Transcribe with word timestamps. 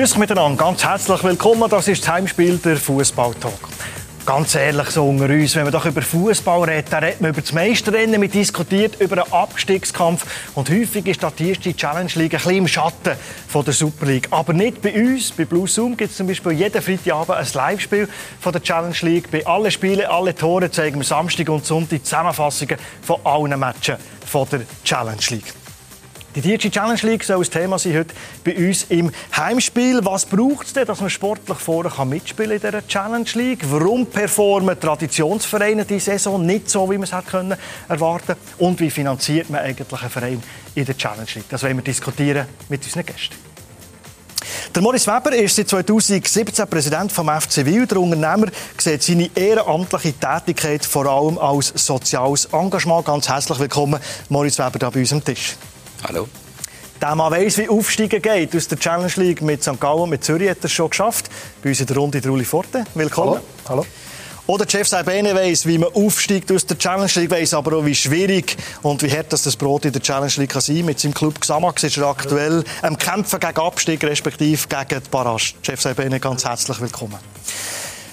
Grüß 0.00 0.12
euch 0.12 0.18
miteinander, 0.18 0.64
ganz 0.64 0.82
herzlich 0.82 1.22
willkommen. 1.22 1.68
Das 1.68 1.86
ist 1.86 2.00
das 2.00 2.08
Heimspiel 2.08 2.56
der 2.56 2.78
Fußball-Talk. 2.78 3.68
Ganz 4.24 4.54
ehrlich, 4.54 4.88
so 4.88 5.06
unter 5.06 5.26
uns, 5.26 5.54
wenn 5.54 5.64
man 5.64 5.72
doch 5.72 5.84
über 5.84 6.00
Fußball 6.00 6.62
redet, 6.62 6.90
dann 6.90 7.04
redet 7.04 7.20
man 7.20 7.32
über 7.32 7.42
das 7.42 7.52
Meisterrennen, 7.52 8.18
man 8.18 8.30
diskutiert 8.30 8.98
über 8.98 9.22
einen 9.22 9.30
Abstiegskampf 9.30 10.24
und 10.54 10.70
häufig 10.70 11.06
ist 11.06 11.20
die 11.38 11.50
erste 11.50 11.76
Challenge 11.76 12.10
League 12.14 12.32
ein 12.32 12.38
bisschen 12.38 12.56
im 12.56 12.66
Schatten 12.66 13.14
von 13.46 13.62
der 13.62 13.74
Super 13.74 14.06
League. 14.06 14.28
Aber 14.30 14.54
nicht 14.54 14.80
bei 14.80 14.94
uns. 14.94 15.32
Bei 15.32 15.44
Blue 15.44 15.68
Zoom 15.68 15.98
gibt 15.98 16.12
es 16.12 16.16
zum 16.16 16.28
Beispiel 16.28 16.52
jeden 16.52 16.80
Freitagabend 16.80 17.36
ein 17.36 17.46
Live-Spiel 17.52 18.08
von 18.40 18.52
der 18.52 18.62
Challenge 18.62 18.96
League. 19.02 19.30
Bei 19.30 19.46
allen 19.46 19.70
Spielen, 19.70 20.06
alle 20.06 20.34
Tore 20.34 20.70
zeigen 20.70 20.96
wir 20.96 21.04
Samstag 21.04 21.50
und 21.50 21.66
Sonntag 21.66 22.06
Zusammenfassungen 22.06 22.78
von 23.02 23.18
allen 23.24 23.60
Matches 23.60 23.98
von 24.24 24.48
der 24.50 24.60
Challenge 24.82 25.20
League. 25.28 25.59
Die 26.36 26.40
DG 26.42 26.70
Challenge 26.70 27.00
League 27.02 27.24
soll 27.24 27.40
das 27.40 27.50
Thema 27.50 27.76
sein 27.76 27.98
heute 27.98 28.14
bei 28.44 28.54
uns 28.54 28.86
im 28.88 29.10
Heimspiel. 29.36 29.98
Was 30.04 30.24
braucht 30.24 30.64
es 30.68 30.72
denn, 30.72 30.86
dass 30.86 31.00
man 31.00 31.10
sportlich 31.10 31.58
vorne 31.58 31.90
kann 31.90 32.08
mitspielen 32.08 32.52
in 32.52 32.60
dieser 32.60 32.86
Challenge 32.86 33.28
League? 33.34 33.64
Warum 33.68 34.06
performen 34.06 34.78
Traditionsvereine 34.78 35.84
die 35.84 35.98
Saison 35.98 36.46
nicht 36.46 36.70
so, 36.70 36.88
wie 36.88 36.98
man 36.98 37.02
es 37.02 37.12
hätte 37.12 37.30
können 37.32 37.56
Und 38.58 38.78
wie 38.78 38.90
finanziert 38.90 39.50
man 39.50 39.60
eigentlich 39.60 39.90
einen 39.90 40.10
Verein 40.10 40.42
in 40.76 40.84
der 40.84 40.96
Challenge 40.96 41.26
League? 41.34 41.48
Das 41.48 41.64
wollen 41.64 41.78
wir 41.78 41.82
diskutieren 41.82 42.46
mit 42.68 42.84
unseren 42.84 43.06
Gästen. 43.06 43.34
Der 44.72 44.82
Morris 44.82 45.08
Weber 45.08 45.34
ist 45.34 45.56
seit 45.56 45.68
2017 45.68 46.68
Präsident 46.68 47.10
vom 47.10 47.28
FC 47.28 47.66
Wil. 47.66 47.88
Der 47.88 47.98
Unternehmer 47.98 48.52
sieht 48.78 49.02
seine 49.02 49.30
ehrenamtliche 49.34 50.12
Tätigkeit 50.12 50.84
vor 50.84 51.06
allem 51.06 51.38
als 51.38 51.72
soziales 51.74 52.44
Engagement. 52.52 53.04
Ganz 53.04 53.28
herzlich 53.28 53.58
willkommen, 53.58 53.98
Morris 54.28 54.60
Weber, 54.60 54.78
hier 54.78 54.90
bei 54.92 55.00
uns 55.00 55.12
am 55.12 55.24
Tisch. 55.24 55.56
Hallo. 56.06 56.28
Der 57.00 57.14
Mann 57.14 57.32
weiss, 57.32 57.56
wie 57.56 57.68
Aufsteigen 57.68 58.20
geht 58.20 58.54
aus 58.54 58.68
der 58.68 58.78
Challenge 58.78 59.12
League 59.16 59.40
mit 59.40 59.62
St. 59.62 59.80
Gallen 59.80 60.00
und 60.00 60.10
mit 60.10 60.22
Zürich 60.22 60.50
hat 60.50 60.58
er 60.58 60.66
es 60.66 60.72
schon 60.72 60.90
geschafft. 60.90 61.30
Bei 61.62 61.70
uns 61.70 61.80
in 61.80 61.86
der 61.86 61.96
Runde 61.96 62.20
Ruli 62.26 62.44
Forte. 62.44 62.84
Willkommen. 62.94 63.40
Hallo. 63.68 63.82
Hallo. 63.82 63.86
Oder 64.46 64.66
Jeff 64.68 64.88
Saibene 64.88 65.34
weiss, 65.34 65.64
wie 65.64 65.78
man 65.78 65.92
aufsteigt 65.94 66.50
aus 66.50 66.66
der 66.66 66.76
Challenge 66.76 67.10
League, 67.14 67.30
weiss 67.30 67.54
aber 67.54 67.76
auch, 67.76 67.84
wie 67.84 67.94
schwierig 67.94 68.56
und 68.82 69.00
wie 69.02 69.10
hart 69.10 69.32
das, 69.32 69.42
das 69.42 69.54
Brot 69.54 69.84
in 69.84 69.92
der 69.92 70.02
Challenge 70.02 70.32
League 70.38 70.50
kann 70.50 70.60
sein 70.60 70.84
Mit 70.84 70.98
seinem 70.98 71.14
Club 71.14 71.40
Xamax 71.40 71.84
ist 71.84 71.96
er 71.96 72.06
aktuell 72.08 72.64
am 72.82 72.98
Kämpfen 72.98 73.38
gegen 73.38 73.60
Abstieg, 73.60 74.02
respektive 74.02 74.66
gegen 74.66 75.02
die 75.02 75.08
Barrage. 75.10 75.54
Jeff 75.62 75.80
Saibene, 75.80 76.18
ganz 76.18 76.44
herzlich 76.44 76.80
willkommen. 76.80 77.18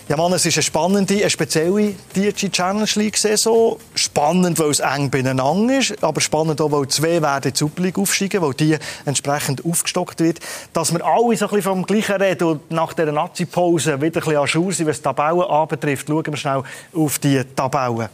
Ja, 0.10 0.16
Mann, 0.16 0.32
es 0.32 0.46
ist 0.46 0.56
eine 0.56 0.64
spannende, 0.64 1.16
eine 1.16 1.30
spezielle 1.30 1.94
DG 2.16 2.48
Challenge 2.50 2.88
League 2.96 3.18
Saison. 3.18 3.76
Spannend, 3.94 4.58
weil 4.58 4.70
es 4.70 4.80
eng 4.80 5.10
beieinander 5.10 5.80
ist, 5.80 6.02
aber 6.02 6.22
spannend 6.22 6.62
auch, 6.62 6.72
weil 6.72 6.88
zwei 6.88 7.22
werden 7.22 7.54
Super 7.54 7.84
League 7.84 8.00
aufsteigen, 8.00 8.42
weil 8.42 8.54
die 8.54 8.78
entsprechend 9.04 9.66
aufgestockt 9.66 10.22
wird. 10.22 10.40
Dass 10.72 10.94
wir 10.94 11.06
alle 11.06 11.36
so 11.36 11.48
ein 11.48 11.50
bisschen 11.50 11.62
vom 11.62 11.86
Gleichen 11.86 12.22
reden 12.22 12.48
und 12.48 12.72
nach 12.72 12.94
dieser 12.94 13.12
Nazi-Pause 13.12 14.02
wieder 14.02 14.06
ein 14.06 14.12
bisschen 14.12 14.38
an 14.38 14.48
Schur 14.48 14.72
sind, 14.72 14.88
was 14.88 14.98
die 15.00 15.04
Tabellen 15.04 15.42
anbetrifft, 15.42 16.08
schauen 16.08 16.26
wir 16.26 16.38
schnell 16.38 16.64
auf 16.96 17.20
die 17.20 17.44
Tabellen. 17.54 18.08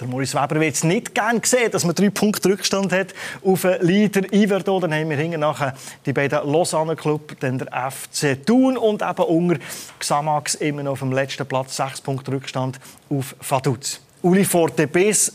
Der 0.00 0.06
Maurice 0.06 0.40
Weber 0.40 0.60
wird 0.60 0.76
es 0.76 0.84
nicht 0.84 1.12
gerne 1.12 1.40
sehen, 1.42 1.72
dass 1.72 1.84
man 1.84 1.92
drei 1.92 2.10
Punkte 2.10 2.50
Rückstand 2.50 2.92
hat 2.92 3.14
auf 3.44 3.62
den 3.62 3.84
Leader 3.84 4.32
Iverdo. 4.32 4.78
Dann 4.78 4.94
haben 4.94 5.10
wir 5.10 5.16
hinten 5.16 5.40
nachher 5.40 5.74
die 6.06 6.12
beiden 6.12 6.38
Lausanne 6.48 6.94
Club, 6.94 7.34
dann 7.40 7.58
der 7.58 7.90
FC 7.90 8.46
Thun 8.46 8.76
und 8.76 9.02
eben 9.02 9.22
unter 9.22 9.56
Xamax 9.98 10.54
immer 10.54 10.84
noch 10.84 10.92
auf 10.92 11.00
dem 11.00 11.10
letzten 11.10 11.44
Platz 11.46 11.74
sechs 11.74 12.00
Punkte 12.00 12.30
Rückstand 12.30 12.78
auf 13.10 13.34
Vaduz. 13.40 14.00
Uli 14.22 14.44
Forte, 14.44 14.86
bis 14.86 15.32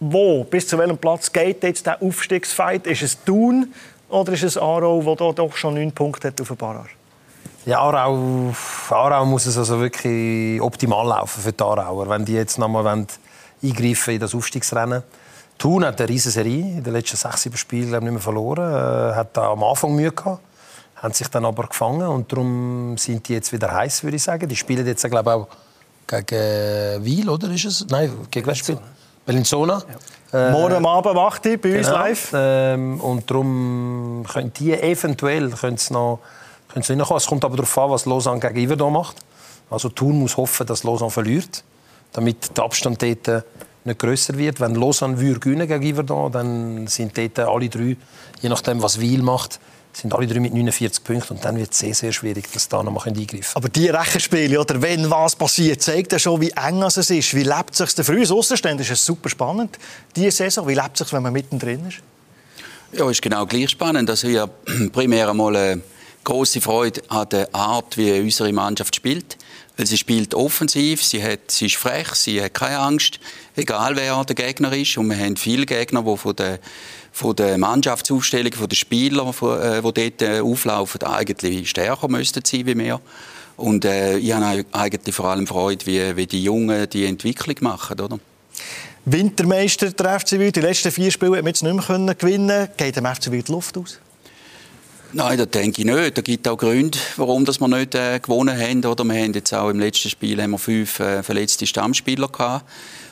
wo, 0.00 0.44
bis 0.44 0.66
zu 0.66 0.78
welchem 0.78 0.96
Platz 0.96 1.30
geht 1.30 1.62
jetzt 1.62 1.84
der 1.84 2.00
Aufstiegsfight? 2.00 2.86
Ist 2.86 3.02
es 3.02 3.22
Thun 3.22 3.74
oder 4.08 4.32
ist 4.32 4.44
es 4.44 4.56
Aarau, 4.56 5.02
der 5.14 5.32
doch 5.34 5.56
schon 5.56 5.74
neun 5.74 5.92
Punkte 5.92 6.28
hat 6.28 6.40
auf 6.40 6.48
dem 6.48 6.56
Barrage? 6.56 6.90
Ja, 7.66 7.80
Aarau, 7.80 8.54
Aarau 8.88 9.26
muss 9.26 9.44
es 9.44 9.58
also 9.58 9.78
wirklich 9.78 10.60
optimal 10.62 11.06
laufen 11.06 11.42
für 11.42 11.52
die 11.52 11.62
Aarauer. 11.62 12.08
Wenn 12.08 12.24
die 12.24 12.34
jetzt 12.34 12.58
noch 12.58 12.68
mal 12.68 12.84
eingreifen 13.62 14.14
in 14.14 14.20
das 14.20 14.34
Aufstiegsrennen. 14.34 15.02
Thun 15.58 15.84
hat 15.84 16.00
eine 16.00 16.08
riesige 16.08 16.32
Serie 16.32 16.60
in 16.60 16.84
den 16.84 16.92
letzten 16.92 17.16
sechs, 17.16 17.42
sieben 17.42 17.56
Spielen 17.56 17.90
nicht 17.90 18.12
mehr 18.12 18.20
verloren. 18.20 19.12
Äh, 19.12 19.14
hat 19.14 19.36
da 19.36 19.52
am 19.52 19.62
Anfang 19.64 19.94
Mühe 19.94 20.12
gehabt, 20.12 20.42
haben 20.96 21.14
sich 21.14 21.28
dann 21.28 21.44
aber 21.44 21.66
gefangen 21.66 22.06
und 22.06 22.30
darum 22.30 22.96
sind 22.98 23.26
die 23.28 23.34
jetzt 23.34 23.52
wieder 23.52 23.72
heiß, 23.72 24.02
würde 24.04 24.16
ich 24.16 24.22
sagen. 24.22 24.48
Die 24.48 24.56
spielen 24.56 24.86
jetzt, 24.86 25.08
glaube 25.08 25.30
ich, 25.30 25.34
auch 25.34 25.48
gegen 26.06 27.04
Wiel, 27.04 27.28
oder 27.28 27.50
ist 27.50 27.64
es? 27.64 27.86
Nein, 27.88 28.12
gegen 28.30 28.46
wer 28.46 28.54
spielt? 28.54 28.78
Bellinzona. 29.24 29.82
Ja. 30.32 30.48
Äh, 30.48 30.52
Morgen 30.52 30.84
Abend 30.84 31.16
8 31.16 31.42
bei 31.42 31.56
genau. 31.56 31.78
uns 31.78 31.88
live. 31.88 32.30
Ähm, 32.34 33.00
und 33.00 33.30
darum 33.30 34.24
können 34.30 34.52
die 34.52 34.72
eventuell 34.72 35.50
können 35.50 35.78
sie 35.78 35.92
noch, 35.92 36.20
können 36.68 36.82
sie 36.82 36.96
noch 36.96 37.10
Es 37.12 37.26
kommt 37.26 37.44
aber 37.44 37.56
darauf 37.56 37.78
an, 37.78 37.90
was 37.90 38.06
Lausanne 38.06 38.40
gegen 38.40 38.58
Iverdon 38.58 38.92
macht. 38.92 39.16
Also 39.70 39.88
Thun 39.88 40.18
muss 40.18 40.36
hoffen, 40.36 40.66
dass 40.66 40.84
Lausanne 40.84 41.10
verliert 41.10 41.64
damit 42.16 42.56
der 42.56 42.64
Abstand 42.64 43.02
dort 43.02 43.44
nicht 43.84 43.98
grösser 43.98 44.36
wird. 44.36 44.58
Wenn 44.60 44.74
Lausanne 44.74 45.20
würde 45.20 45.38
gewinnen 45.38 45.68
gegen 45.68 45.94
Yverdon, 45.94 46.32
dann 46.32 46.86
sind 46.86 47.16
dort 47.16 47.38
alle 47.38 47.68
drei, 47.68 47.96
je 48.40 48.48
nachdem 48.48 48.82
was 48.82 48.98
Wiel 48.98 49.22
macht, 49.22 49.60
sind 49.92 50.14
alle 50.14 50.26
drei 50.26 50.40
mit 50.40 50.52
49 50.52 51.04
Punkten 51.04 51.34
und 51.34 51.44
dann 51.44 51.56
wird 51.56 51.72
es 51.72 51.78
sehr, 51.78 51.94
sehr 51.94 52.12
schwierig, 52.12 52.50
dass 52.52 52.68
da 52.68 52.82
noch 52.82 52.92
mal 52.92 53.02
eingreifen 53.02 53.52
Aber 53.54 53.68
die 53.68 53.88
Rechenspiele, 53.88 54.60
oder 54.60 54.80
wenn 54.82 55.08
was 55.10 55.36
passiert, 55.36 55.80
zeigt 55.82 56.12
ja 56.12 56.18
schon, 56.18 56.40
wie 56.40 56.50
eng 56.50 56.82
es 56.82 56.96
ist. 56.96 57.34
Wie 57.34 57.42
lebt 57.42 57.78
es 57.78 57.92
sich 57.92 58.04
Für 58.04 58.12
uns 58.12 58.30
Außenstehende 58.30 58.82
ist 58.82 58.90
es 58.90 59.04
super 59.04 59.28
spannend, 59.28 59.78
diese 60.14 60.30
Saison. 60.32 60.66
Wie 60.68 60.74
lebt 60.74 60.94
es 60.94 60.98
sich, 61.00 61.12
wenn 61.12 61.22
man 61.22 61.32
mittendrin 61.32 61.86
ist? 61.86 61.98
Ja, 62.92 63.04
es 63.06 63.12
ist 63.12 63.22
genau 63.22 63.46
gleich 63.46 63.70
spannend. 63.70 64.08
Also 64.10 64.28
ich 64.28 64.38
habe 64.38 64.52
primär 64.92 65.30
einmal 65.30 65.56
eine 65.56 65.82
große 66.24 66.60
Freude 66.60 67.02
an 67.08 67.28
der 67.30 67.54
Art, 67.54 67.96
wie 67.96 68.20
unsere 68.20 68.52
Mannschaft 68.52 68.94
spielt. 68.96 69.35
Sie 69.78 69.98
spielt 69.98 70.34
offensiv, 70.34 71.02
sie, 71.02 71.22
hat, 71.22 71.50
sie 71.50 71.66
ist 71.66 71.76
frech, 71.76 72.14
sie 72.14 72.42
hat 72.42 72.54
keine 72.54 72.78
Angst, 72.78 73.20
egal 73.56 73.94
wer 73.94 74.24
der 74.24 74.34
Gegner 74.34 74.72
ist. 74.72 74.96
Und 74.96 75.10
wir 75.10 75.18
haben 75.18 75.36
viele 75.36 75.66
Gegner, 75.66 76.02
die 76.02 76.16
von 76.16 76.34
der, 76.34 76.60
von 77.12 77.36
der 77.36 77.58
Mannschaftsaufstellung, 77.58 78.52
von 78.52 78.68
den 78.68 78.76
Spielern, 78.76 79.28
äh, 79.28 79.82
die 79.82 79.92
dort 79.92 80.22
äh, 80.22 80.40
auflaufen, 80.40 81.02
eigentlich 81.02 81.68
stärker 81.68 82.08
müssten 82.08 82.42
sein 82.44 82.64
wie 82.64 82.78
wir. 82.78 83.00
Und 83.58 83.84
äh, 83.84 84.16
ich 84.16 84.32
habe 84.32 84.64
eigentlich 84.72 85.14
vor 85.14 85.26
allem 85.26 85.46
Freude, 85.46 85.84
wie, 85.84 86.16
wie 86.16 86.26
die 86.26 86.42
Jungen 86.42 86.88
die 86.88 87.04
Entwicklung 87.04 87.56
machen. 87.60 88.00
Oder? 88.00 88.18
Wintermeister 89.04 89.92
der 89.92 90.20
FC 90.20 90.32
Wild. 90.32 90.56
Die 90.56 90.60
letzten 90.60 90.90
vier 90.90 91.10
Spiele 91.10 91.36
hat 91.36 91.44
man 91.44 91.48
jetzt 91.48 91.62
nicht 91.62 91.88
mehr 91.88 92.14
gewinnen 92.14 92.68
Geht 92.76 92.96
dem 92.96 93.06
FC 93.06 93.30
Wild 93.30 93.48
Luft 93.48 93.76
aus? 93.76 93.98
Nein, 95.12 95.38
das 95.38 95.50
denke 95.50 95.82
ich 95.82 95.86
nicht. 95.86 96.18
Da 96.18 96.22
gibt 96.22 96.48
auch 96.48 96.58
Gründe, 96.58 96.98
warum 97.16 97.46
wir 97.46 97.68
nicht 97.68 97.94
äh, 97.94 98.18
gewonnen 98.18 98.58
haben. 98.58 98.84
Oder 98.84 99.04
wir 99.04 99.14
haben 99.14 99.32
jetzt 99.32 99.54
auch 99.54 99.70
im 99.70 99.78
letzten 99.78 100.10
Spiel 100.10 100.42
haben 100.42 100.50
wir 100.50 100.58
fünf 100.58 101.00
äh, 101.00 101.22
verletzte 101.22 101.66
Stammspieler 101.66 102.28
gehabt. 102.28 102.64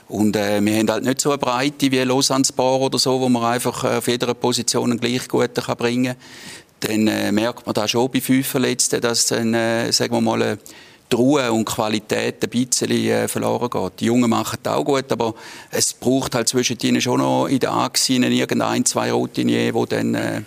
Und 0.09 0.37
äh, 0.37 0.61
wir 0.61 0.77
haben 0.77 0.91
halt 0.91 1.05
nicht 1.05 1.21
so 1.21 1.31
eine 1.31 1.39
Breite 1.39 1.91
wie 1.91 1.99
Lausanne 2.01 2.45
Sport 2.45 2.83
oder 2.83 2.99
so, 2.99 3.21
wo 3.21 3.29
man 3.29 3.45
einfach 3.45 3.85
äh, 3.85 3.97
auf 3.99 4.09
jeder 4.09 4.35
Position 4.35 4.91
einen 4.91 5.01
gleich 5.01 5.29
guten 5.29 5.63
kann 5.63 5.77
bringen 5.77 6.17
kann. 6.81 6.91
Dann 6.91 7.09
äh, 7.09 7.33
merkt 7.33 7.65
man 7.65 7.75
da 7.75 7.89
schon 7.89 8.11
bei 8.11 8.21
fünf 8.21 8.49
Verletzten, 8.49 9.01
dass 9.01 9.27
dann, 9.29 9.55
äh, 9.55 9.91
sagen 9.93 10.15
wir 10.15 10.21
mal, 10.21 10.59
die 11.11 11.17
Ruhe 11.17 11.53
und 11.53 11.65
Qualität 11.65 12.43
ein 12.43 12.51
bisschen 12.51 13.29
verloren 13.29 13.71
geht. 13.71 14.01
Die 14.01 14.07
Jungen 14.07 14.29
machen 14.29 14.59
es 14.63 14.71
auch 14.71 14.85
gut, 14.85 15.11
aber 15.13 15.35
es 15.71 15.93
braucht 15.93 16.35
halt 16.35 16.49
zwischen 16.49 16.79
ihnen 16.83 17.01
schon 17.01 17.21
noch 17.21 17.47
in 17.47 17.61
der 17.61 17.73
Achse 17.73 18.15
irgendein, 18.15 18.85
zwei 18.85 19.13
Routinier, 19.13 19.73
die 19.73 19.87
dann 19.89 20.45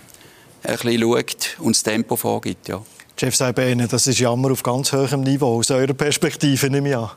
ein 0.68 0.78
bisschen 0.78 1.02
schaut 1.02 1.58
und 1.60 1.76
das 1.76 1.84
Tempo 1.84 2.16
vorgibt. 2.16 2.68
Ja. 2.68 2.82
Jeff 3.18 3.36
Seibene, 3.36 3.88
das 3.88 4.06
ist 4.06 4.20
Jammer 4.20 4.52
auf 4.52 4.62
ganz 4.62 4.94
hohem 4.94 5.22
Niveau. 5.22 5.58
Aus 5.58 5.72
eurer 5.72 5.94
Perspektive 5.94 6.70
nehme 6.70 6.90
ich 6.90 6.98
an. 6.98 7.10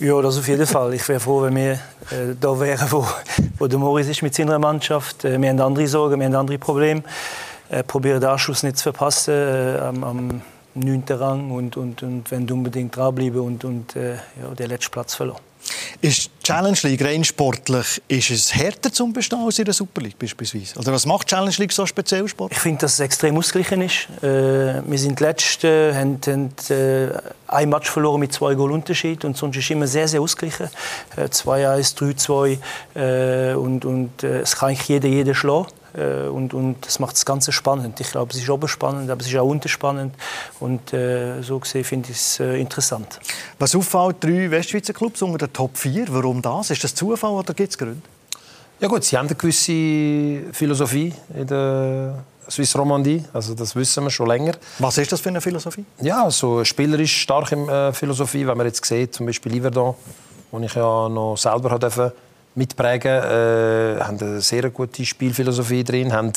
Ja, 0.00 0.20
das 0.22 0.38
auf 0.38 0.48
jeden 0.48 0.66
Fall. 0.66 0.94
Ich 0.94 1.08
wäre 1.08 1.20
froh, 1.20 1.42
wenn 1.42 1.54
wir 1.54 1.72
äh, 1.72 2.34
da 2.40 2.58
wären, 2.58 2.90
wo, 2.90 3.06
wo 3.58 3.66
der 3.66 3.78
Morris 3.78 4.08
ist 4.08 4.22
mit 4.22 4.34
seiner 4.34 4.58
Mannschaft. 4.58 5.24
Äh, 5.24 5.40
wir 5.40 5.48
haben 5.48 5.60
andere 5.60 5.86
Sorgen, 5.86 6.18
wir 6.18 6.26
haben 6.26 6.34
andere 6.34 6.58
Probleme. 6.58 7.02
Äh, 7.68 7.82
probiere 7.82 8.20
den 8.20 8.30
Anschluss 8.30 8.62
nicht 8.62 8.78
zu 8.78 8.84
verpassen 8.84 9.34
äh, 9.34 9.78
am, 9.78 10.04
am 10.04 10.42
9. 10.74 11.04
Rang 11.10 11.50
und, 11.50 11.76
und, 11.76 12.02
und 12.02 12.30
wenn 12.30 12.46
du 12.46 12.54
unbedingt 12.54 12.96
dranbleiben 12.96 13.40
und, 13.40 13.64
und 13.64 13.96
äh, 13.96 14.14
ja, 14.14 14.54
den 14.58 14.68
letzten 14.68 14.92
Platz 14.92 15.14
verloren. 15.14 15.47
Ist 16.00 16.30
Challenge 16.42 16.78
League 16.82 17.04
rein 17.04 17.24
sportlich 17.24 18.00
ist 18.08 18.30
es 18.30 18.54
härter 18.54 18.92
zum 18.92 19.12
Bestehen 19.12 19.40
als 19.40 19.58
in 19.58 19.64
der 19.66 19.74
Super 19.74 20.00
League 20.00 20.18
beispielsweise? 20.18 20.78
Oder 20.78 20.92
was 20.92 21.04
macht 21.04 21.28
Challenge 21.28 21.54
League 21.58 21.72
so 21.72 21.84
speziell 21.84 22.26
Sport? 22.28 22.52
Ich 22.52 22.58
finde, 22.58 22.80
dass 22.80 22.94
es 22.94 23.00
extrem 23.00 23.36
ausgeglichen 23.36 23.82
ist. 23.82 24.08
Äh, 24.22 24.82
wir 24.88 24.98
sind 24.98 25.20
letzte, 25.20 25.94
haben, 25.94 26.20
haben 26.26 26.54
äh, 26.70 27.08
ein 27.48 27.68
Match 27.68 27.90
verloren 27.90 28.20
mit 28.20 28.32
zwei 28.32 28.54
Goal 28.54 28.72
Unterschied 28.72 29.24
und 29.24 29.36
sonst 29.36 29.56
ist 29.56 29.64
es 29.64 29.70
immer 29.70 29.86
sehr 29.86 30.08
sehr 30.08 30.20
ausgeglichen. 30.20 30.68
Äh, 31.16 31.24
2-1, 31.24 31.96
3-2 32.94 33.52
äh, 33.52 33.54
und, 33.54 33.84
und 33.84 34.22
äh, 34.22 34.40
es 34.40 34.56
kann 34.56 34.70
eigentlich 34.70 34.88
jeder 34.88 35.08
jeder 35.08 35.34
schlagen. 35.34 35.68
Äh, 35.94 36.28
und, 36.28 36.54
und 36.54 36.86
das 36.86 36.98
macht 36.98 37.16
das 37.16 37.24
Ganze 37.24 37.52
spannend. 37.52 38.00
Ich 38.00 38.10
glaube, 38.10 38.32
es 38.32 38.38
ist 38.38 38.50
oben 38.50 38.68
spannend, 38.68 39.10
aber 39.10 39.20
es 39.20 39.28
ist 39.28 39.36
auch 39.36 39.46
unten 39.46 39.68
spannend. 39.68 40.14
Und 40.60 40.92
äh, 40.92 41.42
so 41.42 41.58
gesehen 41.58 41.84
finde 41.84 42.10
ich 42.10 42.16
es 42.16 42.40
äh, 42.40 42.60
interessant. 42.60 43.20
Was 43.58 43.74
auffällt, 43.74 44.16
drei 44.20 44.50
Westschweizer 44.50 44.92
Clubs 44.92 45.22
unter 45.22 45.38
den 45.38 45.52
Top 45.52 45.76
4. 45.76 46.06
Warum 46.08 46.42
das? 46.42 46.70
Ist 46.70 46.84
das 46.84 46.94
Zufall 46.94 47.30
oder 47.30 47.54
gibt 47.54 47.70
es 47.70 47.78
Gründe? 47.78 48.02
Ja 48.80 48.86
gut, 48.86 49.02
sie 49.02 49.18
haben 49.18 49.26
eine 49.26 49.34
gewisse 49.34 50.52
Philosophie 50.52 51.12
in 51.34 51.46
der 51.48 52.24
Swiss 52.48 52.76
Romandie, 52.78 53.24
also 53.32 53.54
das 53.54 53.74
wissen 53.76 54.04
wir 54.04 54.10
schon 54.10 54.28
länger. 54.28 54.52
Was 54.78 54.96
ist 54.98 55.10
das 55.12 55.20
für 55.20 55.28
eine 55.28 55.40
Philosophie? 55.40 55.84
Ja, 56.00 56.30
so 56.30 56.64
spielerisch 56.64 57.22
starke 57.22 57.56
äh, 57.56 57.92
Philosophie, 57.92 58.46
wenn 58.46 58.56
man 58.56 58.66
jetzt 58.66 58.84
sieht, 58.84 59.14
zum 59.14 59.26
Beispiel 59.26 59.52
Liverdon, 59.52 59.94
wo 60.50 60.60
ich 60.60 60.74
ja 60.74 61.08
noch 61.08 61.36
selber 61.36 61.78
durfte 61.78 62.12
mitprägen, 62.58 63.10
äh, 63.10 64.00
haben 64.00 64.18
eine 64.20 64.40
sehr 64.40 64.68
gute 64.70 65.06
Spielphilosophie 65.06 65.84
drin, 65.84 66.12
haben 66.12 66.32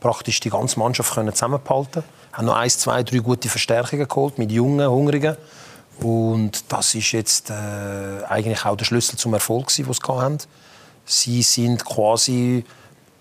praktisch 0.00 0.40
die 0.40 0.50
ganze 0.50 0.78
Mannschaft 0.78 1.14
können 1.14 1.32
zusammenhalten, 1.32 2.02
haben 2.32 2.46
noch 2.46 2.56
eins, 2.56 2.78
zwei, 2.78 3.02
drei 3.02 3.18
gute 3.18 3.48
Verstärkungen 3.48 4.08
geholt 4.08 4.38
mit 4.38 4.50
jungen, 4.50 4.88
hungrigen. 4.88 5.36
Und 6.00 6.72
das 6.72 6.94
ist 6.94 7.12
jetzt 7.12 7.50
äh, 7.50 7.54
eigentlich 8.28 8.64
auch 8.64 8.76
der 8.76 8.84
Schlüssel 8.84 9.16
zum 9.16 9.34
Erfolg, 9.34 9.74
den 9.74 9.84
sie 9.84 10.02
hatten. 10.06 10.38
Sie 11.04 11.42
sind 11.42 11.84
quasi 11.84 12.64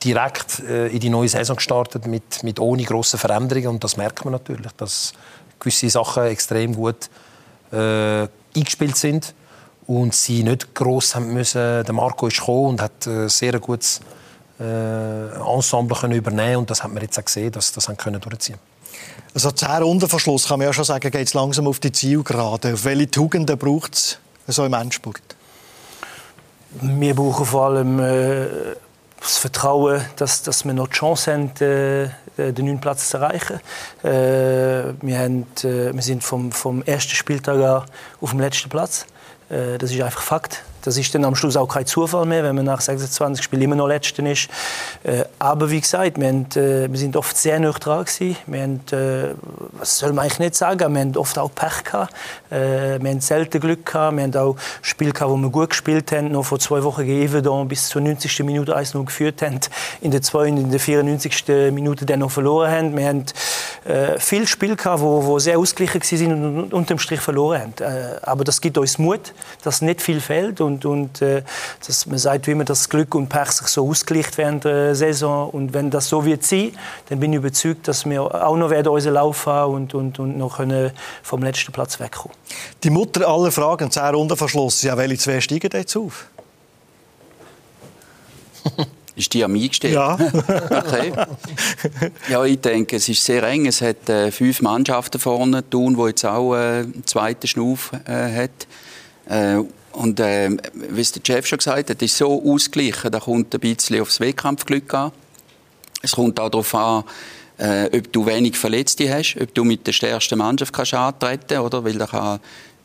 direkt 0.04 0.60
äh, 0.60 0.88
in 0.88 1.00
die 1.00 1.10
neue 1.10 1.28
Saison 1.28 1.56
gestartet 1.56 2.06
mit, 2.06 2.44
mit 2.44 2.60
ohne 2.60 2.84
große 2.84 3.18
Veränderungen. 3.18 3.68
Und 3.68 3.84
das 3.84 3.98
merkt 3.98 4.24
man 4.26 4.34
natürlich, 4.34 4.72
dass 4.78 5.14
gewisse 5.60 5.90
Sachen 5.90 6.26
extrem 6.26 6.76
gut 6.76 7.10
äh, 7.72 8.28
eingespielt 8.56 8.96
sind 8.96 9.34
und 9.88 10.14
sie 10.14 10.44
nicht 10.44 10.76
groß 10.76 11.16
haben 11.16 11.34
müssen. 11.34 11.84
Der 11.84 11.94
Marco 11.94 12.28
ist 12.28 12.40
gekommen 12.40 12.68
und 12.68 12.82
hat 12.82 13.08
äh, 13.08 13.28
sehr 13.28 13.60
gutes 13.60 14.02
äh, 14.60 15.30
Ensemble 15.38 15.98
können 15.98 16.14
übernehmen 16.14 16.58
und 16.58 16.70
das 16.70 16.84
hat 16.84 16.92
man 16.92 17.02
jetzt 17.02 17.18
auch 17.18 17.26
gesehen, 17.26 17.52
dass 17.52 17.72
das 17.72 17.88
haben 17.88 17.98
können 17.98 18.20
durchziehen. 18.20 18.60
Also 19.34 19.52
zehn 19.52 19.84
Runden 19.84 20.10
Verschluss 20.10 20.48
kann 20.48 20.60
man 20.60 20.68
ja 20.68 20.74
schon 20.74 20.84
sagen, 20.84 21.12
geht 21.12 21.28
es 21.28 21.34
langsam 21.34 21.68
auf 21.68 21.80
die 21.80 21.92
Zielgerade. 21.92 22.74
Auf 22.74 22.86
welche 22.86 23.10
Tugenden 23.10 23.58
braucht 23.58 23.96
es 23.96 24.20
so 24.48 24.66
im 24.66 24.74
Endspurt? 24.74 25.22
Wir 26.82 27.16
brauchen 27.16 27.46
vor 27.46 27.68
allem 27.68 28.00
äh, 28.00 28.48
das 29.20 29.38
Vertrauen, 29.38 30.02
dass, 30.18 30.44
dass 30.44 30.66
wir 30.66 30.74
noch 30.74 30.88
die 30.88 30.96
Chance 30.96 31.34
haben, 31.34 31.52
äh, 31.62 32.10
den 32.52 32.66
neunten 32.66 32.82
Platz 32.82 33.10
zu 33.10 33.18
erreichen. 33.18 33.60
Äh, 34.04 34.94
wir, 35.02 35.20
haben, 35.20 35.46
äh, 35.64 35.94
wir 35.94 36.02
sind 36.02 36.24
vom, 36.24 36.52
vom 36.52 36.82
ersten 36.84 37.16
Spieltag 37.16 37.58
an 37.58 37.86
auf 38.22 38.32
dem 38.32 38.40
letzten 38.40 38.70
Platz. 38.70 39.06
Äh, 39.50 39.78
das 39.78 39.92
ist 39.92 40.02
einfach 40.02 40.22
Fakt. 40.22 40.64
Das 40.88 40.98
ist 40.98 41.14
dann 41.14 41.26
am 41.26 41.36
Schluss 41.36 41.58
auch 41.58 41.68
kein 41.68 41.86
Zufall 41.86 42.26
mehr, 42.26 42.46
wenn 42.46 42.56
man 42.56 42.64
nach 42.64 42.80
26 42.80 43.44
Spielen 43.44 43.64
immer 43.64 43.76
noch 43.76 43.88
Letzter 43.88 44.26
ist. 44.26 44.48
Äh, 45.04 45.26
aber 45.38 45.70
wie 45.70 45.82
gesagt, 45.82 46.18
wir, 46.18 46.30
haben, 46.30 46.46
äh, 46.56 46.90
wir 46.90 46.98
sind 46.98 47.18
oft 47.18 47.36
sehr 47.36 47.60
dran 47.60 48.06
gewesen. 48.06 48.38
Wir 48.46 48.62
haben, 48.62 48.80
äh, 48.94 49.36
was 49.74 49.98
soll 49.98 50.14
man 50.14 50.24
eigentlich 50.24 50.40
nicht 50.40 50.56
sagen, 50.56 50.94
wir 50.94 51.02
haben 51.02 51.18
oft 51.18 51.38
auch 51.38 51.54
Pech 51.54 51.84
gehabt. 51.84 52.14
Äh, 52.50 53.02
wir 53.02 53.10
haben 53.10 53.20
selten 53.20 53.60
Glück 53.60 53.86
gehabt. 53.86 54.16
Wir 54.16 54.24
haben 54.24 54.36
auch 54.38 54.56
Spiele 54.82 55.12
gehabt, 55.12 55.30
wo 55.30 55.36
wir 55.36 55.50
gut 55.50 55.72
gespielt 55.72 56.10
haben. 56.14 56.32
Noch 56.32 56.44
vor 56.44 56.60
zwei 56.60 56.82
Wochen 56.84 57.06
gegen 57.06 57.22
Evedon 57.22 57.68
bis 57.68 57.90
zur 57.90 58.02
90. 58.02 58.44
Minute 58.44 58.78
1-0 58.78 59.04
geführt 59.04 59.42
haben. 59.42 59.60
In 60.00 60.12
der 60.12 60.22
2. 60.22 60.52
und 60.52 60.58
in 60.58 60.72
der 60.72 60.80
94. 60.80 61.74
Minute 61.74 62.06
dann 62.06 62.20
noch 62.20 62.32
verloren 62.32 62.72
haben. 62.72 62.98
Wir 62.98 63.08
haben 63.10 63.26
äh, 63.84 64.18
viele 64.20 64.48
Spiele 64.48 64.78
gehabt, 64.78 65.02
wo, 65.02 65.26
wo 65.26 65.38
sehr 65.40 65.60
ausgeglichen 65.60 66.02
waren 66.02 66.60
und 66.60 66.74
unterm 66.74 66.98
Strich 67.00 67.20
verloren 67.20 67.62
haben. 67.62 67.74
Äh, 67.82 68.20
aber 68.22 68.46
das 68.46 68.62
gibt 68.62 68.78
uns 68.78 68.98
Mut, 68.98 69.34
dass 69.64 69.82
nicht 69.82 70.02
viel 70.02 70.22
fehlt 70.22 70.62
und, 70.62 70.77
und 70.86 71.22
äh, 71.22 71.44
dass 71.86 72.06
man 72.06 72.18
sagt, 72.18 72.48
wie 72.48 72.56
man 72.56 72.66
das 72.66 72.90
Glück 72.90 73.16
und 73.16 73.30
Pech 73.30 73.52
sich 73.52 73.68
so 73.68 73.90
ausgleicht 73.90 74.38
während 74.38 74.64
der 74.66 74.96
Saison 74.96 75.50
und 75.50 75.74
wenn 75.74 75.90
das 75.90 76.10
so 76.10 76.26
wird 76.26 76.44
sein, 76.44 76.72
dann 77.10 77.20
bin 77.20 77.34
ich 77.34 77.38
überzeugt, 77.38 77.88
dass 77.88 78.06
wir 78.06 78.22
auch 78.22 78.58
noch 78.58 78.70
werden 78.70 78.90
unseren 78.90 79.14
Lauf 79.16 79.46
haben 79.46 79.74
und, 79.74 79.94
und, 79.94 80.20
und 80.20 80.38
noch 80.38 80.58
können 80.58 80.92
vom 81.24 81.44
letzten 81.44 81.72
Platz 81.72 82.00
wegkommen. 82.00 82.36
Die 82.84 82.90
Mutter 82.90 83.28
aller 83.28 83.52
Fragen, 83.52 83.92
zehn 83.92 84.04
Runden 84.04 84.38
verschlossen. 84.38 84.88
Ja, 84.88 84.98
welche 84.98 85.18
zwei 85.18 85.42
steigen 85.42 85.70
jetzt 85.74 85.96
auf? 85.96 86.28
Ist 89.18 89.34
die 89.34 89.44
am 89.44 89.56
eingestellt? 89.56 89.96
Ja. 89.96 90.14
okay. 90.70 91.12
Ja, 92.30 92.46
ich 92.46 92.62
denke, 92.62 92.98
es 92.98 93.10
ist 93.10 93.26
sehr 93.26 93.42
eng. 93.44 93.66
Es 93.66 93.82
hat 93.82 94.08
äh, 94.10 94.32
fünf 94.32 94.62
Mannschaften 94.62 95.20
vorne, 95.20 95.68
Thun, 95.68 95.98
wo 95.98 96.08
jetzt 96.08 96.24
auch 96.24 96.54
äh, 96.54 96.82
einen 96.82 97.04
zweiten 97.04 97.48
Schnuff 97.48 97.94
äh, 98.06 98.44
hat. 98.44 98.68
Äh, 99.28 99.64
und 99.98 100.20
äh, 100.20 100.52
wie 100.74 101.02
es 101.02 101.12
der 101.12 101.22
Chef 101.26 101.48
schon 101.48 101.58
gesagt 101.58 101.90
hat, 101.90 102.02
ist 102.02 102.18
so 102.18 102.44
ausgeglichen, 102.44 103.12
da 103.12 103.20
kommt 103.20 103.54
ein 103.54 103.60
bisschen 103.60 104.00
aufs 104.00 104.20
Wettkampfglück 104.20 104.94
an. 104.94 105.12
Es 106.04 106.12
kommt 106.12 106.40
auch 106.40 106.50
darauf 106.50 106.76
an, 106.76 107.04
äh, 107.58 107.90
ob 107.98 108.14
du 108.14 108.26
wenig 108.28 108.56
Verletzte 108.58 109.12
hast, 109.12 109.36
ob 109.42 109.52
du 109.56 109.64
mit 109.64 109.88
der 109.88 109.94
stärksten 109.94 110.38
Mannschaft 110.38 110.72
kannst 110.72 110.94
antreten 110.94 111.58
oder? 111.58 111.84
Weil 111.84 111.98
da 111.98 112.06
kann 112.06 112.40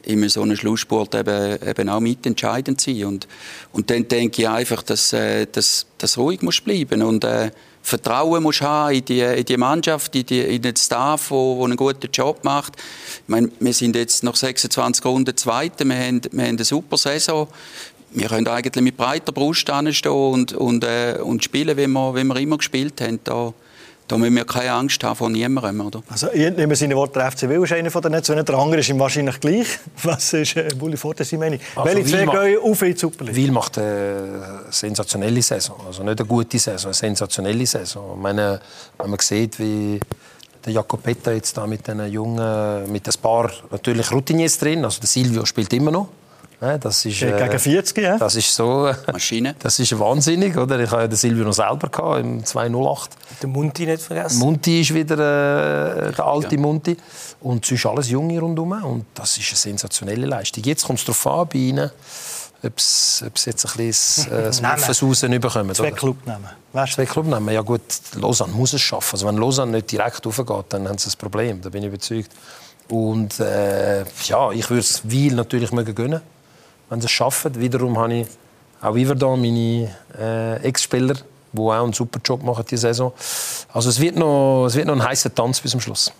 immer 0.04 0.30
so 0.30 0.42
ein 0.42 0.56
Schlusssport 0.56 1.14
eben, 1.14 1.58
eben 1.68 1.88
auch 1.90 2.00
mitentscheidend 2.00 2.80
sein. 2.80 3.04
Und 3.04 3.28
und 3.72 3.90
dann 3.90 4.08
denke 4.08 4.42
ich 4.42 4.48
einfach, 4.48 4.82
dass 4.82 5.12
äh, 5.12 5.46
dass 5.52 5.84
das 5.98 6.16
ruhig 6.16 6.40
muss 6.40 6.62
bleiben. 6.62 7.02
Und 7.02 7.24
äh, 7.24 7.50
Vertrauen 7.82 8.42
musst 8.42 8.62
haben 8.62 8.94
in 8.94 9.04
die, 9.04 9.20
in 9.20 9.44
die 9.44 9.56
Mannschaft, 9.56 10.14
in, 10.14 10.24
die, 10.24 10.40
in 10.40 10.62
den 10.62 10.76
Staff, 10.76 11.28
der 11.28 11.64
einen 11.64 11.76
guten 11.76 12.10
Job 12.12 12.44
macht. 12.44 12.74
Ich 12.76 13.28
meine, 13.28 13.50
wir 13.58 13.72
sind 13.72 13.96
jetzt 13.96 14.22
nach 14.22 14.36
26 14.36 15.04
Runden 15.04 15.36
Zweite, 15.36 15.84
wir 15.84 15.96
haben, 15.96 16.22
wir 16.30 16.44
haben 16.44 16.56
eine 16.56 16.64
super 16.64 16.96
Saison. 16.96 17.48
Wir 18.12 18.28
können 18.28 18.46
eigentlich 18.46 18.84
mit 18.84 18.96
breiter 18.96 19.32
Brust 19.32 19.60
stehen 19.60 19.88
und, 20.06 20.52
und, 20.52 20.84
äh, 20.84 21.18
und 21.22 21.42
spielen, 21.42 21.76
wie 21.76 21.86
wir, 21.86 22.14
wie 22.14 22.24
wir 22.24 22.36
immer 22.36 22.58
gespielt 22.58 23.00
haben. 23.00 23.20
Da, 23.24 23.52
da 24.12 24.18
müssen 24.18 24.36
wir 24.36 24.44
keine 24.44 24.72
Angst 24.72 25.02
haben 25.04 25.16
vor 25.16 25.30
niemandem. 25.30 25.80
Oder? 25.80 26.02
Also, 26.10 26.30
ich 26.32 26.54
nehme 26.54 26.76
seine 26.76 26.94
Worte, 26.96 27.18
der 27.18 27.32
FC 27.32 27.48
Will 27.48 27.62
ist 27.62 27.72
einer 27.72 27.90
von 27.90 28.02
den 28.02 28.12
Nationen, 28.12 28.44
der 28.44 28.54
andere 28.56 28.80
ist 28.80 28.90
ihm 28.90 28.98
wahrscheinlich 28.98 29.40
gleich. 29.40 29.66
Was 30.02 30.34
ist 30.34 30.54
äh, 30.54 30.68
Bulli 30.76 30.98
Forte 30.98 31.24
seine 31.24 31.44
Meinung? 31.44 31.60
Also, 31.74 31.96
Welche 31.96 32.10
zwei 32.10 32.26
gehen 32.26 32.60
auf 32.62 32.82
in 32.82 32.92
die 32.92 32.98
Superliga? 32.98 33.36
Wil 33.36 33.52
macht 33.52 33.78
eine 33.78 34.60
sensationelle 34.68 35.40
Saison. 35.40 35.76
Also 35.86 36.02
nicht 36.02 36.20
eine 36.20 36.28
gute 36.28 36.58
Saison, 36.58 36.88
eine 36.88 36.94
sensationelle 36.94 37.66
Saison. 37.66 38.12
Ich 38.16 38.22
meine, 38.22 38.60
wenn 38.98 39.10
man 39.10 39.18
sieht, 39.18 39.58
wie 39.58 39.98
der 40.62 40.72
Jacopetta 40.74 41.32
jetzt 41.32 41.56
da 41.56 41.66
mit 41.66 41.88
den 41.88 42.04
Jungen, 42.12 42.92
mit 42.92 43.08
ein 43.08 43.14
paar 43.22 43.50
natürlich 43.70 44.12
Routiniers 44.12 44.58
drin, 44.58 44.84
also 44.84 45.00
der 45.00 45.08
Silvio 45.08 45.46
spielt 45.46 45.72
immer 45.72 45.90
noch. 45.90 46.08
Das 46.62 47.04
ist, 47.04 47.20
äh, 47.22 47.32
Gegen 47.36 47.58
40, 47.58 47.98
ja. 47.98 48.18
Das 48.18 48.36
ist 48.36 48.54
so. 48.54 48.88
Maschine. 49.12 49.56
Das 49.62 49.80
ist 49.80 49.98
wahnsinnig, 49.98 50.56
oder? 50.56 50.78
Ich 50.78 50.90
habe 50.92 51.02
ja 51.02 51.08
den 51.08 51.16
Silvio 51.16 51.44
noch 51.44 51.52
selber 51.52 51.88
gehabt, 51.88 52.20
im 52.20 52.44
208. 52.44 53.10
Der 53.42 53.48
Munti 53.48 53.84
nicht 53.84 54.02
vergessen. 54.02 54.38
Munti 54.38 54.80
ist 54.80 54.94
wieder 54.94 55.14
äh, 55.14 56.12
der 56.12 56.24
alte 56.24 56.54
ja. 56.54 56.60
Munti. 56.60 56.96
Und 57.40 57.64
es 57.64 57.72
ist 57.72 57.84
alles 57.84 58.10
Junge 58.10 58.38
rundherum. 58.38 58.72
Und 58.84 59.06
das 59.12 59.36
ist 59.38 59.48
eine 59.48 59.56
sensationelle 59.56 60.24
Leistung. 60.24 60.62
Jetzt 60.62 60.84
kommt 60.84 61.00
es 61.00 61.04
darauf 61.04 61.26
an, 61.26 61.48
bei 61.52 61.58
Ihnen, 61.58 61.90
ob 62.62 62.80
sie 62.80 63.24
jetzt 63.50 63.66
ein 63.66 63.76
bisschen 63.76 64.32
äh, 64.32 64.42
das 64.44 64.62
Muffens 64.62 65.02
rausbekommen. 65.02 65.74
Zwei 65.74 65.90
Clubnamen. 65.90 66.50
Zwei 66.88 67.06
Clubnamen. 67.06 67.52
Ja 67.52 67.62
gut, 67.62 67.80
Lausanne 68.14 68.52
muss 68.52 68.72
es 68.72 68.80
schaffen. 68.80 69.14
Also 69.14 69.26
wenn 69.26 69.36
Lausanne 69.36 69.72
nicht 69.72 69.90
direkt 69.90 70.24
raufgeht, 70.24 70.66
dann 70.68 70.88
haben 70.88 70.98
sie 70.98 71.10
ein 71.10 71.18
Problem. 71.18 71.60
Da 71.60 71.70
bin 71.70 71.82
ich 71.82 71.88
überzeugt. 71.88 72.30
Und 72.88 73.40
äh, 73.40 74.04
ja, 74.26 74.52
ich 74.52 74.70
würde 74.70 74.80
es 74.80 75.00
Wiel 75.02 75.34
natürlich 75.34 75.72
mögen 75.72 75.92
gönnen 75.96 76.20
wenn 76.92 77.00
sie 77.00 77.06
es 77.06 77.10
schaffen. 77.10 77.58
Wiederum 77.58 77.98
habe 77.98 78.14
ich 78.14 78.26
auch 78.82 78.94
Iverdon, 78.94 79.40
meine 79.40 79.90
äh, 80.18 80.62
Ex-Spieler, 80.62 81.14
die 81.52 81.58
auch 81.58 81.70
einen 81.70 81.94
super 81.94 82.20
Job 82.22 82.42
machen 82.42 82.64
diese 82.70 82.88
Saison. 82.88 83.12
Also 83.72 83.88
es 83.88 83.98
wird 83.98 84.16
noch, 84.16 84.66
es 84.66 84.74
wird 84.74 84.86
noch 84.86 84.94
ein 84.94 85.02
heißer 85.02 85.34
Tanz 85.34 85.60
bis 85.60 85.70
zum 85.70 85.80
Schluss. 85.80 86.12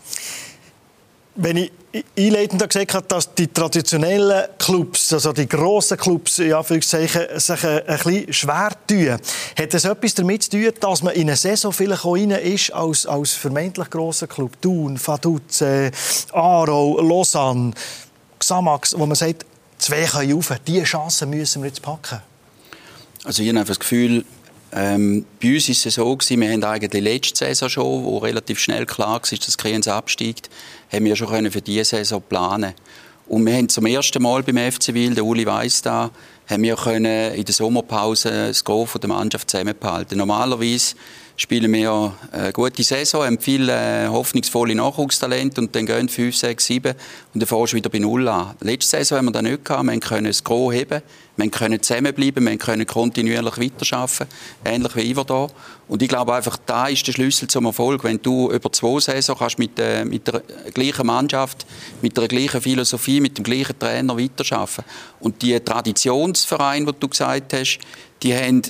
Wenn 1.35 1.57
ich 1.59 1.73
einleitend 2.17 2.67
gesagt 2.67 2.95
habe, 2.95 3.07
dass 3.07 3.35
die 3.35 3.49
traditionellen 3.49 4.49
Clubs, 4.59 5.13
also 5.13 5.33
die 5.33 5.47
grossen 5.47 5.99
Clubs, 5.99 6.39
in 6.39 6.55
sich 6.81 7.17
ein, 7.17 7.29
ein 7.29 7.99
bisschen 7.99 8.33
schwer 8.33 8.71
tun, 8.87 9.19
hat 9.59 9.75
das 9.75 9.85
etwas 9.85 10.15
damit 10.15 10.43
zu 10.43 10.51
tun, 10.51 10.71
dass 10.79 11.03
man 11.03 11.15
in 11.15 11.29
eine 11.29 11.37
Saison 11.37 11.73
vielleicht 11.73 12.05
auch 12.05 12.15
rein 12.15 12.31
ist 12.31 12.73
als, 12.73 13.07
als 13.07 13.33
vermeintlich 13.33 13.91
grosser 13.91 14.27
Club? 14.27 14.61
Thun, 14.61 14.99
Vaduz, 15.03 15.61
äh, 15.61 15.91
Aarau, 16.33 16.99
Lausanne, 17.01 17.73
Xamax, 18.39 18.95
wo 18.99 19.07
man 19.07 19.17
sagt, 19.17 19.47
zwei 19.83 20.07
können 20.07 20.35
rauf. 20.35 20.53
Diese 20.67 20.85
Chance 20.85 21.27
müssen 21.27 21.63
wir 21.63 21.69
jetzt 21.69 21.83
packen. 21.83 22.21
Also 23.25 23.43
ich 23.43 23.49
habe 23.51 23.65
das 23.65 23.79
Gefühl, 23.79 24.25
ähm, 24.73 25.27
bei 25.41 25.55
uns 25.55 25.69
war 25.69 25.87
es 25.87 25.95
so, 25.95 26.17
gewesen, 26.17 26.41
wir 26.41 26.51
haben 26.51 26.65
eigentlich 26.65 26.91
letzte 27.03 27.45
Saison 27.45 27.69
schon, 27.69 28.05
wo 28.05 28.19
relativ 28.19 28.59
schnell 28.59 28.87
klar 28.87 29.21
war, 29.21 29.39
dass 29.39 29.59
Kriens 29.59 29.87
absteigt, 29.87 30.49
haben 30.91 31.05
wir 31.05 31.15
schon 31.15 31.51
für 31.51 31.61
diese 31.61 31.85
Saison 31.85 32.23
planen 32.23 32.73
Und 33.29 33.45
wir 33.45 33.55
haben 33.55 33.69
zum 33.69 33.87
ersten 33.87 34.23
Mal 34.23 34.43
beim 34.43 34.73
FC 34.73 34.95
Wil, 34.95 35.15
der 35.15 35.25
Uli 35.25 35.45
weiss 35.45 35.83
da, 35.83 36.11
haben 36.49 36.63
wir 36.63 36.77
können 36.77 37.35
in 37.35 37.45
der 37.45 37.55
Sommerpause 37.55 38.49
das 38.49 38.65
Gros 38.65 38.91
der 39.01 39.09
Mannschaft 39.09 39.51
zusammenbehalten. 39.51 40.17
Normalerweise 40.19 40.95
spielen 41.37 41.73
wir 41.73 42.15
eine 42.31 42.53
gute 42.53 42.83
Saison, 42.83 43.25
haben 43.25 43.39
viele 43.39 43.73
äh, 43.73 44.09
hoffnungsvolle 44.09 44.75
Nachwuchstalente 44.75 45.61
und 45.61 45.75
dann 45.75 45.87
gehen 45.87 46.09
5, 46.09 46.37
6, 46.37 46.65
7 46.65 46.93
und 47.35 47.43
dann 47.43 47.47
fährst 47.47 47.73
du 47.73 47.77
wieder 47.77 47.91
bei 47.91 47.99
Null 47.99 48.29
an. 48.29 48.55
Letzte 48.61 48.99
Saison 48.99 49.19
haben 49.19 49.25
wir 49.27 49.33
das 49.33 49.43
nicht 49.43 49.65
gehabt. 49.65 49.87
Wir 49.87 50.01
können 50.01 50.27
das 50.27 50.45
Gros 50.45 50.73
heben, 50.73 51.03
wir 51.37 51.51
können 51.51 51.83
zusammenbleiben, 51.83 52.45
wir 52.45 52.57
können 52.59 52.87
kontinuierlich 52.87 53.59
weiterarbeiten, 53.59 54.27
ähnlich 54.65 54.97
wie 54.97 55.11
Iver 55.11 55.25
da. 55.25 55.47
Und 55.89 56.03
ich 56.03 56.09
glaube 56.09 56.35
einfach, 56.35 56.59
da 56.65 56.87
ist 56.89 57.07
der 57.07 57.13
Schlüssel 57.13 57.49
zum 57.49 57.67
Erfolg. 57.67 58.05
Wenn 58.05 58.21
du 58.21 58.51
über 58.51 58.71
zwei 58.73 59.01
Saison 59.01 59.37
kannst 59.39 59.59
mit, 59.59 59.79
äh, 59.79 60.05
mit 60.05 60.27
der 60.27 60.43
gleichen 60.73 61.07
Mannschaft, 61.07 61.67
mit 62.03 62.17
der 62.17 62.29
gleichen 62.29 62.61
Philosophie, 62.61 63.21
mit 63.21 63.39
dem 63.39 63.45
gleichen 63.45 63.79
Trainer 63.79 64.19
weiterarbeiten. 64.19 64.85
Und 65.21 65.43
die 65.43 65.59
Traditionsvereine, 65.59 66.93
die 66.93 67.01
du 67.01 67.09
gesagt 67.09 67.53
hast, 67.55 67.79
die 68.23 68.35
haben 68.35 68.63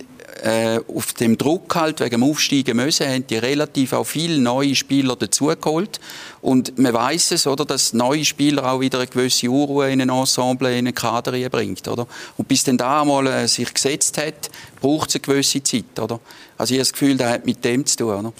äh, 0.42 0.80
auf 0.94 1.12
dem 1.12 1.36
Druck 1.38 1.74
halt 1.74 2.00
wegen 2.00 2.20
dem 2.20 2.24
Aufsteigen 2.24 2.76
müssen, 2.76 3.06
haben 3.06 3.26
die 3.26 3.36
relativ 3.36 3.92
auch 3.92 4.04
viele 4.04 4.38
neue 4.38 4.74
Spieler 4.74 5.16
dazugeholt. 5.16 6.00
Und 6.40 6.78
man 6.78 6.92
weiß 6.92 7.32
es, 7.32 7.46
oder, 7.46 7.64
dass 7.64 7.92
neue 7.92 8.24
Spieler 8.24 8.70
auch 8.70 8.80
wieder 8.80 8.98
eine 8.98 9.06
gewisse 9.06 9.50
Unruhe 9.50 9.90
in 9.90 10.00
ein 10.00 10.08
Ensemble, 10.08 10.70
in 10.70 10.86
einen 10.86 10.94
Kader 10.94 11.32
bringt, 11.50 11.86
oder? 11.88 12.06
Und 12.36 12.48
bis 12.48 12.64
dann 12.64 12.78
da 12.78 13.02
einmal 13.02 13.26
äh, 13.26 13.48
sich 13.48 13.72
gesetzt 13.72 14.18
hat, 14.18 14.50
braucht 14.80 15.10
es 15.10 15.16
eine 15.16 15.22
gewisse 15.22 15.62
Zeit, 15.62 15.98
oder? 16.00 16.20
Also 16.58 16.74
ich 16.74 16.78
habe 16.78 16.84
das 16.84 16.92
Gefühl, 16.92 17.16
das 17.16 17.32
hat 17.32 17.46
mit 17.46 17.64
dem 17.64 17.86
zu 17.86 17.96
tun, 17.96 18.08
oder? 18.08 18.32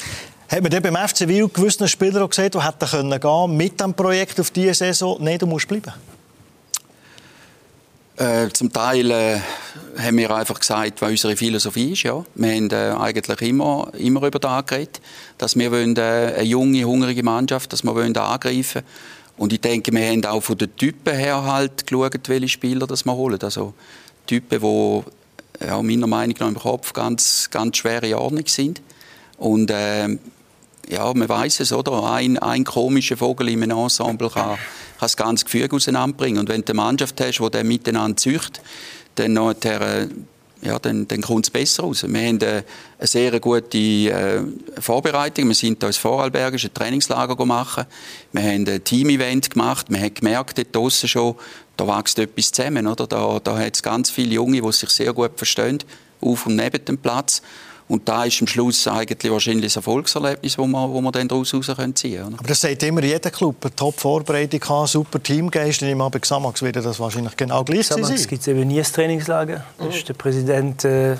Hat 0.48 0.62
man 0.62 0.70
dann 0.70 0.82
beim 0.82 1.08
FC 1.08 1.26
Wiel 1.28 1.48
gewissen 1.48 1.88
Spieler 1.88 2.28
gesehen, 2.28 2.50
die 2.50 2.62
hätten 2.62 3.20
gehen 3.20 3.56
mit 3.56 3.80
dem 3.80 3.94
Projekt 3.94 4.38
auf 4.38 4.50
diese 4.50 4.74
Saison? 4.74 5.16
Nein, 5.20 5.38
du 5.38 5.46
musst 5.46 5.66
bleiben. 5.66 5.92
Äh, 8.16 8.50
zum 8.52 8.70
Teil 8.72 9.10
äh, 9.10 9.40
haben 9.98 10.18
wir 10.18 10.30
einfach 10.34 10.60
gesagt, 10.60 11.00
was 11.00 11.10
unsere 11.10 11.36
Philosophie 11.36 11.92
ist. 11.92 12.02
Ja. 12.02 12.24
Wir 12.34 12.54
haben 12.54 12.70
äh, 12.70 12.90
eigentlich 13.00 13.48
immer, 13.48 13.90
immer 13.96 14.26
über 14.26 14.38
das 14.38 14.66
geredet, 14.66 15.00
dass 15.38 15.56
wir 15.56 15.72
wollen, 15.72 15.96
äh, 15.96 16.34
eine 16.36 16.42
junge, 16.42 16.84
hungrige 16.84 17.22
Mannschaft, 17.22 17.72
dass 17.72 17.82
wir 17.84 17.94
wollen 17.94 18.14
angreifen 18.16 18.82
Und 19.38 19.52
ich 19.54 19.60
denke, 19.62 19.92
wir 19.92 20.06
haben 20.06 20.24
auch 20.26 20.42
von 20.42 20.58
den 20.58 20.76
Typen 20.76 21.14
her 21.14 21.42
halt 21.44 21.86
geschaut, 21.86 22.28
welche 22.28 22.48
Spieler 22.48 22.86
das 22.86 23.06
wir 23.06 23.14
holen. 23.14 23.38
Also 23.42 23.72
Typen, 24.26 24.60
die 24.60 25.66
ja, 25.66 25.82
meiner 25.82 26.06
Meinung 26.06 26.36
nach 26.38 26.48
im 26.48 26.58
Kopf 26.58 26.92
ganz, 26.92 27.48
ganz 27.50 27.78
schwere 27.78 28.18
Ordnung 28.18 28.46
sind. 28.46 28.82
Und 29.38 29.70
äh, 29.70 30.18
ja, 30.92 31.12
man 31.14 31.28
weiß 31.28 31.60
es, 31.60 31.72
oder? 31.72 32.04
Ein, 32.12 32.38
ein 32.38 32.64
komischer 32.64 33.16
Vogel 33.16 33.48
im 33.48 33.62
Ensemble 33.62 34.28
kann, 34.28 34.50
kann 34.50 34.58
das 35.00 35.16
ganze 35.16 35.44
Gefüge 35.44 35.74
auseinanderbringen. 35.74 36.40
Und 36.40 36.48
wenn 36.48 36.62
du 36.62 36.72
eine 36.72 36.76
Mannschaft 36.76 37.20
hast, 37.20 37.38
die 37.38 37.50
dann 37.50 37.66
miteinander 37.66 38.16
züchtet, 38.16 38.60
dann, 39.14 39.32
nachher, 39.32 39.80
äh, 39.80 40.08
ja, 40.62 40.78
dann, 40.78 41.08
dann 41.08 41.22
kommt 41.22 41.46
es 41.46 41.50
besser 41.50 41.82
raus. 41.82 42.04
Wir 42.06 42.20
haben 42.20 42.38
eine, 42.40 42.64
eine 42.98 43.06
sehr 43.06 43.40
gute 43.40 43.78
äh, 43.78 44.42
Vorbereitung. 44.78 45.48
Wir 45.48 45.54
sind 45.54 45.82
ins 45.82 45.96
Vorarlbergische 45.96 46.72
Trainingslager 46.72 47.36
gemacht. 47.36 47.86
Wir 48.32 48.42
haben 48.42 48.68
ein 48.68 48.84
Team-Event 48.84 49.50
gemacht. 49.50 49.86
Wir 49.88 50.00
haben 50.00 50.14
gemerkt, 50.14 50.58
dort 50.58 50.76
draussen 50.76 51.08
schon, 51.08 51.34
da 51.76 51.86
wächst 51.88 52.18
etwas 52.18 52.52
zusammen. 52.52 52.86
Oder? 52.86 53.06
Da, 53.06 53.40
da 53.42 53.58
hat 53.58 53.74
es 53.74 53.82
ganz 53.82 54.10
viele 54.10 54.34
Junge, 54.34 54.60
die 54.60 54.72
sich 54.72 54.90
sehr 54.90 55.12
gut 55.12 55.32
verstehen, 55.36 55.78
auf 56.20 56.46
und 56.46 56.56
neben 56.56 56.84
dem 56.84 56.98
Platz. 56.98 57.42
Und 57.92 58.08
da 58.08 58.24
ist 58.24 58.40
am 58.40 58.46
Schluss 58.46 58.88
eigentlich 58.88 59.30
wahrscheinlich 59.30 59.66
das 59.66 59.76
Erfolgserlebnis, 59.76 60.56
das 60.56 60.66
wir, 60.66 60.88
wo 60.88 61.02
wir 61.02 61.12
dann 61.12 61.28
daraus 61.28 61.50
ziehen 61.50 61.62
können. 61.62 62.34
Aber 62.38 62.48
das 62.48 62.62
sagt 62.62 62.82
immer 62.84 63.02
jeder 63.02 63.30
Club, 63.30 63.56
eine 63.60 63.76
Top-Vorbereitung 63.76 64.86
super 64.86 65.22
Teamgeist. 65.22 65.82
Ich 65.82 65.98
bei 65.98 66.18
Xamax 66.18 66.62
wird 66.62 66.76
das 66.76 66.98
wahrscheinlich 66.98 67.36
genau 67.36 67.62
gleich 67.64 67.88
sein. 67.88 68.00
Xamax 68.00 68.26
gibt 68.26 68.40
es 68.40 68.48
eben 68.48 68.66
nie 68.66 68.78
ein 68.78 68.84
Trainingslager. 68.84 69.62
Das 69.76 69.94
ist 69.94 70.08
der 70.08 70.14
Präsident 70.14 70.82
äh, 70.86 71.12
äh, 71.12 71.16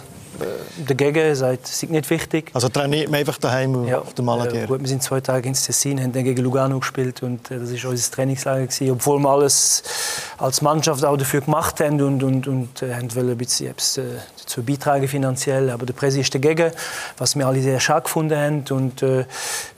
dagegen, 0.86 1.34
sagt, 1.34 1.66
es 1.66 1.82
ist 1.82 1.90
nicht 1.90 2.08
wichtig. 2.08 2.50
Also 2.54 2.70
trainiert 2.70 3.10
man 3.10 3.20
einfach 3.20 3.36
daheim 3.36 3.86
ja, 3.86 3.98
auf 3.98 4.14
dem 4.14 4.24
Maladier? 4.24 4.62
Äh, 4.62 4.66
gut, 4.66 4.80
wir 4.80 4.88
sind 4.88 5.02
zwei 5.02 5.20
Tage 5.20 5.48
ins 5.48 5.66
Tessin, 5.66 6.02
haben 6.02 6.12
dann 6.12 6.24
gegen 6.24 6.42
Lugano 6.42 6.78
gespielt 6.78 7.22
und 7.22 7.50
äh, 7.50 7.58
das 7.58 7.84
war 7.84 7.90
unser 7.90 8.10
Trainingslager 8.10 8.66
gewesen, 8.66 8.90
obwohl 8.92 9.18
wir 9.18 9.28
alles 9.28 9.82
als 10.38 10.62
Mannschaft 10.62 11.04
auch 11.04 11.18
dafür 11.18 11.42
gemacht 11.42 11.80
haben 11.80 12.00
und, 12.00 12.22
und, 12.22 12.48
und 12.48 12.82
äh, 12.82 12.94
haben 12.94 13.10
ein 13.14 13.36
bisschen 13.36 13.68
etwas 13.68 13.98
äh, 13.98 14.04
dazu 14.42 14.62
beitragen 14.62 15.08
finanziell, 15.08 15.70
aber 15.70 15.87
der 15.87 15.94
Präsident 15.94 16.26
ist 16.26 16.34
dagegen, 16.34 16.72
was 17.18 17.37
wir 17.37 17.46
alle 17.46 17.61
sehr 17.61 17.80
schade 17.80 18.02
gefunden 18.02 18.38
haben 18.38 18.64
und 18.70 19.02
äh, 19.02 19.25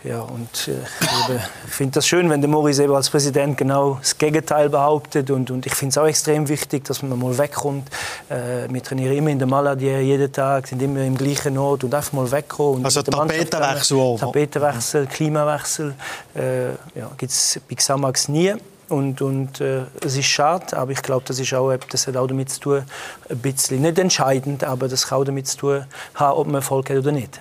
ja, 0.05 0.21
und 0.21 0.69
äh, 0.69 1.37
ich 1.67 1.73
finde 1.73 1.93
das 1.93 2.07
schön, 2.07 2.29
wenn 2.31 2.41
der 2.41 2.51
Maurice 2.51 2.85
eben 2.85 2.95
als 2.95 3.11
Präsident 3.11 3.57
genau 3.57 3.99
das 4.01 4.19
Gegenteil 4.19 4.69
behauptet 4.69 5.31
und, 5.31 5.51
und 5.51 5.67
ich 5.67 5.75
finde 5.75 5.91
es 5.91 5.99
auch 5.99 6.07
extrem 6.07 6.49
wichtig, 6.49 6.85
dass 6.85 7.03
man 7.03 7.19
mal 7.19 7.37
wegkommt. 7.37 7.89
Äh, 8.29 8.69
wir 8.69 8.83
trainieren 8.83 9.17
immer 9.17 9.31
in 9.31 9.39
der 9.39 9.49
Maladier 9.49 10.01
jeden 10.03 10.33
Tag 10.33 10.67
sind 10.67 10.83
immer 10.83 11.05
im 11.05 11.17
gleichen 11.17 11.57
Ort 11.59 11.85
und 11.85 11.95
einfach 11.95 12.13
mal 12.13 12.31
wegkommen. 12.31 12.85
also 12.85 13.03
Tapetenwechsel? 13.03 14.19
Tapetenwechsel, 14.19 15.07
Klimawechsel 15.07 15.95
äh, 16.35 16.69
ja, 16.69 17.11
gibt 17.17 17.33
es 17.33 17.61
bei 17.69 17.75
Xamax 17.75 18.29
nie. 18.29 18.55
Und, 18.89 19.23
und 19.23 19.61
äh, 19.61 19.83
es 20.05 20.17
ist 20.17 20.27
schade, 20.27 20.77
aber 20.77 20.93
ich 20.93 21.03
glaube, 21.03 21.25
das, 21.27 21.39
ist 21.39 21.55
auch, 21.55 21.75
das 21.91 22.07
hat 22.07 22.17
auch 22.17 22.27
damit 22.27 22.51
zu 22.51 22.61
tun, 22.61 22.83
ein 23.29 23.39
bisschen, 23.39 23.81
nicht 23.83 23.99
entscheidend, 23.99 24.63
aber 24.65 24.89
das 24.89 25.07
kann 25.07 25.21
auch 25.21 25.25
damit 25.25 25.47
zu 25.47 25.57
tun 25.57 25.85
haben, 26.15 26.39
ob 26.39 26.47
man 26.47 26.57
Erfolg 26.57 26.91
hat 26.91 26.99
oder 26.99 27.13
nicht. 27.13 27.41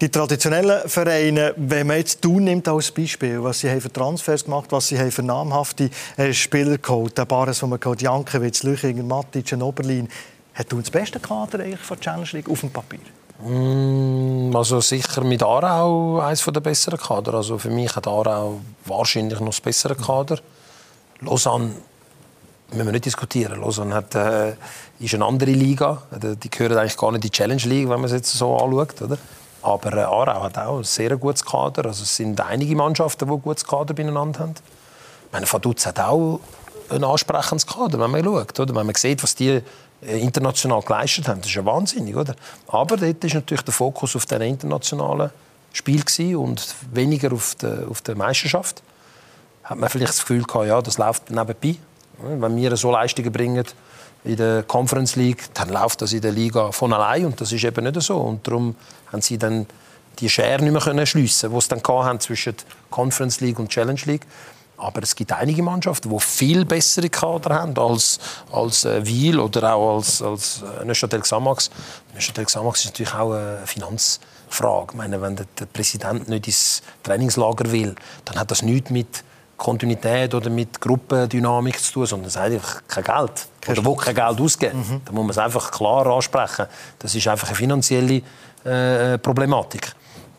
Die 0.00 0.10
traditionellen 0.10 0.88
Vereine, 0.88 1.54
wenn 1.56 1.86
man 1.86 1.96
jetzt 1.96 2.22
Thun 2.22 2.44
nimmt 2.44 2.68
als 2.68 2.92
Beispiel, 2.92 3.42
was 3.42 3.60
sie 3.60 3.70
haben 3.70 3.80
für 3.80 3.92
Transfers 3.92 4.44
gemacht, 4.44 4.66
was 4.70 4.88
sie 4.88 4.98
haben 4.98 5.10
für 5.10 5.24
namhafte 5.24 5.90
äh, 6.16 6.32
Spieler 6.32 6.78
geholt, 6.78 7.18
der 7.18 7.24
Bares, 7.24 7.58
den 7.60 7.70
man 7.70 7.80
geholt, 7.80 8.00
Jankiewicz, 8.00 8.62
Lüchinger, 8.62 9.02
Matic, 9.02 9.52
Oberlin, 9.60 10.08
hat 10.54 10.70
du 10.70 10.78
das 10.78 10.90
beste 10.90 11.18
Kader 11.18 11.60
eigentlich 11.60 11.80
von 11.80 11.98
Challenge 11.98 12.28
League 12.32 12.48
auf 12.48 12.60
dem 12.60 12.70
Papier? 12.70 13.00
Mm, 13.40 14.54
also 14.54 14.80
sicher 14.80 15.22
mit 15.24 15.42
Aarau 15.42 16.20
eines 16.20 16.44
der 16.44 16.60
besseren 16.60 16.98
Kader. 16.98 17.34
Also 17.34 17.58
für 17.58 17.70
mich 17.70 17.94
hat 17.94 18.06
Aarau 18.06 18.60
wahrscheinlich 18.84 19.38
noch 19.40 19.48
das 19.48 19.60
bessere 19.60 19.94
Kader. 19.94 20.38
Lausanne 21.20 21.72
müssen 22.70 22.86
wir 22.86 22.92
nicht 22.92 23.06
diskutieren. 23.06 23.60
Lausanne 23.60 23.94
hat, 23.94 24.14
äh, 24.14 24.54
ist 25.00 25.14
eine 25.14 25.24
andere 25.24 25.50
Liga. 25.50 26.02
Die 26.12 26.50
gehören 26.50 26.78
eigentlich 26.78 26.96
gar 26.96 27.10
nicht 27.12 27.24
in 27.24 27.30
die 27.30 27.30
Challenge 27.30 27.62
League, 27.62 27.88
wenn 27.88 28.00
man 28.00 28.04
es 28.04 28.12
jetzt 28.12 28.32
so 28.32 28.56
anschaut. 28.56 29.02
Oder? 29.02 29.18
Aber 29.62 29.92
äh, 29.92 30.02
Aarau 30.02 30.42
hat 30.42 30.58
auch 30.58 30.78
ein 30.78 30.84
sehr 30.84 31.16
gutes 31.16 31.44
Kader. 31.44 31.86
Also 31.86 32.02
es 32.02 32.16
sind 32.16 32.40
einige 32.40 32.76
Mannschaften, 32.76 33.26
die 33.26 33.32
ein 33.32 33.42
gutes 33.42 33.64
Kader 33.64 33.94
beieinander 33.94 34.40
haben. 34.40 34.54
Ich 35.26 35.32
meine, 35.32 35.46
Vaduz 35.46 35.86
hat 35.86 36.00
auch 36.00 36.40
ein 36.90 37.04
ansprechendes 37.04 37.66
Kader, 37.66 37.98
wenn 37.98 38.10
man 38.10 38.24
schaut. 38.24 38.60
Oder? 38.60 38.74
Wenn 38.74 38.86
man 38.86 38.94
sieht, 38.94 39.22
was 39.22 39.34
die 39.34 39.60
äh, 40.02 40.20
international 40.20 40.82
geleistet 40.82 41.28
haben. 41.28 41.40
Das 41.40 41.48
ist 41.48 41.56
ja 41.56 41.64
wahnsinnig, 41.64 42.14
oder? 42.14 42.34
Aber 42.68 42.96
dort 42.96 43.24
ist 43.24 43.34
natürlich 43.34 43.62
der 43.62 43.74
Fokus 43.74 44.14
auf 44.14 44.26
den 44.26 44.42
internationalen 44.42 45.30
Spiel 45.72 46.02
und 46.36 46.74
weniger 46.92 47.32
auf 47.32 47.56
der, 47.56 47.88
auf 47.88 48.02
Meisterschaft. 48.14 48.82
Hat 49.68 49.76
man 49.76 49.90
vielleicht 49.90 50.12
das 50.12 50.20
Gefühl 50.20 50.44
gehabt, 50.44 50.66
ja, 50.66 50.80
das 50.80 50.96
läuft 50.96 51.30
nebenbei. 51.30 51.76
Wenn 52.22 52.56
wir 52.56 52.74
so 52.78 52.90
Leistungen 52.90 53.30
bringen 53.30 53.64
in 54.24 54.36
der 54.36 54.62
Conference 54.62 55.14
League, 55.14 55.52
dann 55.52 55.68
läuft 55.68 56.00
das 56.00 56.14
in 56.14 56.22
der 56.22 56.32
Liga 56.32 56.72
von 56.72 56.90
allein 56.94 57.26
und 57.26 57.40
das 57.40 57.52
ist 57.52 57.64
eben 57.64 57.84
nicht 57.84 58.00
so. 58.00 58.16
Und 58.16 58.46
darum 58.48 58.74
haben 59.12 59.20
sie 59.20 59.36
dann 59.36 59.66
die 60.18 60.30
Schere 60.30 60.62
nicht 60.62 60.72
mehr 60.72 61.06
schliessen, 61.06 61.52
die 61.52 61.60
sie 61.60 61.68
dann 61.68 61.82
hatten 61.82 62.18
zwischen 62.20 62.54
Conference 62.90 63.40
League 63.40 63.58
und 63.58 63.68
Challenge 63.68 64.00
League. 64.06 64.26
Aber 64.78 65.02
es 65.02 65.14
gibt 65.14 65.32
einige 65.32 65.62
Mannschaften, 65.62 66.08
die 66.08 66.20
viel 66.20 66.64
bessere 66.64 67.10
Kader 67.10 67.54
haben 67.54 67.76
als, 67.76 68.18
als 68.50 68.86
äh, 68.86 69.04
Wiel 69.04 69.38
oder 69.38 69.74
auch 69.74 69.96
als, 69.96 70.22
als 70.22 70.62
äh, 70.80 70.84
Neuchâtel 70.84 71.20
Xamax. 71.20 71.70
Neuchâtel 72.14 72.46
Xamax 72.46 72.80
ist 72.80 72.86
natürlich 72.86 73.12
auch 73.12 73.32
eine 73.32 73.66
Finanzfrage. 73.66 74.92
Ich 74.92 74.96
meine, 74.96 75.20
wenn 75.20 75.36
der 75.36 75.66
Präsident 75.66 76.28
nicht 76.28 76.46
ins 76.46 76.82
Trainingslager 77.02 77.70
will, 77.70 77.96
dann 78.24 78.38
hat 78.38 78.50
das 78.50 78.62
nichts 78.62 78.90
mit 78.90 79.24
Kontinuität 79.58 80.32
oder 80.34 80.48
mit 80.48 80.80
Gruppendynamik 80.80 81.78
zu 81.80 81.92
tun, 81.92 82.06
sondern 82.06 82.28
es 82.28 82.36
hat 82.36 82.52
einfach 82.52 82.82
kein 82.88 83.04
Geld. 83.04 83.48
Oder 83.68 83.84
will 83.84 83.96
kein 83.96 84.14
Geld 84.14 84.40
ausgeben. 84.40 84.78
Mhm. 84.78 85.00
Da 85.04 85.12
muss 85.12 85.22
man 85.22 85.30
es 85.30 85.38
einfach 85.38 85.70
klar 85.70 86.06
ansprechen. 86.06 86.66
Das 86.98 87.14
ist 87.14 87.26
einfach 87.28 87.48
eine 87.48 87.56
finanzielle 87.56 88.22
äh, 88.64 89.18
Problematik. 89.18 89.92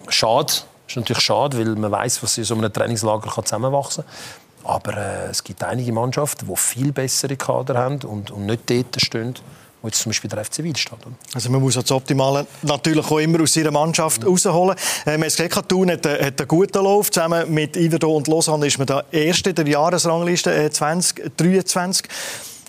Schade, 0.07 0.45
das 0.45 0.65
ist 0.87 0.95
natürlich 0.95 1.23
schade, 1.23 1.57
weil 1.59 1.75
man 1.75 1.91
weiß, 1.91 2.23
was 2.23 2.37
in 2.37 2.45
so 2.45 2.55
einem 2.55 2.71
Trainingslager 2.73 3.29
zusammenwachsen 3.43 4.05
kann. 4.05 4.71
Aber 4.71 4.97
äh, 4.97 5.29
es 5.29 5.43
gibt 5.43 5.63
einige 5.63 5.91
Mannschaften, 5.91 6.47
die 6.47 6.55
viel 6.55 6.91
bessere 6.91 7.35
Kader 7.35 7.77
haben 7.77 7.99
und, 8.03 8.31
und 8.31 8.45
nicht 8.45 8.69
dort 8.69 9.01
stehen, 9.01 9.35
wo 9.81 9.87
jetzt 9.87 10.01
zum 10.01 10.09
Beispiel 10.09 10.29
der 10.29 10.43
FC 10.43 10.63
Wiel 10.63 10.75
steht. 10.75 10.99
Also 11.33 11.49
man 11.49 11.61
muss 11.61 11.75
das 11.75 11.91
Optimale 11.91 12.45
natürlich 12.61 13.05
auch 13.09 13.19
immer 13.19 13.41
aus 13.41 13.53
seiner 13.53 13.71
Mannschaft 13.71 14.21
mhm. 14.23 14.29
rausholen. 14.29 14.75
Äh, 15.05 15.17
man 15.17 15.29
hat 15.29 15.69
Thun 15.69 15.91
hat, 15.91 16.05
hat 16.05 16.39
einen 16.39 16.47
guten 16.47 16.83
Lauf. 16.83 17.11
Zusammen 17.11 17.53
mit 17.53 17.75
Iverdo 17.77 18.15
und 18.15 18.27
Lausanne 18.27 18.67
ist 18.67 18.77
man 18.77 18.87
der 18.87 19.05
Erste 19.11 19.53
der 19.53 19.67
Jahresrangliste 19.67 20.53
äh, 20.53 20.69
2023. 20.69 22.07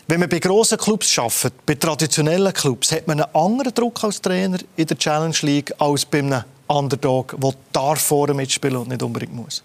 Wenn 0.07 0.21
man 0.21 0.29
bei 0.29 0.41
grossen 0.41 0.77
Clubs 0.77 1.17
arbeitet, 1.19 1.55
bei 1.67 1.75
traditionellen 1.75 2.53
Clubs, 2.53 2.91
hat 2.91 3.07
man 3.07 3.21
einen 3.21 3.35
anderen 3.35 3.75
Druck 3.75 4.03
als 4.03 4.21
Trainer 4.21 4.59
in 4.77 4.87
der 4.87 4.99
Challenge 4.99 5.37
League 5.43 5.73
als 5.79 6.05
bei 6.05 6.19
einem 6.19 6.43
Underdog, 6.67 7.37
der 7.41 7.55
darf 7.73 8.01
vorne 8.01 8.35
mitspielen 8.35 8.77
und 8.77 8.89
nicht 8.89 9.03
unbedingt 9.03 9.35
muss? 9.35 9.63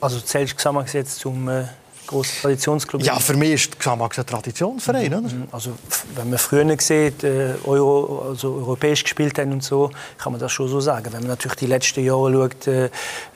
Also 0.00 0.18
zählst 0.20 0.54
du 0.54 0.56
zusammengesetzt 0.56 1.18
zum 1.20 1.48
äh, 1.48 1.66
grossen 2.10 2.42
Traditionsclub? 2.42 3.02
Ja, 3.02 3.18
für 3.18 3.34
mich 3.34 3.52
ist 3.52 3.78
Xamax 3.78 4.18
ein 4.18 4.26
Traditionsverein. 4.26 5.06
Oder? 5.06 5.20
Mhm. 5.20 5.48
Also, 5.52 5.72
wenn 6.14 6.28
man 6.30 6.38
früher 6.38 6.66
sieht, 6.78 7.24
äh, 7.24 7.54
Euro, 7.64 8.30
also 8.30 8.54
europäisch 8.54 9.02
gespielt 9.04 9.38
haben 9.38 9.52
und 9.52 9.62
so, 9.62 9.90
kann 10.18 10.32
man 10.32 10.40
das 10.40 10.52
schon 10.52 10.68
so 10.68 10.80
sagen. 10.80 11.06
Wenn 11.12 11.20
man 11.20 11.28
natürlich 11.28 11.56
die 11.56 11.66
letzten 11.66 12.04
Jahre 12.04 12.32
schaut, 12.32 12.66
äh, 12.66 12.90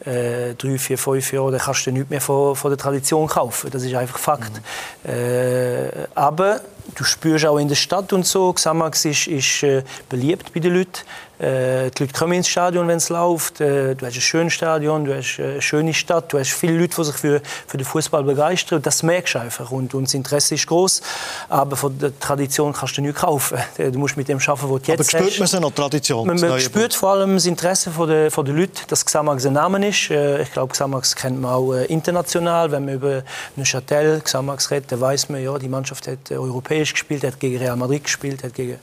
äh 0.05 0.55
drei, 0.55 0.79
vier, 0.79 0.99
fünf 0.99 1.33
Jahre, 1.33 1.53
dann 1.53 1.61
kannst 1.61 1.87
du 1.87 1.93
nichts 1.93 2.11
mehr 2.11 2.21
von, 2.21 2.57
von 2.57 2.71
der 2.71 2.79
Tradition 2.79 3.27
kaufen. 3.29 3.71
Das 3.71 3.83
ist 3.83 3.95
einfach 3.95 4.19
Fakt. 4.19 4.53
Mhm. 5.05 5.11
Äh, 5.11 6.07
aber 6.15 6.61
du 6.95 7.05
spürst 7.05 7.47
auch 7.47 7.59
in 7.59 7.69
der 7.69 7.75
Stadt 7.75 8.13
und 8.13 8.27
so, 8.27 8.53
Xamax 8.53 9.05
ist, 9.05 9.27
ist 9.27 9.63
äh, 9.63 9.83
beliebt 10.09 10.53
bei 10.53 10.61
den 10.61 10.75
Leuten. 10.75 11.01
Äh, 11.39 11.91
die 11.91 12.05
Leute 12.05 12.13
kommen 12.13 12.33
ins 12.35 12.49
Stadion, 12.49 12.87
wenn 12.87 12.99
es 12.99 13.09
läuft. 13.09 13.61
Äh, 13.61 13.97
du 13.97 14.07
hast 14.07 14.15
ein 14.15 14.21
schönes 14.21 14.53
Stadion, 14.53 15.05
du 15.05 15.17
hast 15.17 15.41
eine 15.41 15.61
schöne 15.61 15.93
Stadt, 15.93 16.33
du 16.33 16.39
hast 16.39 16.53
viele 16.53 16.79
Leute, 16.79 16.95
die 16.97 17.05
sich 17.05 17.17
für, 17.17 17.43
für 17.67 17.77
den 17.77 17.85
Fußball 17.85 18.23
begeistern. 18.23 18.81
Das 18.81 19.03
merkst 19.03 19.35
du 19.35 19.41
einfach. 19.41 19.71
Und, 19.73 19.95
und 19.95 20.05
das 20.05 20.15
Interesse 20.15 20.55
ist 20.55 20.67
groß. 20.69 21.03
Aber 21.49 21.77
von 21.77 21.99
der 21.99 22.19
Tradition 22.21 22.73
kannst 22.73 22.97
du 22.97 23.03
nichts 23.03 23.21
kaufen. 23.21 23.59
Du 23.95 23.99
musst 23.99 24.17
mit 24.17 24.29
dem 24.29 24.39
arbeiten, 24.39 24.71
was 24.71 24.83
du 24.83 24.93
jetzt 24.93 25.15
Aber 25.15 25.25
spürt 25.25 25.39
man 25.39 25.49
so 25.49 25.61
noch 25.61 25.73
Tradition? 25.73 26.27
Man, 26.27 26.41
man 26.41 26.61
spürt 26.61 26.95
vor 26.95 27.11
allem 27.11 27.35
das 27.35 27.47
Interesse 27.47 27.91
von 27.91 28.09
der, 28.09 28.31
von 28.31 28.45
der 28.45 28.55
Leute, 28.55 28.83
dass 28.89 29.05
Xamax 29.05 29.45
ein 29.47 29.53
Name 29.53 29.89
ist. 29.89 30.11
Äh, 30.11 30.43
ich 30.43 30.53
glaube, 30.53 30.73
Xamax 30.73 31.15
kennt 31.15 31.41
man 31.41 31.53
auch 31.53 31.75
äh, 31.75 31.85
international. 31.87 32.71
Wenn 32.71 32.85
man 32.85 32.95
über 32.95 33.23
Neuchâtel, 33.57 34.21
Xamax 34.21 34.71
redet, 34.71 34.93
dann 34.93 35.01
weiß 35.01 35.29
man, 35.29 35.43
ja, 35.43 35.59
die 35.59 35.69
Mannschaft 35.69 36.07
hat 36.07 36.31
äh, 36.31 36.37
europäisch 36.75 36.93
gespielt, 36.93 37.25
hat 37.25 37.41
gegen 37.41 37.59
Real 37.59 37.77
Madrid 37.77 38.05
gespielt, 38.05 38.43
hat 38.43 38.55
gegen 38.55 38.79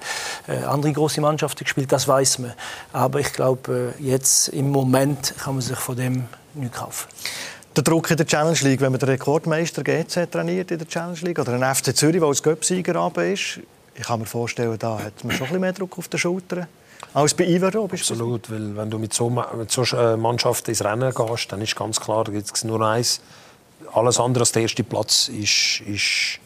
andere 0.65 0.93
große 0.93 1.21
Mannschaften 1.21 1.63
gespielt. 1.63 1.91
Das 1.91 2.07
weiß 2.07 2.39
man. 2.39 2.53
Aber 2.93 3.19
ich 3.19 3.33
glaube, 3.33 3.93
jetzt 3.99 4.49
im 4.49 4.69
Moment 4.71 5.33
kann 5.37 5.55
man 5.55 5.61
sich 5.61 5.77
von 5.77 5.95
dem 5.95 6.25
nicht 6.53 6.73
kaufen. 6.73 7.07
Der 7.75 7.83
Druck 7.83 8.11
in 8.11 8.17
der 8.17 8.25
Challenge 8.25 8.57
League, 8.61 8.81
wenn 8.81 8.91
man 8.91 8.99
den 8.99 9.09
Rekordmeister 9.09 9.83
GC 9.83 10.29
trainiert 10.29 10.71
in 10.71 10.77
der 10.77 10.87
Challenge 10.87 11.19
League 11.21 11.39
oder 11.39 11.53
ein 11.53 11.75
FC 11.75 11.95
Zürich, 11.95 12.19
der 12.19 12.27
als 12.27 12.43
Göpsieger 12.43 13.11
ist, 13.23 13.59
ich 13.93 14.03
kann 14.03 14.19
mir 14.19 14.25
vorstellen, 14.25 14.77
da 14.77 14.99
hat 14.99 15.23
man 15.23 15.35
schon 15.35 15.47
ein 15.47 15.49
bisschen 15.49 15.61
mehr 15.61 15.73
Druck 15.73 15.97
auf 15.97 16.07
den 16.07 16.19
Schultern 16.19 16.67
als 17.13 17.33
bei 17.33 17.45
Ivero. 17.45 17.85
Absolut, 17.85 18.49
weil 18.51 18.75
wenn 18.75 18.89
du 18.89 18.97
mit 18.97 19.13
so, 19.13 19.29
mit 19.29 19.71
so 19.71 19.83
äh, 19.95 20.15
Mannschaften 20.15 20.69
ins 20.69 20.83
Rennen 20.83 21.13
gehst, 21.13 21.51
dann 21.51 21.61
ist 21.61 21.75
ganz 21.75 21.99
klar, 21.99 22.23
da 22.23 22.31
gibt 22.31 22.55
es 22.55 22.63
nur 22.63 22.81
eins. 22.81 23.21
Alles 23.93 24.19
andere 24.19 24.43
als 24.43 24.51
der 24.51 24.61
erste 24.61 24.83
Platz 24.83 25.27
ist, 25.27 25.81
ist 25.85 26.39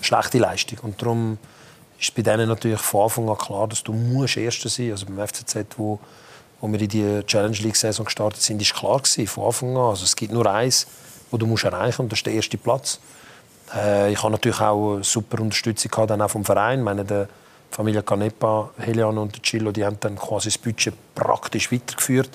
schlechte 0.00 0.38
Leistung. 0.38 0.78
Und 0.82 1.00
darum 1.00 1.38
ist 1.98 2.14
bei 2.14 2.22
denen 2.22 2.48
natürlich 2.48 2.80
von 2.80 3.04
Anfang 3.04 3.28
an 3.28 3.38
klar, 3.38 3.68
dass 3.68 3.82
du 3.82 3.92
musst 3.92 4.36
Erster 4.36 4.68
sein 4.68 4.92
Also 4.92 5.06
beim 5.06 5.26
FCZ, 5.26 5.56
wo, 5.76 5.98
wo 6.60 6.72
wir 6.72 6.80
in 6.80 6.88
die 6.88 7.22
Challenge 7.26 7.56
League-Saison 7.56 8.04
gestartet 8.04 8.40
sind, 8.40 8.62
ist 8.62 8.74
klar 8.74 8.98
gewesen, 8.98 9.26
von 9.26 9.44
Anfang 9.44 9.76
an. 9.76 9.90
Also 9.90 10.04
es 10.04 10.16
gibt 10.16 10.32
nur 10.32 10.46
eins, 10.46 10.86
wo 11.30 11.36
du 11.36 11.46
musst 11.46 11.64
erreichen 11.64 12.02
und 12.02 12.12
das 12.12 12.20
ist 12.20 12.26
der 12.26 12.34
erste 12.34 12.56
Platz. 12.56 13.00
Äh, 13.74 14.12
ich 14.12 14.22
habe 14.22 14.32
natürlich 14.32 14.60
auch 14.60 15.00
super 15.02 15.40
Unterstützung 15.40 15.90
gehabt, 15.90 16.10
dann 16.10 16.22
auch 16.22 16.30
vom 16.30 16.44
Verein. 16.44 16.80
Ich 16.80 16.84
meine, 16.84 17.04
der 17.04 17.28
Familie 17.70 18.02
Canepa, 18.02 18.70
Helian 18.78 19.16
und 19.18 19.42
Chilo, 19.42 19.70
die 19.70 19.84
haben 19.84 19.98
dann 20.00 20.16
quasi 20.16 20.48
das 20.48 20.58
Budget 20.58 20.94
praktisch 21.14 21.70
weitergeführt. 21.70 22.30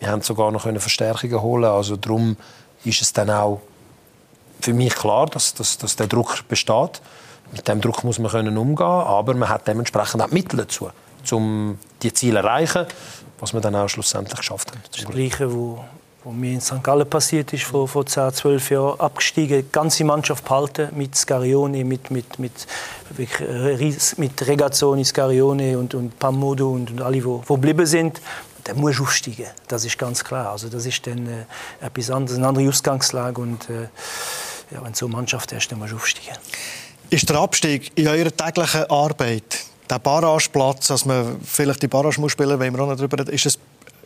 Wir 0.00 0.08
haben 0.08 0.20
sogar 0.20 0.50
noch 0.50 0.62
Verstärkungen 0.62 1.40
holen. 1.40 1.64
Also 1.64 1.96
darum 1.96 2.36
ist 2.84 3.00
es 3.00 3.12
dann 3.12 3.30
auch 3.30 3.62
für 4.60 4.74
mich 4.74 4.94
klar, 4.94 5.26
dass, 5.26 5.54
dass, 5.54 5.78
dass 5.78 5.96
der 5.96 6.06
Druck 6.06 6.46
besteht. 6.48 7.00
Mit 7.52 7.68
dem 7.68 7.80
Druck 7.80 8.02
muss 8.04 8.18
man 8.18 8.30
können 8.30 8.58
umgehen, 8.58 8.86
aber 8.86 9.34
man 9.34 9.48
hat 9.48 9.68
dementsprechend 9.68 10.22
auch 10.22 10.30
Mittel 10.30 10.58
dazu, 10.58 10.90
um 11.30 11.78
die 12.02 12.12
Ziele 12.12 12.40
zu 12.40 12.46
erreichen, 12.46 12.86
was 13.38 13.52
man 13.52 13.62
dann 13.62 13.76
auch 13.76 13.88
schlussendlich 13.88 14.38
geschafft 14.38 14.72
hat. 14.72 14.78
Das 14.92 15.04
Gleiche, 15.06 15.52
wo 15.52 15.84
mir 16.32 16.54
in 16.54 16.60
St. 16.60 16.82
Gallen 16.82 17.08
passiert 17.08 17.52
ist, 17.52 17.62
vor, 17.62 17.86
vor 17.86 18.04
10, 18.04 18.32
12 18.32 18.70
Jahren, 18.70 18.98
abgestiegen, 18.98 19.62
die 19.62 19.70
ganze 19.70 20.04
Mannschaft 20.04 20.44
behalten, 20.44 20.88
mit 20.96 21.14
Scarione, 21.14 21.84
mit, 21.84 22.10
mit, 22.10 22.38
mit, 22.38 22.66
mit 24.16 24.48
Regazzoni, 24.48 25.04
Scarione 25.04 25.78
und, 25.78 25.94
und 25.94 26.18
Pamodo 26.18 26.72
und, 26.72 26.90
und 26.90 27.00
alle, 27.00 27.20
die 27.20 27.40
geblieben 27.46 27.86
sind 27.86 28.20
dann 28.66 28.78
musst 28.78 28.98
du 28.98 29.04
aufsteigen. 29.04 29.46
Das 29.68 29.84
ist 29.84 29.96
ganz 29.96 30.24
klar. 30.24 30.50
Also 30.50 30.68
das 30.68 30.86
ist 30.86 31.06
dann 31.06 31.26
äh, 31.28 31.86
etwas 31.86 32.10
anderes, 32.10 32.36
eine 32.36 32.48
andere 32.48 32.68
Ausgangslage. 32.68 33.40
Und 33.40 33.70
äh, 33.70 33.88
ja, 34.70 34.82
wenn 34.82 34.92
du 34.92 34.98
so 34.98 35.06
eine 35.06 35.16
Mannschaft 35.16 35.52
hast, 35.52 35.68
dann 35.68 35.78
musst 35.78 35.92
du 35.92 35.96
aufsteigen. 35.96 36.36
Ist 37.10 37.28
der 37.28 37.36
Abstieg 37.36 37.92
in 37.96 38.08
eurer 38.08 38.34
täglichen 38.36 38.84
Arbeit, 38.90 39.64
der 39.88 39.98
Barrageplatz, 39.98 40.88
dass 40.88 41.04
man 41.04 41.40
vielleicht 41.44 41.82
die 41.82 41.88
Barrage 41.88 42.20
muss 42.20 42.32
spielen, 42.32 42.58
wenn 42.58 42.74
wir 42.74 42.82
auch 42.82 42.88
noch 42.88 42.96
darüber 42.96 43.18
reden, 43.18 43.32
ist 43.32 43.46
es 43.46 43.58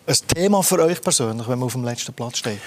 ein 0.06 0.16
Thema 0.28 0.62
für 0.62 0.82
euch 0.82 1.00
persönlich, 1.00 1.48
wenn 1.48 1.58
man 1.58 1.66
auf 1.66 1.72
dem 1.72 1.84
letzten 1.84 2.12
Platz 2.12 2.38
steht? 2.38 2.60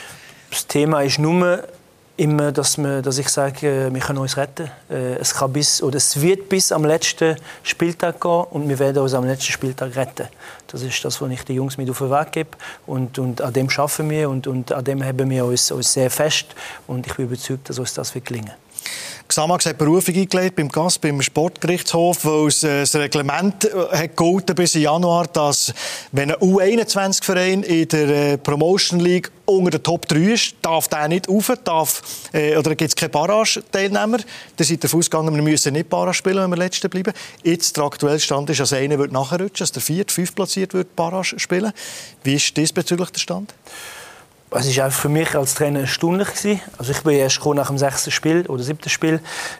Das 0.49 0.65
Thema 0.65 1.01
ist 1.01 1.19
nur 1.19 1.67
immer, 2.15 2.51
dass, 2.51 2.77
wir, 2.77 3.01
dass 3.01 3.17
ich 3.17 3.29
sage, 3.29 3.89
wir 3.91 4.01
können 4.01 4.19
uns 4.19 4.37
retten. 4.37 4.69
Äh, 4.89 5.15
es, 5.15 5.33
kann 5.33 5.51
bis, 5.51 5.81
oder 5.81 5.97
es 5.97 6.21
wird 6.21 6.47
bis 6.47 6.71
am 6.71 6.85
letzten 6.85 7.35
Spieltag 7.63 8.21
gehen 8.21 8.45
und 8.51 8.69
wir 8.69 8.77
werden 8.77 9.01
uns 9.01 9.13
am 9.13 9.25
letzten 9.25 9.51
Spieltag 9.51 9.95
retten. 9.95 10.27
Das 10.67 10.81
ist 10.81 11.03
das, 11.03 11.21
was 11.21 11.31
ich 11.31 11.43
den 11.43 11.55
Jungs 11.55 11.77
mit 11.77 11.89
auf 11.89 11.97
den 11.97 12.11
Weg 12.11 12.31
gebe. 12.31 12.49
Und, 12.85 13.17
und 13.17 13.41
an 13.41 13.53
dem 13.53 13.69
schaffen 13.69 14.09
wir 14.09 14.29
und, 14.29 14.47
und 14.47 14.71
an 14.71 14.83
dem 14.83 15.03
haben 15.03 15.29
wir 15.29 15.45
uns, 15.45 15.71
uns 15.71 15.93
sehr 15.93 16.09
fest. 16.09 16.47
Und 16.87 17.07
ich 17.07 17.15
bin 17.15 17.25
überzeugt, 17.25 17.69
dass 17.69 17.79
uns 17.79 17.93
das 17.93 18.13
wird 18.13 18.25
gelingen. 18.25 18.51
Xamax 19.33 19.65
hat 19.65 19.79
Berufung 19.79 20.13
eingelegt 20.13 20.55
beim 20.55 20.69
GAS, 20.69 20.99
beim 20.99 21.19
Sportgerichtshof, 21.19 22.23
weil 22.23 22.49
es 22.49 22.63
äh, 22.63 22.81
das 22.81 22.93
Reglement 22.93 23.65
äh, 23.65 23.69
hat 23.91 24.09
gegolten 24.15 24.55
bis 24.55 24.75
Januar, 24.75 25.25
dass 25.25 25.73
wenn 26.11 26.29
ein 26.29 26.37
U21-Verein 26.37 27.63
in 27.63 27.87
der 27.87 28.09
äh, 28.09 28.37
Promotion 28.37 28.99
League 28.99 29.31
unter 29.45 29.71
den 29.71 29.81
Top 29.81 30.07
3 30.07 30.17
ist, 30.33 30.55
darf 30.61 30.87
der 30.87 31.07
nicht 31.07 31.27
rauf, 31.27 31.51
darf, 31.63 32.03
äh, 32.31 32.55
oder 32.55 32.75
gibt 32.75 32.89
es 32.89 32.95
keine 32.95 33.09
Barrage-Teilnehmer. 33.09 34.19
Da 34.55 34.63
seid 34.63 34.83
ihr 34.83 34.93
ausgegangen, 34.93 35.33
wir 35.33 35.41
müssen 35.41 35.73
nicht 35.73 35.89
Barrage 35.89 36.13
spielen, 36.13 36.43
wenn 36.43 36.51
wir 36.51 36.57
Letzte 36.57 36.87
bleiben. 36.87 37.13
Jetzt 37.41 37.75
der 37.75 37.85
aktuelle 37.85 38.19
Stand 38.19 38.51
ist, 38.51 38.59
dass 38.59 38.71
einer 38.71 38.99
wird 38.99 39.11
nachrutschen, 39.11 39.63
dass 39.63 39.71
der 39.71 39.81
vierte, 39.81 40.13
fünf 40.13 40.35
platziert 40.35 40.75
wird 40.75 40.95
Barrage 40.95 41.39
spielen. 41.39 41.73
Wie 42.23 42.35
ist 42.35 42.55
diesbezüglich 42.55 43.09
der 43.09 43.19
Stand? 43.19 43.55
Es 44.55 44.77
war 44.77 44.91
für 44.91 45.09
mich 45.09 45.35
als 45.35 45.55
Trainer 45.55 45.81
erstaunlich. 45.81 46.29
Also 46.77 46.91
ich 46.91 47.01
bin 47.01 47.13
erst 47.13 47.43
nach 47.45 47.67
dem 47.67 47.77
sechsten 47.77 48.11
Spiel 48.11 48.45
oder 48.47 48.63
siebten 48.63 48.89
Spiel 48.89 49.19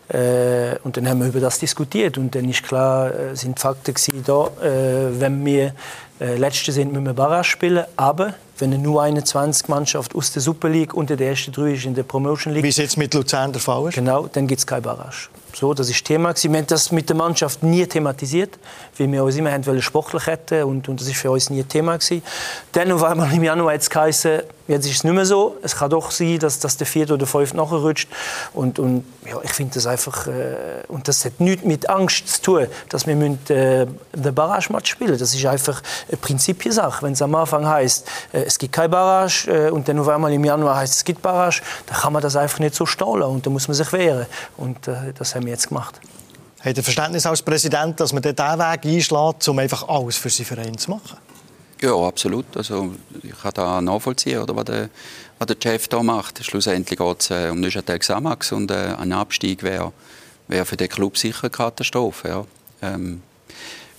äh, 0.10 0.76
und 0.84 0.98
dann 0.98 1.08
haben 1.10 1.20
wir 1.20 1.28
über 1.28 1.40
das 1.40 1.60
diskutiert 1.60 2.18
und 2.18 2.36
dann 2.36 2.48
ist 2.50 2.64
klar, 2.64 3.14
äh, 3.14 3.36
sind 3.36 3.60
Fakten 3.60 3.96
da, 4.26 4.48
äh, 4.62 5.20
wenn 5.20 5.44
wir 5.46 5.74
äh, 6.20 6.36
Letzte 6.36 6.72
sind, 6.72 6.92
müssen 6.92 7.06
wir 7.06 7.14
Barrage 7.14 7.44
spielen, 7.44 7.86
aber 7.98 8.36
wenn 8.60 8.74
eine 8.74 8.82
nur 8.82 9.02
21 9.02 9.68
Mannschaft 9.68 10.16
aus 10.16 10.32
der 10.32 10.42
Super 10.42 10.70
League 10.70 10.94
unter 10.94 11.16
der 11.16 11.30
ersten 11.30 11.52
drei 11.52 11.74
ist 11.74 11.86
in 11.86 11.96
der 11.96 12.04
Promotion 12.04 12.54
League. 12.54 12.64
Wie 12.64 12.70
es 12.70 12.78
jetzt 12.78 12.98
mit 12.98 13.14
Luzern 13.14 13.52
der 13.52 13.62
Fall 13.62 13.90
ist? 13.90 13.96
Genau, 13.96 14.28
dann 14.32 14.48
gibt 14.48 14.60
es 14.60 14.68
keine 14.68 14.82
Barrage. 14.82 15.30
So, 15.56 15.74
das 15.74 15.90
ist 15.90 16.04
Thema. 16.06 16.34
Wir 16.36 16.58
haben 16.58 16.68
das 16.68 16.92
mit 16.92 17.10
der 17.10 17.16
Mannschaft 17.16 17.62
nie 17.62 17.86
thematisiert, 17.86 18.58
weil 18.98 19.12
wir 19.12 19.24
uns 19.24 19.36
immer 19.36 19.52
haben 19.52 19.82
sportlich 19.82 20.26
hätten 20.26 20.64
und, 20.64 20.88
und 20.90 21.00
das 21.00 21.08
ist 21.08 21.18
für 21.18 21.30
uns 21.30 21.50
nie 21.50 21.60
ein 21.60 21.68
Thema 21.68 21.98
gewesen. 21.98 22.24
Dann 22.72 22.92
auf 22.92 23.04
einmal 23.04 23.32
im 23.34 23.44
Januar 23.44 23.74
hat 23.74 23.82
es 23.82 23.90
geheißen, 23.90 24.42
jetzt 24.68 24.86
ist 24.86 24.96
es 24.96 25.04
nicht 25.04 25.14
mehr 25.14 25.26
so. 25.26 25.58
Es 25.62 25.76
kann 25.76 25.92
doch 25.92 26.10
sein, 26.10 26.40
dass, 26.40 26.60
dass 26.60 26.78
der 26.78 26.88
vierte 26.88 27.14
oder 27.14 27.28
fünfte 27.28 27.56
nachrutscht. 27.56 28.10
Und, 28.54 28.80
und 28.80 29.06
ja, 29.30 29.38
ich 29.44 29.52
finde 29.52 29.76
das 29.76 29.86
einfach, 29.86 30.28
äh, 30.28 30.56
und 30.88 31.08
das 31.08 31.24
hat 31.26 31.40
nichts 31.40 31.64
mit 31.64 31.90
Angst 31.90 32.28
zu 32.28 32.42
tun, 32.42 32.68
dass 32.90 33.06
wir 33.06 33.16
äh, 33.16 33.86
den 34.14 34.36
Barrage-Match 34.36 34.90
spielen. 34.90 35.18
Das 35.18 35.36
ist 35.36 35.46
einfach 35.46 35.84
eine 36.08 36.18
Prinzipiensache. 36.18 37.04
Wenn 37.04 37.14
es 37.14 37.22
am 37.22 37.36
Anfang 37.36 37.68
heißt, 37.68 38.08
äh, 38.34 38.44
es 38.44 38.58
gibt 38.58 38.74
keine 38.74 38.90
Barrage 38.90 39.68
äh, 39.68 39.70
und 39.70 39.88
dann 39.88 40.00
auf 40.00 40.08
einmal 40.08 40.34
im 40.34 40.44
Januar 40.44 40.78
heißt 40.78 40.96
es 40.96 41.04
gibt 41.06 41.22
Barrage, 41.22 41.62
dann 41.86 41.98
kann 41.98 42.14
man 42.14 42.24
das 42.24 42.36
einfach 42.36 42.60
nicht 42.60 42.74
so 42.74 42.88
stehen 42.88 43.22
und 43.22 43.46
dann 43.46 43.54
muss 43.54 43.68
man 43.68 43.76
sich 43.76 43.94
wehren. 43.94 44.26
Und 44.58 44.88
äh, 44.88 45.14
das 45.16 45.36
haben 45.36 45.44
haben 45.44 45.48
wir 45.48 45.54
jetzt 45.54 45.68
gemacht. 45.68 46.00
Hat 46.62 46.78
er 46.78 46.84
Verständnis 46.84 47.26
als 47.26 47.42
Präsident, 47.42 48.00
dass 48.00 48.14
man 48.14 48.22
diesen 48.22 48.38
Weg 48.38 48.86
einschlägt, 48.86 49.48
um 49.48 49.60
einfach 49.60 49.88
alles 49.88 50.16
für 50.16 50.30
seinen 50.30 50.46
Verein 50.46 50.78
zu 50.78 50.92
machen? 50.92 51.18
Ja, 51.84 51.98
absolut. 51.98 52.46
Also, 52.56 52.96
ich 53.22 53.38
kann 53.42 53.52
da 53.56 53.82
nachvollziehen, 53.82 54.40
oder, 54.40 54.56
was, 54.56 54.64
der, 54.64 54.90
was 55.38 55.48
der 55.48 55.58
Chef 55.62 55.90
da 55.90 56.02
macht. 56.02 56.42
Schlussendlich 56.42 56.98
geht 56.98 57.20
es 57.22 57.30
äh, 57.30 57.50
um 57.52 57.60
Neuchâtel 57.60 58.00
Xamax 58.00 58.54
und 58.54 58.72
äh, 58.72 58.96
ein 58.98 59.12
Abstieg 59.12 59.64
wäre 59.64 59.92
wär 60.48 60.66
für 60.66 60.78
den 60.78 60.88
Club 60.88 61.18
sicher 61.18 61.44
eine 61.44 61.50
Katastrophe. 61.50 62.30
Ja. 62.30 62.46
Ähm, 62.82 63.22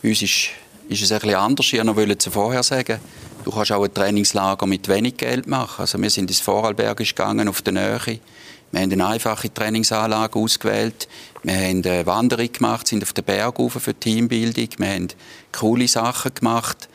uns 0.03 0.23
ist, 0.23 0.49
ist 0.88 1.03
es 1.03 1.11
bisschen 1.11 1.35
anders. 1.35 1.70
Ich 1.75 1.85
wollte 1.85 2.27
es 2.27 2.33
vorher 2.33 2.62
sagen. 2.62 3.01
Du 3.44 3.51
kannst 3.51 3.73
auch 3.73 3.85
ein 3.85 3.92
Trainingslager 3.92 4.64
mit 4.64 4.88
wenig 4.88 5.18
Geld 5.18 5.47
machen. 5.47 5.83
Also 5.83 6.01
wir 6.01 6.09
sind 6.09 6.31
ins 6.31 6.40
Vorarlbergisch 6.40 7.14
gegangen, 7.14 7.49
auf 7.49 7.61
der 7.61 7.75
Nähe. 7.75 8.01
Wir 8.73 8.81
haben 8.81 8.92
eine 8.92 9.07
einfache 9.07 9.53
Trainingsanlage 9.53 10.38
ausgewählt. 10.38 11.07
Wir 11.42 11.55
haben 11.55 11.85
eine 11.85 12.07
Wanderung 12.07 12.51
gemacht, 12.51 12.88
sind 12.88 13.03
auf 13.03 13.12
den 13.12 13.25
Berg 13.25 13.59
rauf 13.59 13.75
für 13.75 13.92
Teambildung. 13.92 14.68
Wir 14.79 14.88
haben 14.88 15.09
coole 15.53 15.87
Sachen 15.87 16.33
gemacht. 16.35 16.88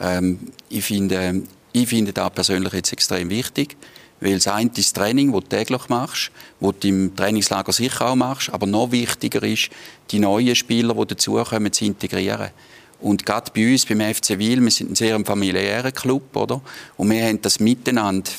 Ähm, 0.00 0.38
ich, 0.68 0.84
finde, 0.84 1.42
ich 1.72 1.88
finde 1.88 2.12
das 2.12 2.30
persönlich 2.32 2.72
jetzt 2.72 2.92
extrem 2.92 3.30
wichtig. 3.30 3.76
Weil 4.20 4.34
das 4.34 4.48
eine 4.48 4.70
ist 4.70 4.78
das 4.78 4.92
Training, 4.92 5.32
das 5.32 5.42
du 5.42 5.48
täglich 5.48 5.88
machst, 5.88 6.30
das 6.60 6.74
du 6.80 6.88
im 6.88 7.14
Trainingslager 7.14 7.72
sicher 7.72 8.08
auch 8.08 8.14
machst. 8.14 8.50
Aber 8.50 8.66
noch 8.66 8.90
wichtiger 8.92 9.42
ist, 9.42 9.70
die 10.10 10.18
neuen 10.18 10.54
Spieler, 10.54 10.94
die 10.94 11.06
dazukommen, 11.08 11.72
zu 11.72 11.84
integrieren. 11.84 12.50
Und 13.00 13.26
gerade 13.26 13.50
bei 13.54 13.70
uns, 13.70 13.84
beim 13.84 14.00
FC 14.00 14.38
Wil, 14.38 14.62
wir 14.62 14.70
sind 14.70 14.92
ein 14.92 14.94
sehr 14.94 15.22
familiärer 15.24 15.92
Club, 15.92 16.34
oder? 16.36 16.62
Und 16.96 17.10
wir 17.10 17.24
haben 17.24 17.42
das 17.42 17.60
miteinander 17.60 18.30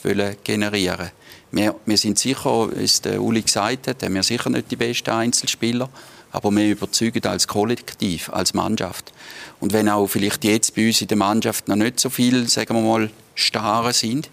generieren 0.43 1.11
wir, 1.55 1.75
wir 1.85 1.97
sind 1.97 2.19
sicher, 2.19 2.69
wie 2.75 2.83
es 2.83 3.01
Uli 3.17 3.41
gesagt 3.41 3.87
hat, 3.87 4.03
haben 4.03 4.13
wir 4.13 4.23
sicher 4.23 4.49
nicht 4.49 4.69
die 4.69 4.75
besten 4.75 5.11
Einzelspieler, 5.11 5.89
aber 6.35 6.51
wir 6.51 6.69
überzeugen 6.69 7.25
als 7.25 7.47
Kollektiv, 7.47 8.29
als 8.29 8.53
Mannschaft. 8.53 9.13
Und 9.61 9.71
wenn 9.71 9.87
auch 9.87 10.05
vielleicht 10.07 10.43
jetzt 10.43 10.75
bei 10.75 10.87
uns 10.87 11.01
in 11.01 11.07
der 11.07 11.17
Mannschaft 11.17 11.69
noch 11.69 11.77
nicht 11.77 11.97
so 11.97 12.09
viel, 12.09 12.49
sagen 12.49 12.75
wir 12.75 12.81
mal, 12.81 13.09
Starre 13.35 13.93
sind, 13.93 14.29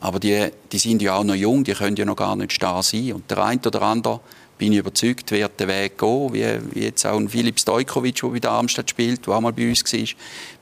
aber 0.00 0.20
die, 0.20 0.48
die 0.72 0.78
sind 0.78 1.02
ja 1.02 1.16
auch 1.16 1.24
noch 1.24 1.34
jung, 1.34 1.64
die 1.64 1.74
können 1.74 1.96
ja 1.96 2.06
noch 2.06 2.16
gar 2.16 2.34
nicht 2.34 2.52
starr 2.52 2.82
sein. 2.82 3.12
Und 3.12 3.30
der 3.30 3.44
eine 3.44 3.60
oder 3.60 3.82
andere 3.82 4.20
bin 4.58 4.72
ich 4.72 4.80
überzeugt, 4.80 5.30
wird 5.30 5.58
der 5.58 5.68
Weg 5.68 5.96
gehen, 5.96 6.32
wie, 6.32 6.44
wie 6.72 6.84
jetzt 6.84 7.06
auch 7.06 7.16
ein 7.16 7.28
Filip 7.28 7.58
Stojkovic, 7.58 8.20
der 8.20 8.28
bei 8.28 8.38
der 8.40 8.50
Darmstadt 8.50 8.90
spielt, 8.90 9.26
der 9.26 9.34
auch 9.34 9.40
mal 9.40 9.52
bei 9.52 9.68
uns 9.68 9.84
war. 9.92 10.08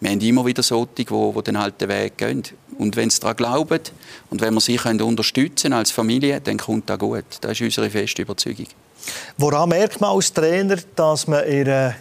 Wir 0.00 0.10
haben 0.10 0.20
immer 0.20 0.46
wieder 0.46 0.62
solche, 0.62 0.88
die, 0.98 1.04
die 1.04 1.42
den 1.42 1.58
halt 1.58 1.80
den 1.80 1.88
Weg 1.88 2.18
gehen. 2.18 2.42
Und 2.78 2.94
wenn 2.96 3.10
sie 3.10 3.20
daran 3.20 3.36
glauben 3.36 3.80
und 4.30 4.40
wenn 4.40 4.54
wir 4.54 4.60
sie 4.60 4.76
können 4.76 5.00
unterstützen 5.00 5.72
als 5.72 5.90
Familie, 5.90 6.40
dann 6.40 6.58
kommt 6.58 6.90
das 6.90 6.98
gut. 6.98 7.24
Das 7.40 7.52
ist 7.52 7.62
unsere 7.62 7.90
feste 7.90 8.22
Überzeugung. 8.22 8.66
Woran 9.38 9.70
merkt 9.70 10.00
man 10.00 10.10
als 10.10 10.32
Trainer, 10.32 10.76
dass 10.94 11.26
man 11.26 11.44
in 11.44 11.64
der 11.64 11.96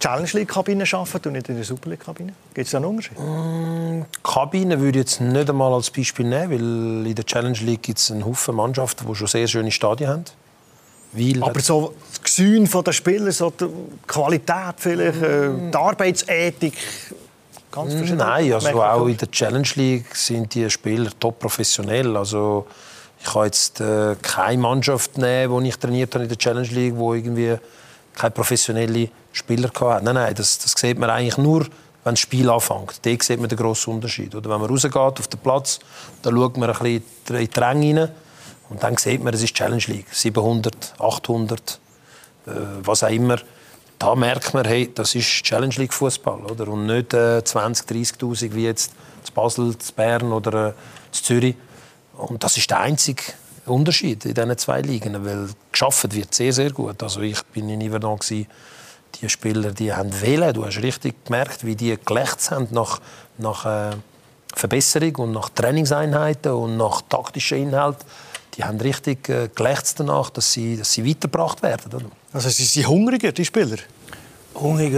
Challenge 0.00 0.28
League-Kabine 0.32 0.84
arbeitet 0.92 1.26
und 1.26 1.32
nicht 1.32 1.48
in 1.48 1.56
der 1.56 1.64
Super 1.64 1.90
League-Kabine? 1.90 2.32
Gibt 2.52 2.66
es 2.66 2.72
da 2.72 2.78
einen 2.78 2.86
Unterschied? 2.86 3.18
Mm, 3.18 4.02
Kabine 4.22 4.80
würde 4.80 4.98
ich 4.98 5.04
jetzt 5.04 5.20
nicht 5.20 5.48
einmal 5.48 5.72
als 5.72 5.90
Beispiel 5.90 6.26
nehmen, 6.26 6.50
weil 6.50 7.06
in 7.06 7.14
der 7.14 7.24
Challenge 7.24 7.58
League 7.60 7.82
gibt 7.82 7.98
es 7.98 8.10
einen 8.10 8.24
Haufen 8.24 8.56
Mannschaften, 8.56 9.06
die 9.06 9.14
schon 9.14 9.26
sehr 9.26 9.46
schöne 9.46 9.70
Stadien 9.70 10.10
haben. 10.10 10.24
Weil 11.14 11.42
Aber 11.42 11.60
so 11.60 11.94
das 12.10 12.22
Gesühn 12.22 12.68
der 12.68 12.92
Spieler, 12.92 13.32
so 13.32 13.50
die 13.50 13.66
Qualität 14.06 14.74
vielleicht, 14.78 15.20
mm. 15.20 15.70
die 15.70 15.76
Arbeitsethik, 15.76 16.74
ganz 17.70 17.94
mm, 17.94 17.96
verschieden. 17.96 18.18
Nein, 18.18 18.52
also 18.52 18.82
auch 18.82 19.06
in 19.06 19.16
der 19.16 19.30
Challenge 19.30 19.68
League 19.76 20.14
sind 20.14 20.54
die 20.54 20.68
Spieler 20.68 21.10
top 21.18 21.38
professionell. 21.38 22.16
Also 22.16 22.66
ich 23.20 23.32
kann 23.32 23.44
jetzt 23.44 23.80
äh, 23.80 24.16
keine 24.20 24.60
Mannschaft 24.60 25.18
nehmen, 25.18 25.62
die 25.62 25.68
ich 25.68 25.76
trainiert 25.76 26.14
habe 26.14 26.24
in 26.24 26.28
der 26.28 26.38
Challenge 26.38 26.68
League, 26.68 26.96
wo 26.96 27.14
irgendwie 27.14 27.56
keine 28.14 28.30
professionelle 28.32 29.08
Spieler 29.32 29.68
hatte. 29.68 30.04
Nein, 30.04 30.14
nein, 30.14 30.34
das, 30.34 30.58
das 30.58 30.72
sieht 30.76 30.98
man 30.98 31.10
eigentlich 31.10 31.38
nur, 31.38 31.60
wenn 32.04 32.12
das 32.12 32.20
Spiel 32.20 32.50
anfängt. 32.50 33.00
Da 33.02 33.10
sieht 33.20 33.40
man 33.40 33.48
den 33.48 33.58
grossen 33.58 33.94
Unterschied. 33.94 34.34
Oder 34.34 34.50
wenn 34.50 34.60
man 34.60 34.68
rausgeht 34.68 34.96
auf 34.96 35.28
den 35.28 35.40
Platz, 35.40 35.78
dann 36.22 36.34
schaut 36.34 36.56
man 36.56 36.70
ein 36.70 36.78
bisschen 36.78 37.36
in 37.36 37.48
die 37.48 37.60
Ränge 37.60 38.02
rein 38.02 38.10
und 38.70 38.82
dann 38.82 38.96
sieht 38.96 39.22
man, 39.22 39.34
es 39.34 39.42
ist 39.42 39.54
Challenge 39.54 39.82
League. 39.86 40.06
700, 40.10 40.94
800, 40.98 41.80
äh, 42.46 42.50
was 42.82 43.02
auch 43.02 43.10
immer. 43.10 43.38
Da 43.98 44.14
merkt 44.14 44.54
man, 44.54 44.64
hey, 44.64 44.90
das 44.92 45.14
ist 45.14 45.26
Challenge 45.26 45.74
League 45.76 45.92
Fußball? 45.92 46.40
Und 46.40 46.86
nicht 46.86 47.14
äh, 47.14 47.44
20, 47.44 47.88
30.000 47.88 48.54
wie 48.54 48.64
jetzt 48.64 48.92
zu 49.22 49.32
Basel, 49.32 49.78
zu 49.78 49.92
Bern 49.92 50.32
oder 50.32 50.68
äh, 50.68 50.72
zu 51.12 51.22
Zürich. 51.22 51.56
Und 52.16 52.42
das 52.42 52.56
ist 52.56 52.70
der 52.70 52.80
einzige 52.80 53.22
Unterschied 53.66 54.24
in 54.24 54.34
diesen 54.34 54.58
zwei 54.58 54.80
Ligen, 54.80 55.24
weil 55.24 55.48
geschafft 55.72 56.14
wird 56.14 56.34
sehr, 56.34 56.52
sehr 56.52 56.70
gut. 56.70 57.02
Also 57.02 57.20
ich 57.20 57.42
bin 57.46 57.68
in 57.68 57.88
Yverdon 57.88 58.18
die 58.20 59.28
Spieler, 59.28 59.70
die 59.70 59.92
haben 59.92 60.20
wählen. 60.20 60.52
Du 60.52 60.64
hast 60.64 60.82
richtig 60.82 61.24
gemerkt, 61.24 61.64
wie 61.64 61.76
die 61.76 61.96
gelächzt 62.04 62.50
haben 62.50 62.68
nach, 62.72 63.00
nach 63.38 63.64
äh, 63.64 63.96
Verbesserung 64.54 65.16
und 65.16 65.32
nach 65.32 65.48
Trainingseinheiten 65.50 66.52
und 66.52 66.76
nach 66.76 67.00
taktischen 67.02 67.58
Inhalten. 67.58 68.04
Die 68.56 68.64
haben 68.64 68.80
richtig 68.80 69.28
äh, 69.28 69.48
gelächzt 69.54 70.00
danach, 70.00 70.30
dass 70.30 70.52
sie, 70.52 70.76
dass 70.76 70.92
sie 70.92 71.08
weitergebracht 71.08 71.62
werden. 71.62 71.92
Oder? 71.94 72.06
Also 72.32 72.48
sie 72.48 72.64
sind 72.64 72.88
hungriger, 72.88 73.32
die 73.32 73.44
Spieler? 73.44 73.76
Hungrig, 74.54 74.92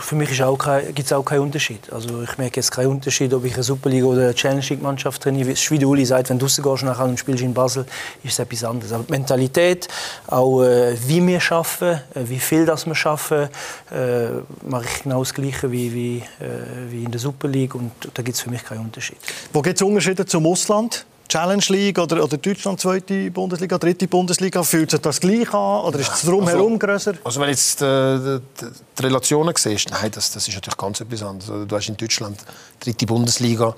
für 0.00 0.14
mich 0.14 0.28
gibt 0.28 1.06
es 1.06 1.12
auch 1.14 1.24
keinen 1.24 1.40
Unterschied. 1.40 1.90
Also 1.90 2.22
ich 2.22 2.36
merke 2.36 2.56
jetzt 2.56 2.70
keinen 2.70 2.88
Unterschied, 2.88 3.32
ob 3.32 3.42
ich 3.46 3.54
eine 3.54 3.62
Superliga 3.62 4.04
oder 4.04 4.24
eine 4.24 4.34
Challenge 4.34 4.62
League 4.68 4.82
Mannschaft 4.82 5.22
trainiere. 5.22 5.54
Wie 5.54 5.84
Uli 5.86 6.04
sagt, 6.04 6.28
wenn 6.28 6.38
du 6.38 6.44
rausgehst 6.44 6.82
nach 6.82 7.00
einem 7.00 7.16
Spiel 7.16 7.40
in 7.40 7.54
Basel, 7.54 7.86
ist 8.22 8.34
es 8.34 8.38
etwas 8.38 8.64
anderes. 8.64 8.92
Aber 8.92 9.04
die 9.04 9.12
Mentalität, 9.12 9.88
auch 10.26 10.62
äh, 10.62 10.94
wie 11.06 11.26
wir 11.26 11.40
arbeiten, 11.50 12.02
äh, 12.14 12.28
wie 12.28 12.38
viel 12.38 12.66
das 12.66 12.84
wir 12.84 12.94
arbeiten, 13.06 13.50
äh, 13.90 14.68
mache 14.68 14.84
ich 14.84 15.02
genau 15.04 15.20
das 15.20 15.32
Gleiche 15.32 15.72
wie, 15.72 15.94
wie, 15.94 16.18
äh, 16.18 16.90
wie 16.90 17.04
in 17.04 17.10
der 17.10 17.20
Super 17.20 17.48
League 17.48 17.74
und 17.74 17.92
da 18.12 18.22
gibt 18.22 18.36
es 18.36 18.42
für 18.42 18.50
mich 18.50 18.62
keinen 18.62 18.80
Unterschied. 18.80 19.16
Wo 19.54 19.62
gibt 19.62 19.80
es 19.80 19.82
Unterschiede 19.82 20.26
zum 20.26 20.46
Ausland? 20.46 21.06
Challenge 21.28 21.64
League 21.68 21.98
oder, 21.98 22.22
oder 22.22 22.36
Deutschland 22.36 22.80
zweite 22.80 23.30
Bundesliga, 23.30 23.78
dritte 23.78 24.06
Bundesliga, 24.06 24.62
fühlt 24.62 24.90
sich 24.90 25.00
das 25.00 25.20
gleich 25.20 25.52
an 25.52 25.84
oder 25.84 25.98
ist 25.98 26.12
es 26.12 26.22
drumherum 26.22 26.74
also, 26.74 26.78
größer? 26.78 27.14
Also 27.24 27.40
wenn 27.40 27.46
du 27.46 27.52
jetzt 27.52 27.82
äh, 27.82 28.18
die, 28.18 28.66
die, 28.98 29.02
Relationen 29.02 29.54
siehst, 29.56 29.90
nein, 29.90 30.10
das, 30.10 30.30
das 30.32 30.46
ist 30.46 30.54
natürlich 30.54 30.76
ganz 30.76 31.00
etwas 31.00 31.22
anderes. 31.22 31.50
Also, 31.50 31.64
du 31.64 31.76
hast 31.76 31.88
in 31.88 31.96
Deutschland 31.96 32.38
dritte 32.80 33.06
Bundesliga, 33.06 33.74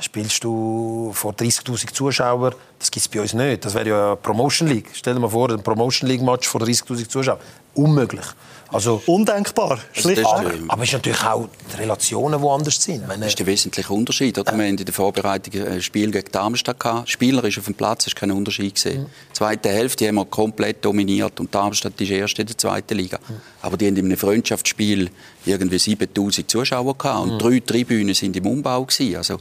spielst 0.00 0.42
du 0.44 1.10
vor 1.14 1.32
30'000 1.32 1.92
Zuschauern, 1.92 2.54
das 2.78 2.90
gibt 2.90 3.06
es 3.06 3.08
bei 3.08 3.20
uns 3.20 3.34
nicht. 3.34 3.64
Das 3.64 3.74
wäre 3.74 3.88
ja 3.88 4.06
eine 4.08 4.16
Promotion 4.16 4.68
League. 4.68 4.90
Stell 4.92 5.14
dir 5.14 5.20
mal 5.20 5.28
vor, 5.28 5.50
ein 5.50 5.62
Promotion 5.62 6.08
League 6.08 6.22
Match 6.22 6.48
vor 6.48 6.60
30'000 6.60 7.08
Zuschauern. 7.08 7.38
Unmöglich. 7.74 8.26
Also, 8.72 9.02
Undenkbar. 9.06 9.78
Schlicht. 9.92 10.24
Aber, 10.24 10.52
aber 10.68 10.82
es 10.82 10.88
ist 10.88 10.94
natürlich 10.94 11.22
auch 11.24 11.48
die 11.72 11.76
Relationen, 11.80 12.40
die 12.40 12.48
anders 12.48 12.82
sind. 12.82 13.06
Meine, 13.06 13.20
das 13.20 13.30
ist 13.30 13.38
der 13.38 13.46
wesentliche 13.46 13.92
Unterschied. 13.92 14.38
Oder? 14.38 14.52
Ja. 14.52 14.58
Wir 14.58 14.64
haben 14.64 14.78
in 14.78 14.84
der 14.84 14.94
Vorbereitung 14.94 15.66
ein 15.66 15.82
Spiel 15.82 16.10
gegen 16.10 16.30
Darmstadt 16.32 16.80
gehabt. 16.80 17.08
Spieler 17.08 17.44
ist 17.44 17.58
auf 17.58 17.64
dem 17.64 17.74
Platz, 17.74 18.06
hast 18.06 18.16
keinen 18.16 18.32
Unterschied 18.32 18.74
gesehen. 18.74 19.02
Mhm. 19.02 19.06
Die 19.36 19.40
zweite 19.40 19.68
Hälfte 19.68 20.08
haben 20.08 20.14
wir 20.14 20.24
komplett 20.24 20.82
dominiert 20.82 21.38
und 21.40 21.54
Darmstadt 21.54 22.00
ist 22.00 22.10
erst 22.10 22.38
in 22.38 22.46
der 22.46 22.56
zweiten 22.56 22.96
Liga. 22.96 23.18
Mhm. 23.18 23.34
Aber 23.60 23.76
die 23.76 23.86
haben 23.86 23.96
in 23.96 24.06
einem 24.06 24.16
Freundschaftsspiel 24.16 25.10
irgendwie 25.44 25.78
7000 25.78 26.50
Zuschauer 26.50 26.96
gehabt 26.96 27.22
und 27.22 27.34
mhm. 27.34 27.38
drei 27.38 27.60
Tribünen 27.60 28.14
sind 28.14 28.34
im 28.34 28.46
Umbau 28.46 28.86
gewesen. 28.86 29.14
Also, 29.14 29.34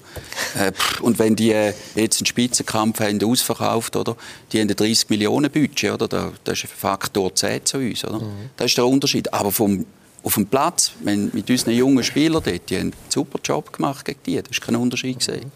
äh, 0.59 0.73
und 0.99 1.17
wenn 1.17 1.37
die 1.37 1.53
äh, 1.53 1.73
jetzt 1.95 2.19
einen 2.19 2.25
Spitzenkampf 2.25 2.99
haben 2.99 3.23
ausverkauft, 3.23 3.95
oder? 3.95 4.17
Die 4.51 4.59
haben 4.59 4.69
ein 4.69 4.75
30 4.75 5.09
Millionen 5.11 5.49
Budget, 5.49 5.93
oder? 5.93 6.33
Das 6.43 6.57
ist 6.57 6.65
ein 6.65 6.75
Faktor 6.75 7.33
10 7.33 7.65
zu 7.65 7.77
uns, 7.77 8.03
oder? 8.03 8.19
Mhm. 8.19 8.49
Das 8.57 8.65
ist 8.65 8.77
der 8.77 8.87
Unterschied. 8.87 9.33
Aber 9.33 9.53
vom 9.53 9.85
auf 10.23 10.33
dem 10.33 10.47
Platz, 10.47 10.91
wenn, 11.03 11.31
mit 11.33 11.49
unseren 11.49 11.73
jungen 11.73 12.03
Spielern 12.03 12.43
dort, 12.43 12.69
die 12.69 12.75
haben 12.75 12.81
einen 12.81 12.93
super 13.07 13.39
Job 13.41 13.71
gemacht 13.71 14.03
gegen 14.03 14.19
die. 14.25 14.41
Das 14.41 14.51
ist 14.51 14.61
kein 14.61 14.75
Unterschied 14.75 15.19
gesehen. 15.19 15.53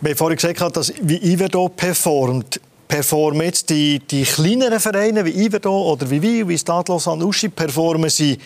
Wir 0.00 0.12
haben 0.12 0.16
vorhin 0.16 0.38
gesagt, 0.38 0.74
dass 0.74 0.94
wie 1.02 1.16
Iverdo 1.16 1.68
performt. 1.68 2.60
Performen 2.94 3.46
jetzt 3.46 3.70
die, 3.70 3.98
die 3.98 4.22
kleineren 4.22 4.78
Vereine 4.78 5.24
wie 5.24 5.46
Iverdo 5.46 5.90
oder 5.90 6.08
wie 6.08 6.22
Wil, 6.22 6.46
wie 6.46 6.56
Stadlos 6.56 7.08
an 7.08 7.20
Uschi, 7.24 7.48
performen 7.48 8.08
sie 8.08 8.38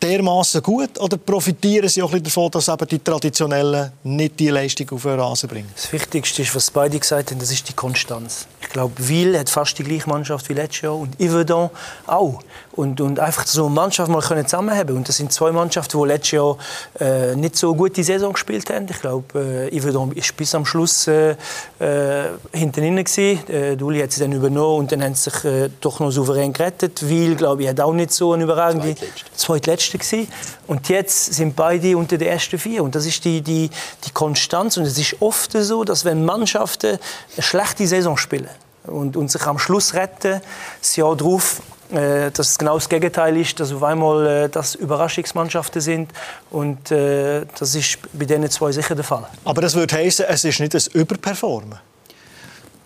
dermaßen 0.00 0.62
gut 0.62 0.98
oder 0.98 1.18
profitieren 1.18 1.86
sie 1.90 2.02
auch 2.02 2.10
ein 2.10 2.22
davon, 2.22 2.50
dass 2.52 2.68
eben 2.68 2.88
die 2.88 2.98
Traditionellen 3.00 3.92
nicht 4.02 4.40
die 4.40 4.48
Leistung 4.48 4.88
auf 4.92 5.02
den 5.02 5.20
Rasen 5.20 5.50
bringen? 5.50 5.68
Das 5.74 5.92
Wichtigste 5.92 6.40
ist, 6.40 6.54
was 6.54 6.70
beide 6.70 6.98
gesagt 6.98 7.30
haben, 7.30 7.38
das 7.38 7.50
ist 7.50 7.68
die 7.68 7.74
Konstanz. 7.74 8.46
Ich 8.62 8.70
glaube, 8.70 8.94
Wil 8.96 9.38
hat 9.38 9.50
fast 9.50 9.78
die 9.78 9.84
gleiche 9.84 10.08
Mannschaft 10.08 10.48
wie 10.48 10.54
letztes 10.54 10.80
Jahr 10.80 10.96
und 10.96 11.14
Yverdon 11.20 11.68
auch. 12.06 12.40
Und, 12.76 13.00
und 13.00 13.18
einfach 13.18 13.46
so 13.46 13.66
eine 13.66 13.74
Mannschaft 13.74 14.10
mal 14.10 14.20
können 14.20 14.46
zusammenhaben. 14.46 14.96
Und 14.96 15.08
das 15.08 15.16
sind 15.16 15.32
zwei 15.32 15.50
Mannschaften, 15.50 15.98
die 15.98 16.06
letztes 16.06 16.32
Jahr 16.32 16.58
äh, 17.00 17.34
nicht 17.34 17.56
so 17.56 17.74
gut 17.74 17.96
die 17.96 18.02
Saison 18.02 18.34
gespielt 18.34 18.68
haben. 18.70 18.86
Ich 18.90 19.00
glaube, 19.00 19.68
äh, 19.72 19.78
Yverdon 19.78 20.12
ist 20.12 20.36
bis 20.36 20.54
am 20.54 20.66
Schluss 20.66 21.06
äh, 21.06 21.30
äh, 21.78 22.28
hinten 22.52 22.96
gewesen. 22.96 23.48
Äh, 23.48 23.76
Duli 23.76 24.00
hat 24.00 24.12
sie 24.12 24.20
dann 24.20 24.32
übernommen 24.32 24.80
und 24.80 24.92
dann 24.92 25.02
haben 25.02 25.14
sie 25.14 25.30
sich 25.30 25.44
äh, 25.44 25.70
doch 25.80 26.00
noch 26.00 26.10
souverän 26.10 26.52
gerettet. 26.52 27.08
Wil, 27.08 27.34
glaube 27.34 27.62
ich, 27.62 27.68
hat 27.68 27.80
auch 27.80 27.94
nicht 27.94 28.12
so 28.12 28.34
eine 28.34 28.44
überragende 28.44 28.94
zweitletzte 29.34 29.96
gewesen. 29.96 30.28
Und 30.66 30.88
jetzt 30.90 31.34
sind 31.34 31.56
beide 31.56 31.96
unter 31.96 32.18
den 32.18 32.28
ersten 32.28 32.58
vier. 32.58 32.82
Und 32.82 32.94
das 32.94 33.06
ist 33.06 33.24
die, 33.24 33.40
die, 33.40 33.70
die 34.04 34.10
Konstanz. 34.10 34.76
Und 34.76 34.84
es 34.84 34.98
ist 34.98 35.16
oft 35.20 35.52
so, 35.52 35.82
dass 35.82 36.04
wenn 36.04 36.24
Mannschaften 36.24 36.98
eine 36.98 37.42
schlechte 37.42 37.86
Saison 37.86 38.18
spielen 38.18 38.50
und, 38.86 39.16
und 39.16 39.30
sich 39.30 39.46
am 39.46 39.58
Schluss 39.58 39.94
retten, 39.94 40.40
das 40.80 40.96
Jahr 40.96 41.16
darauf 41.16 41.62
dass 41.90 42.50
es 42.50 42.58
genau 42.58 42.74
das 42.74 42.88
Gegenteil 42.88 43.36
ist, 43.36 43.58
dass 43.60 43.72
auf 43.72 43.82
einmal 43.82 44.26
äh, 44.26 44.48
das 44.48 44.74
Überraschungsmannschaften 44.74 45.80
sind 45.80 46.10
und 46.50 46.90
äh, 46.90 47.46
das 47.58 47.74
ist 47.74 47.98
bei 48.12 48.24
diesen 48.24 48.48
zwei 48.50 48.72
sicher 48.72 48.94
der 48.94 49.04
Fall. 49.04 49.26
Aber 49.44 49.62
das 49.62 49.74
würde 49.74 49.94
heißen, 49.94 50.26
es 50.28 50.44
ist 50.44 50.60
nicht 50.60 50.74
ein 50.74 50.82
Überperformen? 50.92 51.78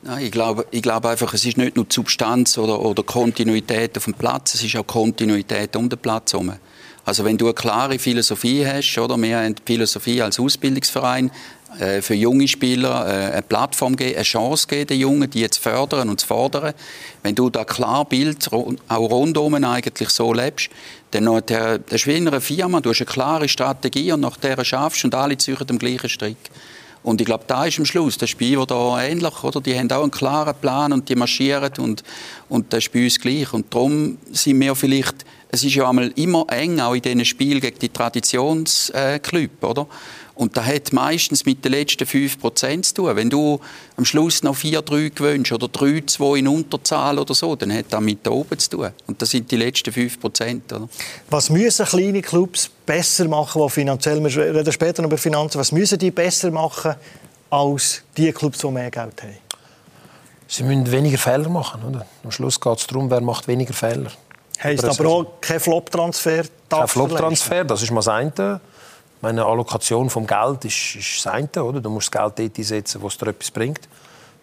Nein, 0.03 0.25
ich 0.25 0.33
glaube, 0.33 0.67
ich 0.71 0.83
glaube 0.83 1.11
einfach, 1.11 1.35
es 1.35 1.45
ist 1.45 1.59
nicht 1.59 1.77
nur 1.77 1.85
die 1.85 1.95
Substanz 1.95 2.57
oder, 2.57 2.81
oder 2.81 3.03
Kontinuität 3.03 3.97
auf 3.99 4.05
dem 4.05 4.15
Platz, 4.15 4.55
es 4.55 4.65
ist 4.65 4.77
auch 4.77 4.87
Kontinuität 4.87 5.77
um 5.77 5.89
den 5.89 5.99
Platz 5.99 6.33
herum. 6.33 6.55
Also 7.05 7.25
wenn 7.25 7.37
du 7.37 7.47
eine 7.47 7.55
klare 7.55 7.99
Philosophie 7.99 8.67
hast, 8.67 8.99
oder 8.99 9.17
wir 9.17 9.39
haben 9.39 9.55
die 9.55 9.63
Philosophie 9.65 10.23
als 10.23 10.39
Ausbildungsverein, 10.39 11.31
äh, 11.79 12.03
für 12.03 12.15
junge 12.15 12.49
Spieler 12.49 13.07
äh, 13.07 13.33
eine 13.33 13.43
Plattform 13.43 13.97
geben, 13.97 14.17
eine 14.17 14.25
Chance 14.25 14.67
geben, 14.67 14.89
den 14.89 15.01
Jungen, 15.01 15.31
die 15.31 15.49
zu 15.49 15.61
fördern 15.61 16.09
und 16.09 16.21
zu 16.21 16.27
fordern. 16.27 16.75
Wenn 17.23 17.35
du 17.35 17.51
da 17.51 17.65
klar 17.65 18.05
Bild 18.05 18.51
auch 18.53 18.77
rundum 18.89 19.55
eigentlich 19.55 20.11
so 20.11 20.33
lebst, 20.33 20.71
dann 21.13 21.25
der, 21.47 21.79
der 21.79 21.93
ist 21.93 22.07
wie 22.07 22.17
in 22.17 22.29
einer 22.29 22.41
Firma, 22.41 22.81
du 22.81 22.91
hast 22.91 23.01
eine 23.01 23.07
klare 23.07 23.49
Strategie 23.49 24.13
und 24.13 24.21
nach 24.21 24.37
der 24.37 24.65
schaffst 24.65 25.05
und 25.05 25.15
alle 25.15 25.37
ziehen 25.39 25.57
am 25.69 25.79
gleichen 25.79 26.09
Strick. 26.09 26.37
Und 27.03 27.21
ich 27.21 27.27
glaube, 27.27 27.45
da 27.47 27.65
ist 27.65 27.79
am 27.79 27.87
Schluss 27.87 28.19
der 28.19 28.27
Spieler 28.27 28.67
da 28.67 29.03
ähnlich, 29.03 29.43
oder? 29.43 29.61
Die 29.61 29.77
haben 29.79 29.91
auch 29.91 30.03
einen 30.03 30.11
klaren 30.11 30.55
Plan 30.61 30.93
und 30.93 31.09
die 31.09 31.15
marschieren 31.15 31.73
und, 31.79 32.03
und 32.49 32.73
das 32.73 32.85
ist 32.85 32.93
bei 32.93 33.05
uns 33.05 33.19
gleich. 33.19 33.53
Und 33.55 33.73
darum 33.73 34.19
sind 34.33 34.61
wir 34.61 34.75
vielleicht, 34.75 35.25
es 35.51 35.65
ist 35.65 35.75
ja 35.75 35.89
einmal 35.89 36.13
immer 36.17 36.45
eng, 36.51 36.79
auch 36.81 36.95
in 36.95 37.01
diesen 37.01 37.25
Spielen 37.25 37.61
gegen 37.61 37.79
die 37.79 37.89
Traditionsclubs, 37.89 39.63
oder? 39.63 39.87
Und 40.41 40.57
das 40.57 40.65
hat 40.65 40.95
meistens 40.95 41.45
mit 41.45 41.63
den 41.67 41.73
letzten 41.73 42.05
5% 42.05 42.83
zu 42.83 42.95
tun. 42.95 43.15
Wenn 43.15 43.29
du 43.29 43.61
am 43.99 44.07
Schluss 44.07 44.43
noch 44.43 44.57
4-3 44.57 45.11
gewünscht 45.11 45.53
oder 45.53 45.67
3-2 45.67 46.39
in 46.39 46.49
Unterzahl 46.49 47.19
oder 47.19 47.35
so, 47.35 47.55
dann 47.57 47.71
hat 47.71 47.85
das 47.91 48.01
mit 48.01 48.25
da 48.27 48.31
oben 48.31 48.59
zu 48.59 48.71
tun. 48.71 48.89
Und 49.07 49.21
das 49.21 49.33
sind 49.33 49.51
die 49.51 49.57
letzten 49.57 49.91
5%. 49.91 50.75
Oder? 50.75 50.89
Was 51.29 51.51
müssen 51.51 51.85
kleine 51.85 52.23
Clubs 52.23 52.71
besser 52.87 53.29
machen, 53.29 53.61
die 53.61 53.69
finanziell, 53.69 54.25
wir 54.25 54.55
reden 54.55 54.73
später 54.73 55.03
noch 55.03 55.11
über 55.11 55.19
Finanzen, 55.19 55.59
was 55.59 55.73
müssen 55.73 55.99
die 55.99 56.11
besser 56.11 56.51
machen 56.51 56.95
als 57.51 58.03
die 58.17 58.33
Clubs, 58.33 58.61
die 58.61 58.69
mehr 58.69 58.91
Geld 58.91 59.23
haben? 59.23 59.37
Sie 60.49 60.63
müssen 60.63 60.91
weniger 60.91 61.19
Fehler 61.19 61.51
machen. 61.51 61.83
Oder? 61.87 62.07
Am 62.25 62.31
Schluss 62.31 62.59
geht 62.59 62.79
es 62.79 62.87
darum, 62.87 63.11
wer 63.11 63.21
macht 63.21 63.47
weniger 63.47 63.75
Fehler. 63.75 64.11
Heißt 64.63 64.87
aber 64.87 65.07
auch 65.07 65.27
kein 65.43 65.61
Flop-Transfer? 65.61 66.45
Kein 66.71 66.89
Flop-Transfer, 66.89 67.65
das 67.65 67.83
ist 67.83 67.91
mal 67.91 68.01
das 68.01 68.09
eine. 68.09 68.61
Meine 69.23 69.45
Allokation 69.45 70.09
vom 70.09 70.27
Geld 70.27 70.65
ist, 70.65 70.97
ist 70.97 71.25
das 71.25 71.33
eine. 71.33 71.65
Oder? 71.65 71.81
Du 71.81 71.91
musst 71.91 72.15
das 72.15 72.21
Geld 72.21 72.39
dort 72.39 72.59
einsetzen, 72.59 73.03
wo 73.03 73.09
es 73.09 73.19
dir 73.19 73.29
etwas 73.29 73.51
bringt. 73.51 73.89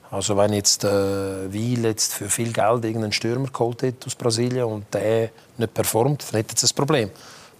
Also 0.09 0.37
wenn 0.37 0.53
jetzt 0.53 0.83
äh, 0.83 0.87
Weil 0.89 1.85
jetzt 1.85 2.13
für 2.13 2.29
viel 2.29 2.53
Geld 2.53 2.85
irgendeinen 2.85 3.11
Stürmer 3.11 3.47
geholt 3.47 3.83
hat 3.83 4.05
aus 4.05 4.15
Brasilien 4.15 4.65
und 4.65 4.93
der 4.93 5.31
nicht 5.57 5.73
performt, 5.73 6.25
dann 6.31 6.37
hätten 6.37 6.55
sie 6.55 6.65
ein 6.65 6.75
Problem. 6.75 7.11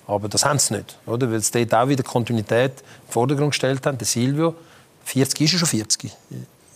Aber 0.06 0.30
das 0.30 0.46
haben 0.46 0.58
sie 0.58 0.76
nicht, 0.76 0.98
oder? 1.06 1.30
Weil 1.30 1.42
sie 1.42 1.66
dort 1.66 1.74
auch 1.74 1.90
wieder 1.90 2.04
Kontinuität 2.04 2.72
im 2.80 3.12
Vordergrund 3.12 3.52
gestellt 3.52 3.86
haben. 3.86 3.98
Der 3.98 4.08
Silvio, 4.08 4.56
40 5.04 5.42
ist 5.42 5.54
er 5.54 5.60
schon 5.60 5.68
40? 5.68 6.12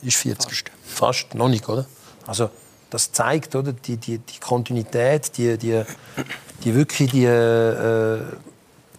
Ist 0.01 0.17
40. 0.17 0.49
Fast. 0.49 0.71
Fast, 0.83 1.35
noch 1.35 1.47
nicht, 1.47 1.67
oder? 1.69 1.85
Also 2.27 2.49
das 2.89 3.11
zeigt, 3.13 3.55
oder? 3.55 3.71
Die, 3.71 3.95
die, 3.95 4.17
die 4.17 4.39
Kontinuität, 4.39 5.37
die, 5.37 5.57
die, 5.57 5.83
die 6.65 6.75
wirklich 6.75 7.11
die 7.11 7.23
äh, 7.23 8.19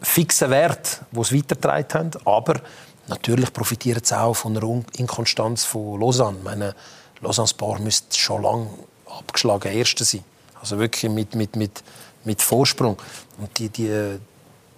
fixen 0.03 0.51
Werte, 0.51 1.05
die 1.11 1.25
sie 1.25 1.39
weitergetragen 1.39 1.95
haben. 1.95 2.27
Aber 2.27 2.61
natürlich 3.09 3.53
profitieren 3.53 4.03
sie 4.05 4.19
auch 4.19 4.35
von 4.35 4.55
der 4.55 4.63
Inkonstanz 4.97 5.65
von 5.65 6.01
Lausanne. 6.01 6.39
Ich 6.39 6.45
meine, 6.45 6.75
Lausanne 7.21 7.49
Sport 7.49 7.81
müsste 7.81 8.19
schon 8.19 8.43
lange 8.43 8.69
abgeschlagen 9.19 9.73
Erster 9.73 10.05
sein. 10.05 10.25
Also 10.61 10.79
wirklich 10.79 11.11
mit, 11.11 11.35
mit, 11.35 11.57
mit, 11.57 11.83
mit 12.25 12.43
Vorsprung. 12.43 12.97
Und 13.39 13.59
die, 13.59 13.69
die, 13.69 14.19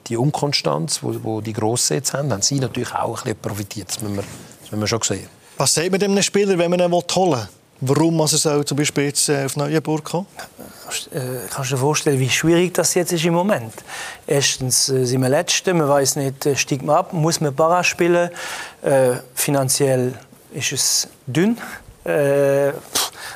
die 0.06 0.16
Unkonstanz, 0.16 1.00
die 1.00 1.24
wo 1.24 1.40
die 1.40 1.52
Grossen 1.52 1.94
jetzt 1.94 2.12
haben, 2.14 2.32
haben 2.32 2.42
sie 2.42 2.60
natürlich 2.60 2.94
auch 2.94 3.18
ein 3.18 3.24
bisschen 3.24 3.38
profitiert. 3.38 3.88
Das 3.88 4.00
müssen 4.00 4.16
wir, 4.16 4.24
das 4.62 4.70
müssen 4.70 4.80
wir 4.80 4.86
schon 4.86 5.02
sehen. 5.02 5.28
Was 5.56 5.74
sagt 5.74 5.90
man 5.90 6.00
dem 6.00 6.20
Spieler, 6.22 6.58
wenn 6.58 6.70
man 6.70 6.80
ihn 6.80 6.92
holen 6.92 7.06
will? 7.14 7.48
Warum 7.80 8.20
also 8.20 8.36
soll 8.36 8.64
zum 8.64 8.76
Beispiel 8.76 9.04
jetzt 9.04 9.28
äh, 9.28 9.44
auf 9.44 9.56
Neuenburg 9.56 10.04
kommen? 10.04 10.26
Äh, 11.12 11.20
kannst 11.50 11.70
du 11.70 11.74
dir 11.74 11.80
vorstellen, 11.80 12.20
wie 12.20 12.30
schwierig 12.30 12.74
das 12.74 12.94
jetzt 12.94 13.12
ist 13.12 13.24
im 13.24 13.34
Moment? 13.34 13.74
Erstens 14.26 14.88
äh, 14.88 15.04
sind 15.04 15.20
wir 15.22 15.28
Letzte, 15.28 15.74
man 15.74 15.88
weiß 15.88 16.16
nicht, 16.16 16.48
steigt 16.58 16.82
man 16.82 16.96
ab, 16.96 17.12
muss 17.12 17.40
man 17.40 17.54
Para 17.54 17.82
spielen. 17.82 18.30
Äh, 18.82 19.14
finanziell 19.34 20.14
ist 20.52 20.72
es 20.72 21.08
dünn. 21.26 21.58
Äh, 22.04 22.72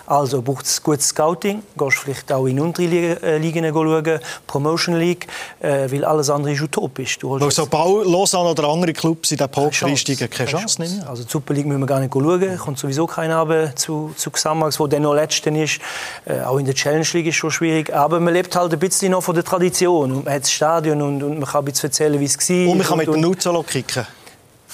also 0.09 0.41
braucht 0.41 0.65
es 0.65 0.83
gutes 0.83 1.09
Scouting. 1.09 1.63
Gehst 1.77 1.99
vielleicht 1.99 2.33
auch 2.33 2.47
in 2.47 2.59
untere 2.61 3.23
äh, 3.23 3.39
Ligen 3.39 3.65
schauen, 3.71 4.21
Promotion 4.47 4.99
League, 4.99 5.27
äh, 5.61 5.91
weil 5.91 6.05
alles 6.05 6.31
andere 6.31 6.53
ist 6.55 6.63
utopisch. 6.63 7.19
Du 7.19 7.39
Weil 7.39 7.51
so 7.51 7.67
Bau, 7.67 8.03
Lausanne 8.03 8.49
oder 8.49 8.65
andere 8.69 8.95
Clubs 8.95 9.31
in 9.33 9.37
der 9.37 9.49
Pokaliste 9.49 10.17
keine 10.29 10.51
Chance 10.51 10.81
nehmen. 10.81 11.03
Also 11.07 11.25
die 11.25 11.31
Super 11.31 11.53
League 11.53 11.67
müssen 11.67 11.81
wir 11.81 11.87
gar 11.87 12.01
nicht 12.01 12.13
schauen. 12.13 12.59
Kommt 12.59 12.79
sowieso 12.79 13.07
keiner 13.07 13.35
haben 13.35 13.77
zu, 13.77 14.13
zu 14.17 14.31
Xamax, 14.31 14.81
wo 14.81 14.87
der 14.87 15.01
noch 15.01 15.15
Letzten 15.15 15.55
ist. 15.57 15.81
Äh, 16.25 16.41
auch 16.41 16.59
in 16.59 16.65
der 16.65 16.75
Challenge 16.75 17.07
League 17.13 17.27
ist 17.27 17.37
schon 17.37 17.51
schwierig. 17.51 17.95
Aber 17.95 18.19
man 18.19 18.33
lebt 18.33 18.57
halt 18.57 18.73
ein 18.73 18.79
bisschen 18.79 19.13
noch 19.13 19.23
von 19.23 19.35
der 19.35 19.45
Tradition. 19.45 20.13
Und 20.13 20.25
man 20.25 20.35
hat 20.35 20.43
das 20.43 20.53
Stadion 20.53 21.03
und, 21.03 21.23
und 21.23 21.39
man 21.39 21.49
kann 21.49 21.63
ein 21.63 21.65
bisschen 21.67 21.91
erzählen, 21.91 22.19
wie 22.19 22.25
es 22.25 22.39
war. 22.39 22.71
Und 22.73 22.79
man 22.79 22.87
kann 22.87 22.99
mit 22.99 23.09
dem 23.09 23.21
Nutzolo 23.21 23.63
kicken. 23.63 24.07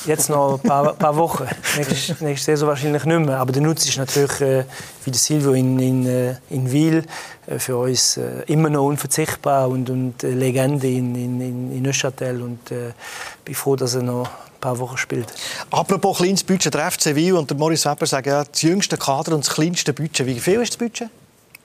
Jetzt 0.06 0.28
noch 0.28 0.54
ein 0.54 0.68
paar, 0.68 0.92
paar 0.94 1.16
Wochen. 1.16 1.46
Nächste, 1.76 2.24
nächste 2.24 2.52
Saison 2.52 2.68
wahrscheinlich 2.68 3.04
nicht 3.04 3.18
mehr. 3.20 3.38
Aber 3.38 3.52
der 3.52 3.62
Nutzen 3.62 3.88
ist 3.88 3.96
natürlich, 3.96 4.40
äh, 4.40 4.64
wie 5.04 5.10
der 5.10 5.18
Silvio 5.18 5.52
in, 5.52 5.78
in, 5.78 6.06
äh, 6.06 6.36
in 6.50 6.70
Wiel, 6.70 7.04
äh, 7.46 7.58
für 7.58 7.78
uns 7.78 8.16
äh, 8.16 8.42
immer 8.46 8.68
noch 8.68 8.84
unverzichtbar 8.84 9.68
und, 9.68 9.88
und 9.88 10.22
äh, 10.22 10.30
Legende 10.30 10.88
in, 10.88 11.14
in, 11.14 11.40
in 11.40 11.82
Neuchâtel. 11.82 12.42
Und 12.42 12.70
äh, 12.70 12.92
bin 13.44 13.54
froh, 13.54 13.76
dass 13.76 13.94
er 13.94 14.02
noch 14.02 14.26
ein 14.26 14.60
paar 14.60 14.78
Wochen 14.78 14.98
spielt. 14.98 15.32
Apropos 15.70 16.18
kleines 16.18 16.44
Budget, 16.44 16.74
der 16.74 16.90
FC 16.90 17.14
Wiel 17.14 17.34
und 17.34 17.48
der 17.48 17.56
Maurice 17.56 17.90
Weber 17.90 18.06
sagen, 18.06 18.28
ja, 18.28 18.44
das 18.44 18.60
jüngste 18.60 18.98
Kader 18.98 19.34
und 19.34 19.46
das 19.46 19.54
kleinste 19.54 19.92
Budget. 19.94 20.26
Wie 20.26 20.38
viel 20.38 20.60
ist 20.60 20.74
das 20.74 20.76
Budget? 20.76 21.08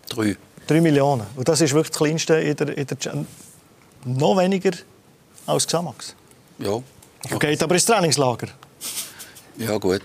Drei. 0.10 0.38
Drei 0.66 0.82
Millionen. 0.82 1.26
Und 1.36 1.50
das 1.50 1.62
ist 1.62 1.74
wirklich 1.74 1.92
das 1.92 1.98
kleinste 1.98 2.36
in 2.36 2.56
der, 2.56 2.78
in 2.78 2.88
der 2.88 3.26
noch 4.06 4.38
weniger 4.38 4.72
als 5.46 5.68
Xamax. 5.68 6.16
Ja. 6.60 6.82
Geht 7.40 7.64
aber 7.64 7.76
ins 7.76 7.86
Trainingslager. 7.86 8.48
Ja 9.58 9.78
gut, 9.78 10.02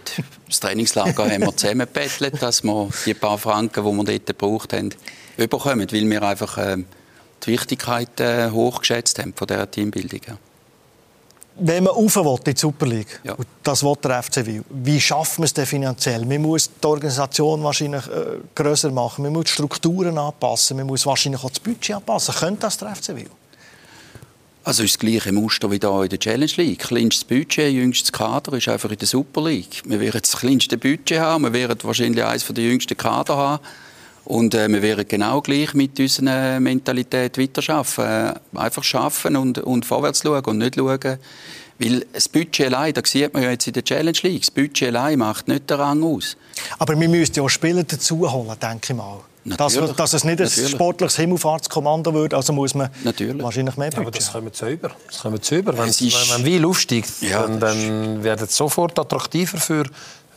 das 0.48 0.58
Trainingslager 0.58 1.30
haben 1.30 1.42
wir 1.42 1.56
zusammengebettelt, 1.56 2.42
dass 2.42 2.64
wir 2.64 2.88
die 3.06 3.14
paar 3.14 3.38
Franken, 3.38 3.84
die 3.84 3.92
wir 3.92 4.04
dort 4.04 4.26
gebraucht 4.26 4.72
haben, 4.72 4.90
überkommen, 5.36 5.86
weil 5.92 6.10
wir 6.10 6.22
einfach 6.22 6.58
äh, 6.58 6.78
die 7.44 7.52
Wichtigkeit 7.52 8.18
äh, 8.18 8.50
hochgeschätzt 8.50 9.20
haben 9.20 9.32
von 9.32 9.46
dieser 9.46 9.70
Teambildung. 9.70 10.20
Ja. 10.26 10.36
Wenn 11.56 11.84
man 11.84 11.92
rauf 11.92 12.16
will 12.16 12.36
in 12.44 12.52
die 12.52 12.58
Super 12.58 12.86
League, 12.86 13.20
ja. 13.22 13.34
und 13.34 13.46
das 13.62 13.84
will 13.84 13.94
der 14.02 14.24
FC 14.24 14.44
Wil, 14.44 14.64
wie 14.70 15.00
schaffen 15.00 15.42
wir 15.42 15.44
es 15.44 15.54
denn 15.54 15.66
finanziell? 15.66 16.26
Man 16.26 16.42
muss 16.42 16.68
die 16.68 16.86
Organisation 16.86 17.62
wahrscheinlich 17.62 18.04
äh, 18.08 18.40
grösser 18.56 18.90
machen, 18.90 19.22
man 19.22 19.32
muss 19.32 19.44
die 19.44 19.52
Strukturen 19.52 20.18
anpassen, 20.18 20.78
man 20.78 20.86
muss 20.86 21.06
wahrscheinlich 21.06 21.44
auch 21.44 21.50
das 21.50 21.60
Budget 21.60 21.94
anpassen. 21.94 22.34
Könnte 22.34 22.62
das 22.62 22.76
der 22.78 22.96
FC 22.96 23.14
Wil? 23.14 23.30
Also 24.66 24.82
ist 24.82 24.94
das 24.94 24.98
gleiche 24.98 25.30
Muster 25.30 25.70
wie 25.70 25.78
hier 25.78 26.02
in 26.02 26.08
der 26.08 26.18
Challenge 26.18 26.52
League. 26.56 26.78
Kleinstes 26.78 27.24
Budget, 27.24 27.70
jüngstes 27.70 28.10
Kader 28.10 28.56
ist 28.56 28.66
einfach 28.66 28.90
in 28.90 28.96
der 28.96 29.06
Super 29.06 29.42
League. 29.44 29.82
Wir 29.84 30.00
werden 30.00 30.22
das 30.22 30.38
kleinste 30.38 30.78
Budget 30.78 31.20
haben, 31.20 31.44
wir 31.44 31.52
werden 31.52 31.78
wahrscheinlich 31.82 32.24
eines 32.24 32.46
der 32.46 32.64
jüngsten 32.64 32.96
Kader 32.96 33.36
haben. 33.36 33.62
Und 34.24 34.54
äh, 34.54 34.66
wir 34.70 34.80
werden 34.80 35.06
genau 35.06 35.42
gleich 35.42 35.74
mit 35.74 36.00
unserer 36.00 36.60
Mentalität 36.60 37.36
weiterarbeiten. 37.36 38.40
Äh, 38.54 38.58
einfach 38.58 38.82
schaffen 38.82 39.36
und, 39.36 39.58
und 39.58 39.84
vorwärts 39.84 40.22
schauen 40.22 40.42
und 40.46 40.56
nicht 40.56 40.76
schauen. 40.76 41.18
Weil 41.78 42.06
das 42.14 42.30
Budget 42.30 42.68
allein, 42.68 42.94
das 42.94 43.10
sieht 43.10 43.34
man 43.34 43.42
ja 43.42 43.50
jetzt 43.50 43.66
in 43.66 43.74
der 43.74 43.84
Challenge 43.84 44.18
League, 44.22 44.40
das 44.40 44.50
Budget 44.50 44.88
allein 44.88 45.18
macht 45.18 45.46
nicht 45.46 45.68
den 45.68 45.76
Rang 45.76 46.02
aus. 46.02 46.38
Aber 46.78 46.98
wir 46.98 47.08
müssten 47.10 47.38
ja 47.38 47.46
Spieler 47.50 47.84
dazu 47.84 48.32
holen, 48.32 48.56
denke 48.62 48.92
ich 48.92 48.96
mal. 48.96 49.20
Dass, 49.44 49.78
dass, 49.96 50.12
es 50.14 50.24
nicht 50.24 50.40
ein 50.40 50.46
Natürlich. 50.46 50.70
sportliches 50.70 51.16
Himmelfahrtskommando 51.16 52.14
wird, 52.14 52.32
also 52.32 52.54
muss 52.54 52.74
man 52.74 52.88
Natürlich. 53.04 53.42
wahrscheinlich 53.42 53.76
mehr 53.76 53.90
ja, 53.92 53.98
aber 53.98 54.10
das 54.10 54.32
kommen 54.32 54.52
zu 54.52 54.66
über. 54.66 54.90
Das 55.06 55.20
kommen 55.20 55.42
zu 55.42 55.56
über. 55.56 55.76
Wenn, 55.76 55.88
wenn, 55.88 56.12
wenn 56.12 56.44
Wiel 56.46 56.64
aufsteigt, 56.64 57.10
ja, 57.20 57.42
dann, 57.42 57.60
dann 57.60 58.24
wird 58.24 58.40
es 58.40 58.56
sofort 58.56 58.98
attraktiver 58.98 59.58
für 59.58 59.84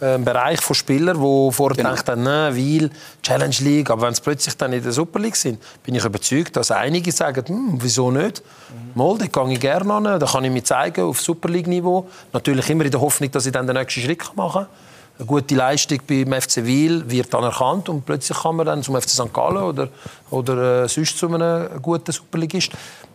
einen 0.02 0.26
Bereich 0.26 0.60
von 0.60 0.76
Spielern, 0.76 1.16
die 1.16 1.54
vorher 1.54 1.78
genau. 1.78 1.90
gedacht 1.92 2.10
haben, 2.10 2.24
nein, 2.24 2.54
Wiel, 2.54 2.92
Challenge 3.24 3.56
League, 3.62 3.90
aber 3.90 4.04
wenn 4.04 4.14
sie 4.14 4.22
plötzlich 4.22 4.58
dann 4.58 4.74
in 4.74 4.84
der 4.84 4.92
Super 4.92 5.20
League 5.20 5.38
sind, 5.38 5.60
bin 5.84 5.96
ich 5.96 6.04
überzeugt, 6.04 6.58
dass 6.58 6.72
einige 6.72 7.12
sagen, 7.14 7.46
hm, 7.48 7.78
wieso 7.82 8.12
nicht? 8.12 8.44
Mhm. 8.44 8.92
Mal, 9.02 9.18
da 9.18 9.26
gehe 9.26 9.54
ich 9.54 9.60
gerne 9.60 9.94
an, 9.94 10.04
da 10.04 10.20
kann 10.26 10.44
ich 10.44 10.52
mich 10.52 10.66
zeigen 10.66 11.06
auf 11.06 11.22
Super 11.22 11.48
League-Niveau. 11.48 12.10
Natürlich 12.34 12.70
immer 12.70 12.84
in 12.84 12.92
der 12.92 13.00
Hoffnung, 13.00 13.32
dass 13.32 13.46
ich 13.46 13.54
dann 13.54 13.68
den 13.68 13.76
nächsten 13.76 14.02
Schritt 14.02 14.36
machen 14.36 14.66
kann 14.66 14.87
eine 15.18 15.26
gute 15.26 15.56
Leistung 15.56 16.00
beim 16.08 16.32
FC 16.42 16.64
Wiel 16.66 17.10
wird 17.10 17.34
anerkannt 17.34 17.90
und 17.90 18.06
plötzlich 18.06 18.38
kann 18.38 18.56
man 18.56 18.66
dann 18.66 18.84
zum 18.84 19.00
FC 19.00 19.10
St. 19.10 19.34
Gallen 19.34 19.64
oder, 19.64 19.90
oder 20.30 20.84
äh, 20.84 20.88
sonst 20.88 21.18
zu 21.18 21.34
einem 21.34 21.82
guten 21.82 22.12
Superligist. 22.12 22.72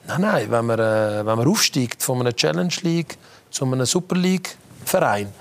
Nein, 0.07 0.21
nein, 0.21 0.51
wenn 0.51 0.67
man, 0.67 0.79
äh, 0.81 1.25
wenn 1.25 1.38
man 1.38 1.47
aufsteigt 1.47 2.03
von 2.03 2.21
einer 2.21 2.35
Challenge 2.35 2.75
League 2.83 3.17
zu 3.51 3.65
einem 3.65 3.87
Super 3.87 4.17
League 4.17 4.57
Verein, 4.85 5.33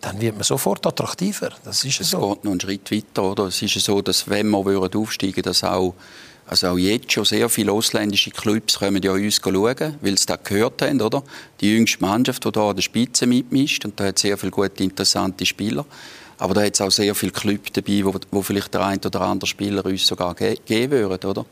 dann 0.00 0.20
wird 0.20 0.34
man 0.34 0.44
sofort 0.44 0.86
attraktiver. 0.86 1.50
Das 1.64 1.84
ist 1.84 2.00
es 2.00 2.10
so. 2.10 2.34
geht 2.34 2.44
noch 2.44 2.52
einen 2.52 2.60
Schritt 2.60 2.90
weiter, 2.90 3.24
oder? 3.24 3.44
Es 3.44 3.60
ist 3.60 3.78
so, 3.80 4.00
dass 4.00 4.28
wenn 4.28 4.48
wir 4.50 4.90
aufsteigen 4.96 5.36
würden, 5.36 5.42
dass 5.42 5.64
auch 5.64 5.94
also 6.48 6.68
auch 6.68 6.78
jetzt 6.78 7.12
schon 7.12 7.26
sehr 7.26 7.48
viele 7.48 7.72
ausländische 7.72 8.30
Clubs 8.30 8.78
kommen 8.78 9.02
ja 9.02 9.12
uns 9.12 9.36
schauen, 9.36 9.96
weil 10.00 10.18
sie 10.18 10.26
das 10.26 10.42
gehört 10.44 10.80
haben, 10.80 11.00
oder? 11.00 11.22
Die 11.60 11.74
jüngste 11.74 12.00
Mannschaft, 12.00 12.44
die 12.44 12.50
hier 12.52 12.62
an 12.62 12.74
der 12.74 12.82
Spitze 12.82 13.26
mitmischt, 13.26 13.84
und 13.84 14.00
da 14.00 14.06
hat 14.06 14.18
sehr 14.18 14.38
viele 14.38 14.50
gute, 14.50 14.82
interessante 14.82 15.44
Spieler. 15.44 15.84
Aber 16.38 16.54
da 16.54 16.62
hat 16.62 16.74
es 16.74 16.80
auch 16.80 16.90
sehr 16.90 17.14
viele 17.14 17.32
Clubs 17.32 17.72
dabei, 17.72 18.00
wo, 18.04 18.14
wo 18.30 18.42
vielleicht 18.42 18.72
der 18.72 18.86
ein 18.86 18.98
oder 19.04 19.20
andere 19.20 19.46
Spieler 19.46 19.84
uns 19.84 20.06
sogar 20.06 20.34
ge 20.34 20.56
geben 20.64 20.92
würde, 20.92 21.26
oder? 21.28 21.44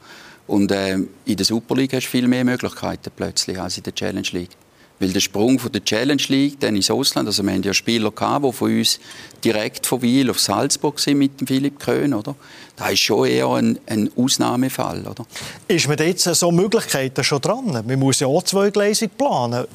Und 0.46 0.70
äh, 0.70 0.94
in 0.94 1.37
der 1.37 1.44
Super 1.44 1.74
League 1.74 1.92
hast 1.92 2.06
du 2.06 2.11
viel 2.11 2.28
mehr 2.28 2.44
Möglichkeiten 2.44 3.11
plötzlich 3.14 3.61
als 3.61 3.76
in 3.76 3.82
der 3.82 3.94
Challenge 3.94 4.28
League. 4.32 4.50
Weil 4.98 5.12
der 5.12 5.20
Sprung 5.20 5.59
von 5.59 5.70
der 5.72 5.85
Challenge 5.85 6.22
League 6.28 6.59
dann 6.61 6.74
ins 6.74 6.90
Ausland, 6.90 7.28
also 7.28 7.42
wir 7.42 7.52
haben 7.52 7.62
ja 7.62 7.74
Spieler 7.74 8.11
gehabt, 8.11 8.46
die 8.46 8.52
von 8.52 8.78
uns 8.78 8.98
direkt 9.44 9.87
von 9.87 10.00
Wiel 10.00 10.30
auf 10.30 10.40
Salzburg 10.40 10.98
sind 10.98 11.18
mit 11.18 11.38
dem 11.40 11.46
Philipp 11.46 11.78
Köhn, 11.78 12.14
oder? 12.14 12.35
Das 12.76 12.92
ist 12.92 13.00
schon 13.00 13.26
eher 13.26 13.48
ein, 13.48 13.78
ein 13.87 14.11
Ausnahmefall, 14.16 15.02
oder? 15.06 15.26
Ist 15.68 15.87
man 15.87 15.98
jetzt 15.98 16.24
so 16.24 16.50
Möglichkeiten 16.50 17.22
schon 17.24 17.40
dran? 17.42 17.82
Man 17.87 17.98
muss 17.98 18.20
ja 18.20 18.26
auch 18.26 18.42
zweigleisig 18.42 19.11
planen. 19.18 19.66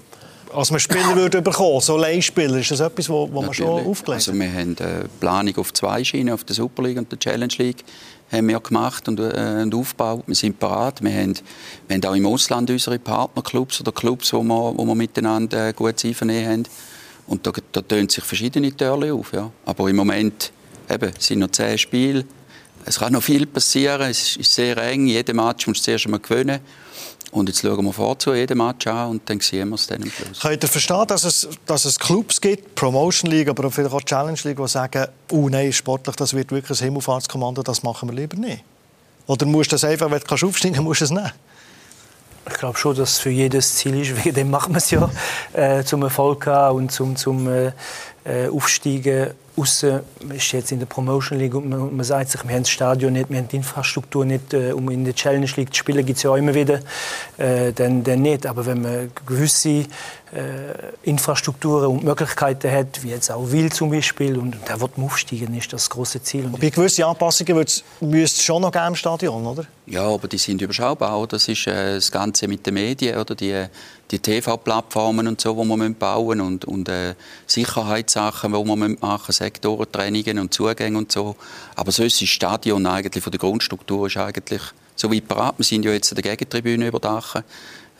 Als 0.54 0.72
man 0.72 0.80
Spieler 0.80 1.16
würde 1.16 1.42
bekommen, 1.42 1.82
so 1.82 1.98
Leihspieler, 1.98 2.58
ist 2.58 2.72
das 2.72 2.80
etwas, 2.80 3.08
wo, 3.08 3.32
wo 3.32 3.42
man 3.42 3.54
schon 3.54 3.86
aufgelegt 3.86 4.28
Also 4.28 4.34
wir 4.34 4.52
haben 4.52 4.76
eine 4.80 5.06
Planung 5.20 5.58
auf 5.58 5.72
zwei 5.72 6.04
Schienen, 6.04 6.34
auf 6.34 6.44
der 6.44 6.56
Super 6.56 6.84
League 6.84 6.98
und 6.98 7.12
der 7.12 7.20
Challenge 7.20 7.54
League 7.58 7.84
haben 8.32 8.48
wir 8.48 8.60
gemacht 8.60 9.08
und, 9.08 9.20
äh, 9.20 9.62
und 9.62 9.76
aufgebaut. 9.76 10.24
Wir 10.28 10.36
sind 10.36 10.60
parat. 10.60 11.04
Wir 11.04 11.12
haben, 11.12 11.34
wir 11.88 11.96
haben 11.96 12.06
auch 12.06 12.16
im 12.16 12.26
Ausland 12.26 12.70
unsere 12.70 12.98
Partnerclubs 12.98 13.82
oder 13.82 13.92
Clubs, 13.92 14.32
wo 14.34 14.42
wir, 14.44 14.74
wo 14.78 14.86
wir 14.86 14.96
miteinander 14.96 15.70
äh, 15.70 15.74
gut 15.74 16.04
einvernehmen 16.06 16.50
haben. 16.50 16.64
Und 17.28 17.46
da, 17.46 17.52
da 17.72 17.82
tönen 17.82 18.10
sich 18.10 18.24
verschiedene 18.24 18.76
Türen 18.76 19.12
auf. 19.12 19.34
Ja. 19.34 19.52
Aber 19.66 19.90
im 19.90 19.96
Moment 19.96 20.52
eben, 20.90 21.12
sind 21.20 21.40
noch 21.40 21.52
zehn 21.52 21.78
Spiele. 21.78 22.26
Es 22.86 23.00
kann 23.00 23.14
noch 23.14 23.24
viel 23.24 23.46
passieren. 23.46 24.10
Es 24.10 24.38
ist 24.38 24.54
sehr 24.54 24.78
eng. 24.78 25.08
Jeden 25.08 25.36
Match 25.36 25.68
musst 25.68 25.82
du 25.82 25.86
zuerst 25.86 26.06
einmal 26.06 26.20
gewinnen. 26.20 26.60
Und 27.32 27.48
jetzt 27.48 27.62
schauen 27.62 27.86
wir 27.86 27.94
vorzu 27.94 28.34
jeden 28.34 28.58
Match 28.58 28.88
an 28.88 29.12
und 29.12 29.30
dann 29.30 29.40
sehen 29.40 29.70
wir 29.70 29.76
es 29.76 29.88
dann 29.88 30.04
am 30.04 30.12
Schluss. 30.12 30.42
Könnt 30.42 30.64
ihr 30.64 30.68
verstehen, 30.68 31.08
dass 31.08 31.24
es, 31.24 31.48
dass 31.66 31.86
es 31.86 31.98
Clubs 31.98 32.42
gibt, 32.42 32.76
Promotion 32.76 33.32
League, 33.32 33.48
aber 33.48 33.72
vielleicht 33.72 33.94
auch 33.94 34.02
Challenge 34.02 34.40
League, 34.44 34.58
die 34.58 34.68
sagen, 34.68 35.08
oh 35.32 35.48
nein, 35.48 35.72
sportlich, 35.72 36.18
das 36.18 36.34
wird 36.34 36.52
wirklich 36.52 36.78
ein 36.80 36.84
Himmelfahrtskommando, 36.86 37.64
das 37.64 37.84
machen 37.84 38.10
wir 38.10 38.16
lieber 38.16 38.36
nicht? 38.36 38.64
Oder 39.28 39.46
musst 39.46 39.72
du 39.72 39.76
das 39.76 39.86
einfach, 39.86 40.12
wenn 40.12 40.20
du 40.20 40.48
aufsteigen 40.48 40.76
kannst, 40.76 40.84
musst 40.84 41.02
du 41.02 41.06
es 41.06 41.12
nehmen? 41.12 41.32
Ich 42.50 42.58
glaube 42.58 42.78
schon, 42.78 42.96
dass 42.96 43.20
für 43.20 43.30
jedes 43.30 43.76
Ziel 43.76 44.02
ist, 44.02 44.16
wegen 44.26 44.36
dem 44.36 44.50
machen 44.50 44.74
wir 44.74 44.80
es 44.80 44.92
ja, 44.92 45.10
äh, 45.54 45.86
zum 45.86 46.04
Erfolg 46.04 46.48
haben 46.48 46.80
und 46.80 46.92
zum, 46.92 47.16
zum 47.16 47.48
äh, 47.48 47.72
äh 48.26 48.48
Aufsteigen. 48.48 49.32
Aussen 49.58 50.00
ist 50.34 50.52
jetzt 50.54 50.72
in 50.72 50.80
der 50.80 50.86
Promotion 50.86 51.38
League 51.38 51.54
und 51.54 51.68
man, 51.68 51.94
man, 51.94 52.06
sagt 52.06 52.32
sich, 52.32 52.42
wir 52.48 52.56
haben 52.56 52.64
das 52.64 52.70
Stadion 52.70 53.12
nicht, 53.14 53.30
wir 53.30 53.38
haben 53.38 53.50
die 53.50 53.58
Infrastruktur 53.58 54.24
nicht, 54.24 54.54
äh, 54.54 54.72
um 54.72 54.90
in 54.90 55.04
der 55.04 55.14
Challenge 55.14 55.48
League 55.58 55.74
zu 55.74 55.80
spielen, 55.80 56.06
gibt 56.06 56.18
es 56.18 56.24
ja 56.24 56.32
auch 56.32 56.38
immer 56.38 56.54
wieder, 56.54 56.80
äh, 57.38 57.74
dann, 57.74 58.02
dann 58.04 58.22
nicht. 58.22 58.46
Aber 58.46 58.66
wenn 58.66 58.82
man 58.82 59.12
gewisse 59.26 59.70
äh, 59.70 59.86
Infrastrukturen 61.04 61.88
und 61.88 62.04
Möglichkeiten 62.04 62.72
hat, 62.72 63.04
wie 63.04 63.10
jetzt 63.10 63.30
auch 63.30 63.52
Wil 63.52 63.72
zum 63.74 63.92
Beispiel, 63.92 64.38
und 64.38 64.56
der 64.70 64.80
wird 64.80 64.92
aufsteigen, 64.98 65.54
ist 65.58 65.74
das 65.74 65.90
große 65.90 66.24
Ziel. 66.24 66.46
Und 66.46 66.62
bei 66.62 66.70
gewissen 66.70 67.04
Anpassungen 67.04 67.58
müsste 67.58 67.84
es 68.02 68.44
schon 68.44 68.62
noch 68.62 68.72
geben 68.72 68.88
im 68.88 68.96
Stadion, 68.96 69.46
oder? 69.46 69.66
Ja, 69.86 70.08
aber 70.08 70.30
die 70.30 70.38
sind 70.38 70.62
überschaubar. 70.62 71.28
Das 71.28 71.50
ist 71.50 71.68
äh, 71.68 71.96
das 71.96 72.10
Ganze 72.10 72.48
mit 72.48 72.66
den 72.66 72.76
Medien 72.76 73.18
oder 73.18 73.36
die, 73.36 73.66
die 74.12 74.20
TV-Plattformen 74.20 75.28
und 75.28 75.40
so, 75.40 75.62
die 75.62 75.68
man 75.68 75.96
bauen 75.96 76.42
und, 76.42 76.66
und 76.66 76.90
äh, 76.90 77.16
Sicherheitssachen, 77.48 78.54
die 78.54 78.76
man 78.76 78.98
machen 79.00 79.32
Sektorentrainingen 79.32 80.40
und 80.40 80.54
Zugänge 80.54 80.98
und 80.98 81.12
so. 81.12 81.36
Aber 81.76 81.92
sonst 81.92 82.16
ist 82.16 82.22
das 82.24 82.30
Stadion 82.30 82.86
eigentlich 82.86 83.24
von 83.24 83.32
der 83.32 83.40
Grundstruktur 83.40 84.08
ist 84.08 84.18
eigentlich 84.18 84.62
so 84.96 85.12
weit 85.12 85.28
parat. 85.28 85.58
Wir 85.58 85.64
sind 85.64 85.86
ja 85.86 85.92
jetzt 85.92 86.12
an 86.12 86.22
der 86.22 86.36
Gegentribüne 86.36 86.88
überdachen. 86.88 87.44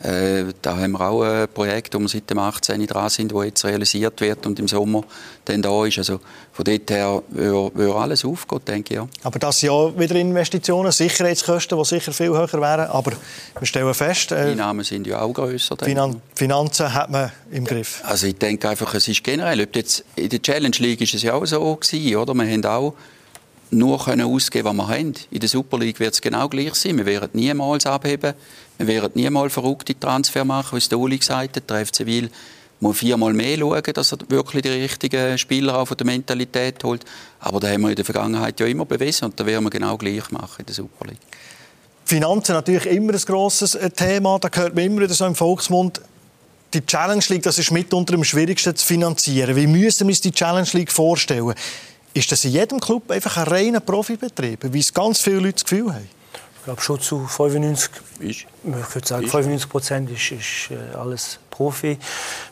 Äh, 0.02 0.52
da 0.60 0.76
haben 0.76 0.92
wir 0.92 1.00
auch 1.00 1.22
ein 1.22 1.48
Projekt, 1.48 1.94
wo 1.94 2.00
wir 2.00 2.08
seit 2.08 2.28
dem 2.28 2.38
18. 2.38 2.84
dran 2.86 3.08
sind, 3.08 3.32
das 3.32 3.44
jetzt 3.44 3.64
realisiert 3.64 4.20
wird 4.20 4.44
und 4.46 4.58
im 4.58 4.66
Sommer 4.66 5.04
dann 5.44 5.62
da 5.62 5.86
ist. 5.86 5.98
Also 5.98 6.18
von 6.52 6.64
dort 6.64 6.90
her 6.90 7.22
würde, 7.28 7.94
alles 7.94 8.24
aufgehen, 8.24 8.60
denke 8.66 8.94
ich. 8.94 8.96
Ja. 8.96 9.08
Aber 9.22 9.38
das 9.38 9.60
sind 9.60 9.68
ja 9.68 9.98
wieder 9.98 10.16
Investitionen, 10.16 10.90
Sicherheitskosten, 10.90 11.78
die 11.78 11.84
sicher 11.84 12.12
viel 12.12 12.30
höher 12.30 12.52
wären. 12.52 12.90
Aber 12.90 13.12
wir 13.58 13.66
stellen 13.66 13.94
fest... 13.94 14.32
Äh, 14.32 14.50
die 14.50 14.56
Namen 14.56 14.84
sind 14.84 15.06
ja 15.06 15.20
auch 15.20 15.32
grösser. 15.32 15.76
Finan 15.80 16.20
Finanzen 16.34 16.92
hat 16.92 17.08
man 17.08 17.30
im 17.52 17.64
Griff. 17.64 18.02
Also 18.04 18.26
ich 18.26 18.36
denke 18.36 18.68
einfach, 18.68 18.92
es 18.94 19.06
ist 19.06 19.22
generell... 19.22 19.68
Jetzt, 19.72 20.04
in 20.16 20.28
der 20.28 20.42
Challenge 20.42 20.76
League 20.78 21.00
war 21.00 21.14
es 21.14 21.22
ja 21.22 21.34
auch 21.34 21.46
so 21.46 21.76
gewesen, 21.76 22.16
oder? 22.16 22.34
Wir 22.34 22.50
haben 22.50 22.64
auch 22.64 22.94
nur 23.72 24.04
können 24.04 24.26
ausgeben, 24.26 24.66
was 24.66 24.74
wir 24.74 24.88
haben. 24.88 25.14
In 25.30 25.40
der 25.40 25.48
Super 25.48 25.78
League 25.78 25.98
wird 25.98 26.12
es 26.12 26.20
genau 26.20 26.48
gleich 26.48 26.74
sein. 26.74 26.98
Wir 26.98 27.06
werden 27.06 27.30
niemals 27.32 27.86
abheben. 27.86 28.34
Werden 28.86 29.12
niemals 29.14 29.52
verrückte 29.52 29.98
Transfer 29.98 30.44
machen, 30.44 30.76
wie 30.76 30.78
es 30.78 30.88
der 30.88 30.98
Uli 30.98 31.18
gesagt 31.18 31.56
hat. 31.56 31.70
Der 31.70 31.86
FC 31.86 32.06
Wil 32.06 32.30
muss 32.80 32.98
viermal 32.98 33.32
mehr 33.32 33.58
schauen, 33.58 33.82
dass 33.94 34.12
er 34.12 34.18
wirklich 34.28 34.62
die 34.62 34.68
richtigen 34.68 35.38
Spieler 35.38 35.86
von 35.86 35.96
der 35.96 36.06
Mentalität 36.06 36.82
holt. 36.84 37.04
Aber 37.40 37.60
da 37.60 37.68
haben 37.68 37.82
wir 37.82 37.90
in 37.90 37.96
der 37.96 38.04
Vergangenheit 38.04 38.58
ja 38.58 38.66
immer 38.66 38.84
bewiesen 38.84 39.26
und 39.26 39.38
da 39.38 39.46
werden 39.46 39.64
wir 39.64 39.70
genau 39.70 39.96
gleich 39.96 40.30
machen 40.30 40.60
in 40.60 40.66
der 40.66 40.74
Super 40.74 41.06
League. 41.06 41.20
Finanzen 42.04 42.54
natürlich 42.54 42.86
immer 42.86 43.12
ein 43.12 43.20
grosses 43.20 43.74
äh, 43.74 43.88
Thema. 43.88 44.38
Da 44.38 44.48
hört 44.52 44.74
man 44.74 44.84
immer 44.84 45.02
wieder 45.02 45.14
so 45.14 45.24
im 45.24 45.34
Volksmund, 45.34 46.00
die 46.74 46.84
Challenge 46.84 47.24
League, 47.28 47.42
das 47.42 47.58
ist 47.58 47.70
mitunter 47.70 48.14
am 48.14 48.24
schwierigsten 48.24 48.74
zu 48.74 48.84
finanzieren. 48.84 49.54
Wie 49.54 49.66
müssen 49.66 50.08
wir 50.08 50.12
uns 50.12 50.20
die 50.20 50.32
Challenge 50.32 50.68
League 50.72 50.90
vorstellen? 50.90 51.54
Ist 52.14 52.32
das 52.32 52.44
in 52.44 52.52
jedem 52.52 52.80
Club 52.80 53.10
einfach 53.10 53.36
ein 53.36 53.44
reiner 53.44 53.80
Profibetrieb, 53.80 54.72
wie 54.72 54.80
es 54.80 54.92
ganz 54.92 55.20
viele 55.20 55.36
Leute 55.36 55.52
das 55.54 55.64
Gefühl 55.64 55.94
haben? 55.94 56.08
Ich 56.62 56.66
glaube 56.66 56.80
schon 56.80 57.00
zu 57.00 57.26
95, 57.26 57.90
ich, 58.20 58.46
ich 58.46 58.46
würde 58.94 59.08
sagen, 59.08 59.26
95 59.26 59.68
Prozent 59.68 60.08
ist, 60.12 60.30
ist 60.30 60.70
äh, 60.70 60.96
alles 60.96 61.40
Profi. 61.50 61.98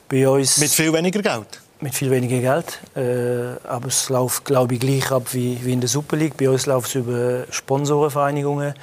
Bei 0.08 0.28
uns 0.28 0.58
mit 0.58 0.72
viel 0.72 0.92
weniger 0.92 1.22
Geld? 1.22 1.60
Mit 1.78 1.94
viel 1.94 2.10
weniger 2.10 2.40
Geld. 2.40 2.80
Äh, 2.96 3.64
aber 3.68 3.86
es 3.86 4.08
läuft, 4.08 4.44
glaube 4.46 4.74
ich, 4.74 4.80
gleich 4.80 5.12
ab 5.12 5.28
wie, 5.30 5.64
wie 5.64 5.72
in 5.72 5.80
der 5.80 5.88
Super 5.88 6.16
League. 6.16 6.36
Bei 6.36 6.50
uns 6.50 6.66
läuft 6.66 6.88
es 6.88 6.96
über 6.96 7.44
Sponsorenvereinigungen, 7.50 8.74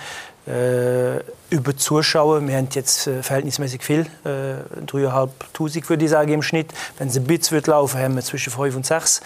äh, 0.48 1.18
über 1.50 1.76
Zuschauer. 1.76 2.48
Wir 2.48 2.56
haben 2.56 2.70
jetzt 2.72 3.08
äh, 3.08 3.22
verhältnismäßig 3.22 3.84
viel, 3.84 4.06
äh, 4.24 4.86
3'500 4.86 5.90
würde 5.90 6.06
ich 6.06 6.10
sagen 6.12 6.32
im 6.32 6.42
Schnitt. 6.42 6.72
Wenn 7.00 7.10
es 7.10 7.18
ein 7.18 7.26
bisschen 7.26 7.56
wird 7.56 7.68
laufen, 7.68 8.00
haben 8.00 8.16
wir 8.16 8.24
zwischen 8.24 8.54
5 8.54 8.78
und 8.78 8.86
6. 8.86 9.20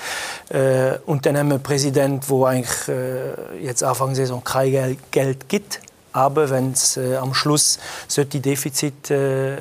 Äh, 0.50 0.94
und 1.06 1.28
dann 1.28 1.38
haben 1.38 1.50
wir 1.50 1.56
einen 1.58 1.64
Präsidenten, 1.64 2.26
der 2.28 2.48
eigentlich 2.48 3.62
jetzt 3.62 3.84
Anfang 3.84 4.08
der 4.08 4.16
Saison 4.16 4.44
kein 4.44 4.98
Geld 5.12 5.48
gibt 5.48 5.80
aber 6.13 6.50
wenn 6.50 6.71
es 6.71 6.97
äh, 6.97 7.15
am 7.15 7.34
Schluss 7.34 7.80
solche 8.08 8.39
Defizit 8.39 9.10
äh, 9.12 9.58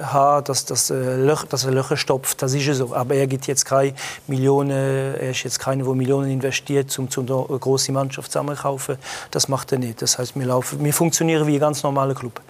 haben, 0.00 0.44
dass, 0.44 0.64
dass, 0.64 0.90
äh, 0.90 1.16
Löch, 1.16 1.44
dass 1.44 1.64
er 1.64 1.72
Löcher 1.72 1.96
stopft, 1.96 2.42
das 2.42 2.54
ist 2.54 2.66
so. 2.76 2.94
Aber 2.94 3.14
er 3.14 3.26
gibt 3.26 3.46
jetzt 3.46 3.64
keine 3.64 3.94
Millionen, 4.26 4.70
er 4.70 5.30
ist 5.30 5.42
jetzt 5.42 5.58
keiner, 5.58 5.84
der 5.84 5.94
Millionen 5.94 6.30
investiert, 6.30 6.98
um, 6.98 7.08
um 7.16 7.46
eine 7.48 7.58
große 7.58 7.92
Mannschaft 7.92 8.32
zusammenkaufen. 8.32 8.96
Das 9.30 9.48
macht 9.48 9.72
er 9.72 9.78
nicht. 9.78 10.00
Das 10.00 10.18
heißt, 10.18 10.34
wir, 10.36 10.46
laufen, 10.46 10.82
wir 10.82 10.94
funktionieren 10.94 11.46
wie 11.46 11.54
ein 11.54 11.60
ganz 11.60 11.82
normaler 11.82 12.14
Club 12.14 12.40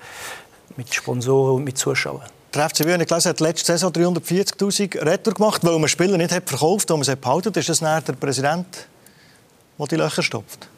mit 0.77 0.93
Sponsoren 0.95 1.57
und 1.57 1.65
mit 1.65 1.79
Zuschauern. 1.79 2.27
Der 2.55 2.71
FC 2.71 2.87
Wien, 2.87 3.05
gelesen, 3.05 3.29
hat 3.29 3.41
letzte 3.41 3.73
Saison 3.73 3.91
340'000 3.93 5.05
Retour 5.05 5.35
gemacht, 5.35 5.63
weil 5.65 5.79
man 5.79 5.89
Spieler 5.89 6.17
nicht 6.17 6.33
hat 6.33 6.49
verkauft, 6.49 6.89
weil 6.89 6.97
man 6.97 7.05
sie 7.05 7.17
behalten. 7.17 7.53
Ist 7.55 7.69
das 7.69 7.81
der 7.81 8.13
Präsident, 8.13 8.67
der 9.79 9.87
die 9.87 9.97
Löcher 9.97 10.23
stopft? 10.23 10.69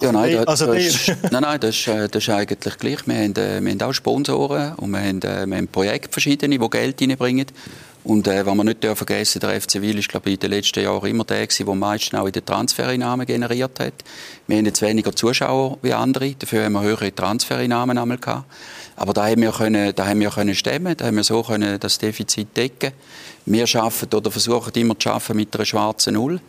Ja, 0.00 0.10
nein, 0.10 0.32
das, 0.32 0.46
also 0.46 0.66
das, 0.66 0.84
ist, 0.84 1.08
nein, 1.30 1.42
nein 1.42 1.60
das, 1.60 1.76
ist, 1.76 1.88
äh, 1.88 2.08
das 2.08 2.22
ist 2.22 2.28
eigentlich 2.28 2.78
gleich. 2.78 3.06
Wir 3.06 3.14
haben, 3.14 3.36
äh, 3.36 3.60
wir 3.60 3.70
haben 3.70 3.82
auch 3.82 3.92
Sponsoren 3.92 4.74
und 4.74 4.90
wir 4.90 5.00
haben, 5.00 5.22
äh, 5.22 5.46
wir 5.46 5.56
haben 5.56 5.68
Projekte 5.68 6.10
verschiedene, 6.10 6.58
die 6.58 6.70
Geld 6.70 7.00
reinbringen. 7.00 7.46
Und 8.02 8.28
äh, 8.28 8.44
was 8.44 8.54
wir 8.54 8.64
nicht 8.64 8.84
vergessen 8.84 9.40
der 9.40 9.58
FC 9.58 9.80
Wil 9.80 9.98
ist 9.98 10.10
glaube 10.10 10.28
ich, 10.28 10.34
in 10.34 10.40
den 10.40 10.50
letzten 10.50 10.82
Jahren 10.82 11.08
immer 11.08 11.24
der 11.24 11.46
gewesen, 11.46 11.64
der 11.64 11.72
am 11.72 11.78
meisten 11.78 12.16
auch 12.16 12.26
in 12.26 12.32
den 12.32 12.44
Transfereinnahmen 12.44 13.24
generiert 13.24 13.80
hat. 13.80 13.94
Wir 14.46 14.58
haben 14.58 14.66
jetzt 14.66 14.82
weniger 14.82 15.16
Zuschauer 15.16 15.78
wie 15.80 15.94
andere, 15.94 16.34
dafür 16.34 16.64
haben 16.64 16.74
wir 16.74 16.82
höhere 16.82 17.14
Transfereinnahmen 17.14 17.96
einmal 17.96 18.18
gehabt. 18.18 18.44
Aber 18.96 19.14
da 19.14 19.26
haben 19.26 19.40
wir 19.40 19.52
können, 19.52 19.94
da 19.94 20.06
haben 20.06 20.20
wir 20.20 20.30
können 20.30 20.54
stemmen, 20.54 20.94
da 20.96 21.06
haben 21.06 21.16
wir 21.16 21.24
so 21.24 21.42
können 21.42 21.80
das 21.80 21.96
Defizit 21.98 22.54
decken. 22.54 22.92
Wir 23.46 23.66
schaffen 23.66 24.08
oder 24.12 24.30
versuchen 24.30 24.72
immer 24.74 24.98
zu 24.98 25.08
schaffen 25.08 25.36
mit 25.36 25.54
einer 25.54 25.64
schwarzen 25.64 26.14
Null 26.14 26.40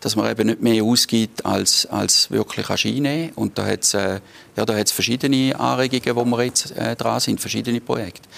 dass 0.00 0.16
man 0.16 0.30
eben 0.30 0.46
nicht 0.46 0.62
mehr 0.62 0.82
ausgibt, 0.84 1.44
als, 1.44 1.86
als 1.86 2.30
wirklich 2.30 2.68
einnehmen 2.70 3.32
Und 3.34 3.58
da 3.58 3.66
hat 3.66 3.82
es 3.82 3.94
äh, 3.94 4.20
ja, 4.56 4.84
verschiedene 4.86 5.58
Anregungen, 5.58 6.16
wo 6.16 6.24
wir 6.24 6.44
jetzt 6.44 6.70
äh, 6.76 6.94
dran 6.94 7.20
sind, 7.20 7.40
verschiedene 7.40 7.80
Projekte. 7.80 8.28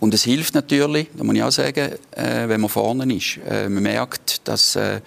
Und 0.00 0.14
es 0.14 0.24
hilft 0.24 0.54
natürlich, 0.54 1.08
da 1.14 1.24
muss 1.24 1.34
ich 1.34 1.42
auch 1.42 1.50
sagen, 1.50 1.92
äh, 2.12 2.48
wenn 2.48 2.60
man 2.60 2.70
vorne 2.70 3.14
ist. 3.14 3.38
Äh, 3.46 3.68
man 3.68 3.82
merkt, 3.82 4.48
dass 4.48 4.74
äh, 4.76 5.00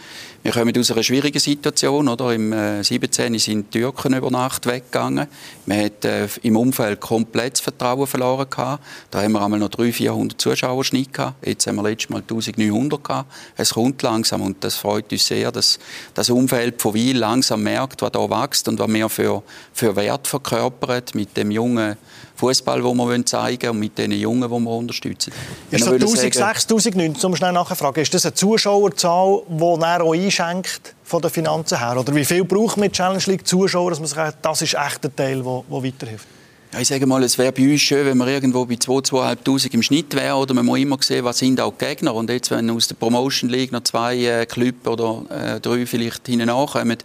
wir 0.44 0.52
kommen 0.52 0.78
aus 0.78 0.92
einer 0.92 1.04
schwierigen 1.04 1.40
Situation. 1.40 2.10
Oder? 2.10 2.34
Im 2.34 2.52
äh, 2.52 2.84
17. 2.84 3.40
sind 3.40 3.74
die 3.74 3.80
Türken 3.80 4.14
über 4.14 4.30
Nacht 4.30 4.66
weggegangen. 4.66 5.28
Man 5.66 5.86
hat 5.86 6.04
äh, 6.04 6.28
im 6.42 6.58
Umfeld 6.58 7.00
komplett 7.00 7.54
das 7.54 7.62
Vertrauen 7.62 8.06
verloren. 8.06 8.50
Gehabt. 8.50 8.84
Da 9.10 9.22
haben 9.22 9.32
wir 9.32 9.42
einmal 9.42 9.60
noch 9.60 9.70
300, 9.70 9.96
400 9.96 10.42
Zuschauer 10.42 10.84
gehabt. 10.84 11.48
Jetzt 11.48 11.66
haben 11.66 11.78
wir 11.78 11.84
letztes 11.84 12.10
Mal 12.10 12.18
1900 12.18 13.02
gehabt. 13.02 13.32
Es 13.56 13.74
kommt 13.74 14.02
langsam 14.02 14.42
und 14.42 14.62
das 14.66 14.76
freut 14.76 15.10
uns 15.14 15.26
sehr, 15.26 15.50
dass 15.50 15.80
das 16.14 16.30
Umfeld 16.30 16.82
von 16.82 16.94
Wiel 16.94 17.18
langsam 17.18 17.64
merkt, 17.64 18.02
was 18.02 18.12
da 18.12 18.30
wächst 18.30 18.68
und 18.68 18.80
was 18.80 18.92
wir 18.92 19.08
für, 19.08 19.44
für 19.74 19.96
Wert 19.96 20.28
verkörpert 20.28 21.16
mit 21.16 21.38
dem 21.38 21.52
jungen 21.52 21.96
Fußball, 22.44 22.82
den 22.82 22.98
wir 22.98 23.26
zeigen 23.26 23.62
wollen 23.62 23.72
und 23.72 23.80
mit 23.80 23.98
den 23.98 24.12
Jungen, 24.12 24.42
die 24.42 24.50
wir 24.50 24.72
unterstützen. 24.72 25.32
Ist 25.72 25.86
das 25.86 25.94
1000, 25.94 26.34
6000, 26.34 27.18
zum 27.18 27.36
schnell 27.36 27.54
nachfragen, 27.54 28.02
ist 28.02 28.14
das 28.14 28.26
eine 28.26 28.34
Zuschauerzahl, 28.34 29.44
die 29.48 29.80
dann 29.80 30.02
auch 30.02 30.14
einschenkt 30.14 30.94
von 31.04 31.22
den 31.22 31.32
Finanzen 31.32 31.80
her? 31.80 31.98
Oder 31.98 32.14
wie 32.14 32.26
viel 32.26 32.44
braucht 32.44 32.78
man 32.78 32.92
Challenge 32.92 33.24
League 33.28 33.48
Zuschauer, 33.48 33.92
dass 33.92 34.00
man 34.00 34.10
sagt, 34.10 34.46
das 34.46 34.62
ist 34.62 34.74
echt 34.74 35.06
ein 35.06 35.16
Teil, 35.16 35.42
der 35.42 35.64
weiterhilft? 35.70 36.28
Ja, 36.74 36.80
ich 36.80 36.88
sage 36.88 37.06
mal, 37.06 37.22
es 37.22 37.38
wäre 37.38 37.52
bei 37.52 37.72
uns 37.72 37.82
schön, 37.82 38.04
wenn 38.04 38.18
wir 38.18 38.28
irgendwo 38.28 38.66
bei 38.66 38.74
2'000, 38.74 39.38
2'500 39.46 39.74
im 39.76 39.84
Schnitt 39.84 40.16
wären. 40.16 40.38
Oder 40.38 40.56
man 40.56 40.66
muss 40.66 40.80
immer 40.80 40.98
sehen, 41.00 41.24
was 41.24 41.38
sind 41.38 41.62
auch 41.62 41.72
die 41.80 41.86
Gegner. 41.86 42.16
Und 42.16 42.32
jetzt, 42.32 42.50
wenn 42.50 42.68
aus 42.72 42.88
der 42.88 42.96
Promotion 42.96 43.52
League 43.52 43.72
noch 43.72 43.84
zwei 43.84 44.18
äh, 44.18 44.46
Clubs 44.48 44.88
oder 44.88 45.24
äh, 45.30 45.60
drei 45.60 45.86
vielleicht 45.86 46.26
hinten 46.26 46.48
nachkommen, 46.48 46.98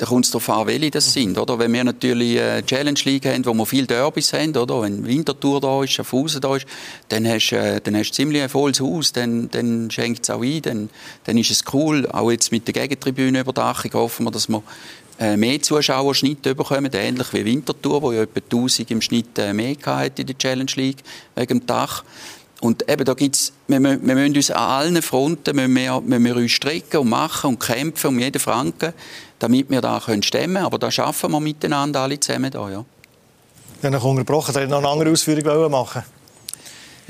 dann 0.00 0.08
kommt 0.08 0.24
es 0.24 0.30
darauf 0.30 0.48
an, 0.48 0.66
welche 0.66 0.90
das 0.90 1.12
sind. 1.12 1.36
Oder? 1.36 1.58
Wenn 1.58 1.74
wir 1.74 1.84
natürlich 1.84 2.40
eine 2.40 2.64
Challenge 2.64 2.98
League 3.04 3.26
haben, 3.26 3.44
wo 3.44 3.52
wir 3.52 3.66
viele 3.66 3.86
Derbys 3.86 4.32
haben, 4.32 4.56
oder? 4.56 4.80
wenn 4.80 5.06
Winterthur 5.06 5.60
da 5.60 5.84
ist, 5.84 5.92
Schaffhausen 5.92 6.40
da 6.40 6.56
ist, 6.56 6.64
dann 7.10 7.28
hast, 7.28 7.52
äh, 7.52 7.82
dann 7.82 7.94
hast 7.94 8.12
du 8.12 8.14
ziemlich 8.14 8.40
ein 8.40 8.48
volles 8.48 8.80
Haus, 8.80 9.12
dann, 9.12 9.50
dann 9.50 9.90
schenkt 9.90 10.22
es 10.22 10.30
auch 10.30 10.42
ein, 10.42 10.62
dann, 10.62 10.88
dann 11.24 11.36
ist 11.36 11.50
es 11.50 11.64
cool. 11.74 12.08
Auch 12.10 12.30
jetzt 12.30 12.50
mit 12.50 12.66
der 12.66 12.72
Gegentribüneüberdachung 12.72 13.92
hoffen 13.92 14.24
wir, 14.24 14.30
dass 14.30 14.48
wir 14.48 14.62
äh, 15.18 15.36
mehr 15.36 15.60
Zuschauerschnitt 15.60 16.40
bekommen, 16.40 16.90
ähnlich 16.94 17.34
wie 17.34 17.44
Winterthur, 17.44 18.00
wo 18.00 18.12
ja 18.12 18.22
etwa 18.22 18.40
1000 18.40 18.90
im 18.92 19.02
Schnitt 19.02 19.38
äh, 19.38 19.52
mehr 19.52 19.76
hatte 19.84 20.22
in 20.22 20.28
der 20.28 20.38
Challenge 20.38 20.72
League 20.76 21.02
wegen 21.34 21.58
dem 21.58 21.66
Dach. 21.66 22.04
Und 22.62 22.90
eben, 22.90 23.04
da 23.04 23.12
gibt's, 23.12 23.52
wir, 23.68 23.80
wir 23.82 23.98
müssen 23.98 24.34
uns 24.34 24.50
an 24.50 24.70
allen 24.70 25.02
Fronten 25.02 25.56
müssen 25.56 25.74
wir, 25.74 26.00
müssen 26.00 26.24
wir 26.24 26.36
uns 26.36 26.52
strecken 26.52 27.00
und 27.00 27.10
machen 27.10 27.48
und 27.48 27.60
kämpfen 27.60 28.08
um 28.08 28.18
jeden 28.18 28.40
Franken, 28.40 28.94
damit 29.40 29.68
wir 29.68 29.80
da 29.80 29.98
können 29.98 30.22
stemmen 30.22 30.54
können. 30.54 30.66
Aber 30.66 30.78
da 30.78 30.90
schaffen 30.90 31.32
wir 31.32 31.40
miteinander 31.40 32.00
alle 32.00 32.20
zusammen 32.20 32.50
da, 32.50 32.70
ja. 32.70 32.84
Habe 33.82 33.90
noch 33.92 34.04
unterbrochen, 34.04 34.54
da 34.54 34.64
noch 34.66 34.78
eine 34.78 34.88
andere 34.88 35.10
Ausführung 35.10 35.70
machen 35.70 36.04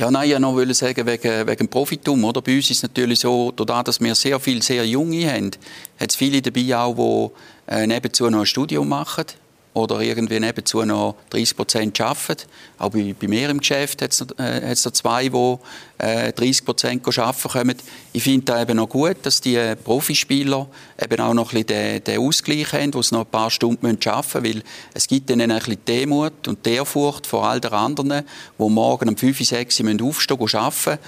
ja, 0.01 0.11
nein, 0.11 0.31
ich 0.31 0.41
wollte 0.41 0.69
noch 0.69 0.75
sagen, 0.75 1.07
wegen, 1.07 1.47
wegen 1.47 1.69
Profitum. 1.69 2.25
Oder? 2.25 2.41
Bei 2.41 2.57
uns 2.57 2.71
ist 2.71 2.79
es 2.79 2.83
natürlich 2.85 3.21
so, 3.21 3.53
dadurch, 3.55 3.83
dass 3.83 4.01
wir 4.01 4.15
sehr 4.15 4.41
viele 4.41 4.63
sehr 4.63 4.87
Junge 4.87 5.31
haben, 5.31 5.51
hat 5.99 6.09
es 6.09 6.17
viele 6.17 6.41
dabei 6.41 6.75
auch, 6.75 7.33
die 7.69 7.75
äh, 7.75 7.87
nebenzu 7.87 8.31
noch 8.31 8.41
ein 8.41 8.47
Studium 8.47 8.89
machen 8.89 9.27
oder 9.73 10.01
irgendwie 10.01 10.41
nebenzu 10.41 10.85
noch 10.85 11.17
30 11.31 11.57
Prozent 11.57 12.01
arbeiten. 12.01 12.43
Auch 12.79 12.91
bei, 12.91 13.15
bei 13.19 13.29
mir 13.29 13.51
im 13.51 13.59
Geschäft 13.59 14.03
hat 14.03 14.13
es 14.13 14.21
äh, 14.39 14.69
noch 14.71 14.93
zwei, 14.93 15.29
die 15.29 15.57
äh, 15.99 16.33
30 16.33 16.65
Prozent 16.65 17.07
arbeiten 17.19 17.49
kommen. 17.49 17.77
Ich 18.13 18.23
finde 18.23 18.47
da 18.47 18.63
eben 18.63 18.77
noch 18.77 18.89
gut, 18.89 19.19
dass 19.23 19.41
die 19.41 19.75
Profispieler 19.85 20.67
eben 21.01 21.21
auch 21.21 21.35
noch 21.35 21.53
ein 21.53 21.65
bisschen 21.65 22.03
den, 22.03 22.05
den 22.05 22.21
Ausgleich 22.21 22.73
haben, 22.73 22.95
wo 22.95 23.03
sie 23.03 23.15
noch 23.15 23.25
ein 23.25 23.31
paar 23.31 23.51
Stunden 23.51 23.87
arbeiten 23.87 24.43
müssen, 24.43 24.57
weil 24.57 24.63
es 24.95 25.07
gibt 25.07 25.31
ihnen 25.31 25.51
ein 25.53 25.59
bisschen 25.59 25.85
Demut 25.87 26.49
und 26.49 26.67
Ehrfurcht 26.67 27.27
vor 27.27 27.49
all 27.49 27.61
den 27.61 27.73
anderen, 27.73 28.25
die 28.59 28.69
morgen 28.69 29.09
um 29.09 29.17
5, 29.17 29.45
6 29.45 29.81
Uhr 29.81 30.03
aufstehen 30.03 30.39
und 30.39 30.55
arbeiten 30.55 30.99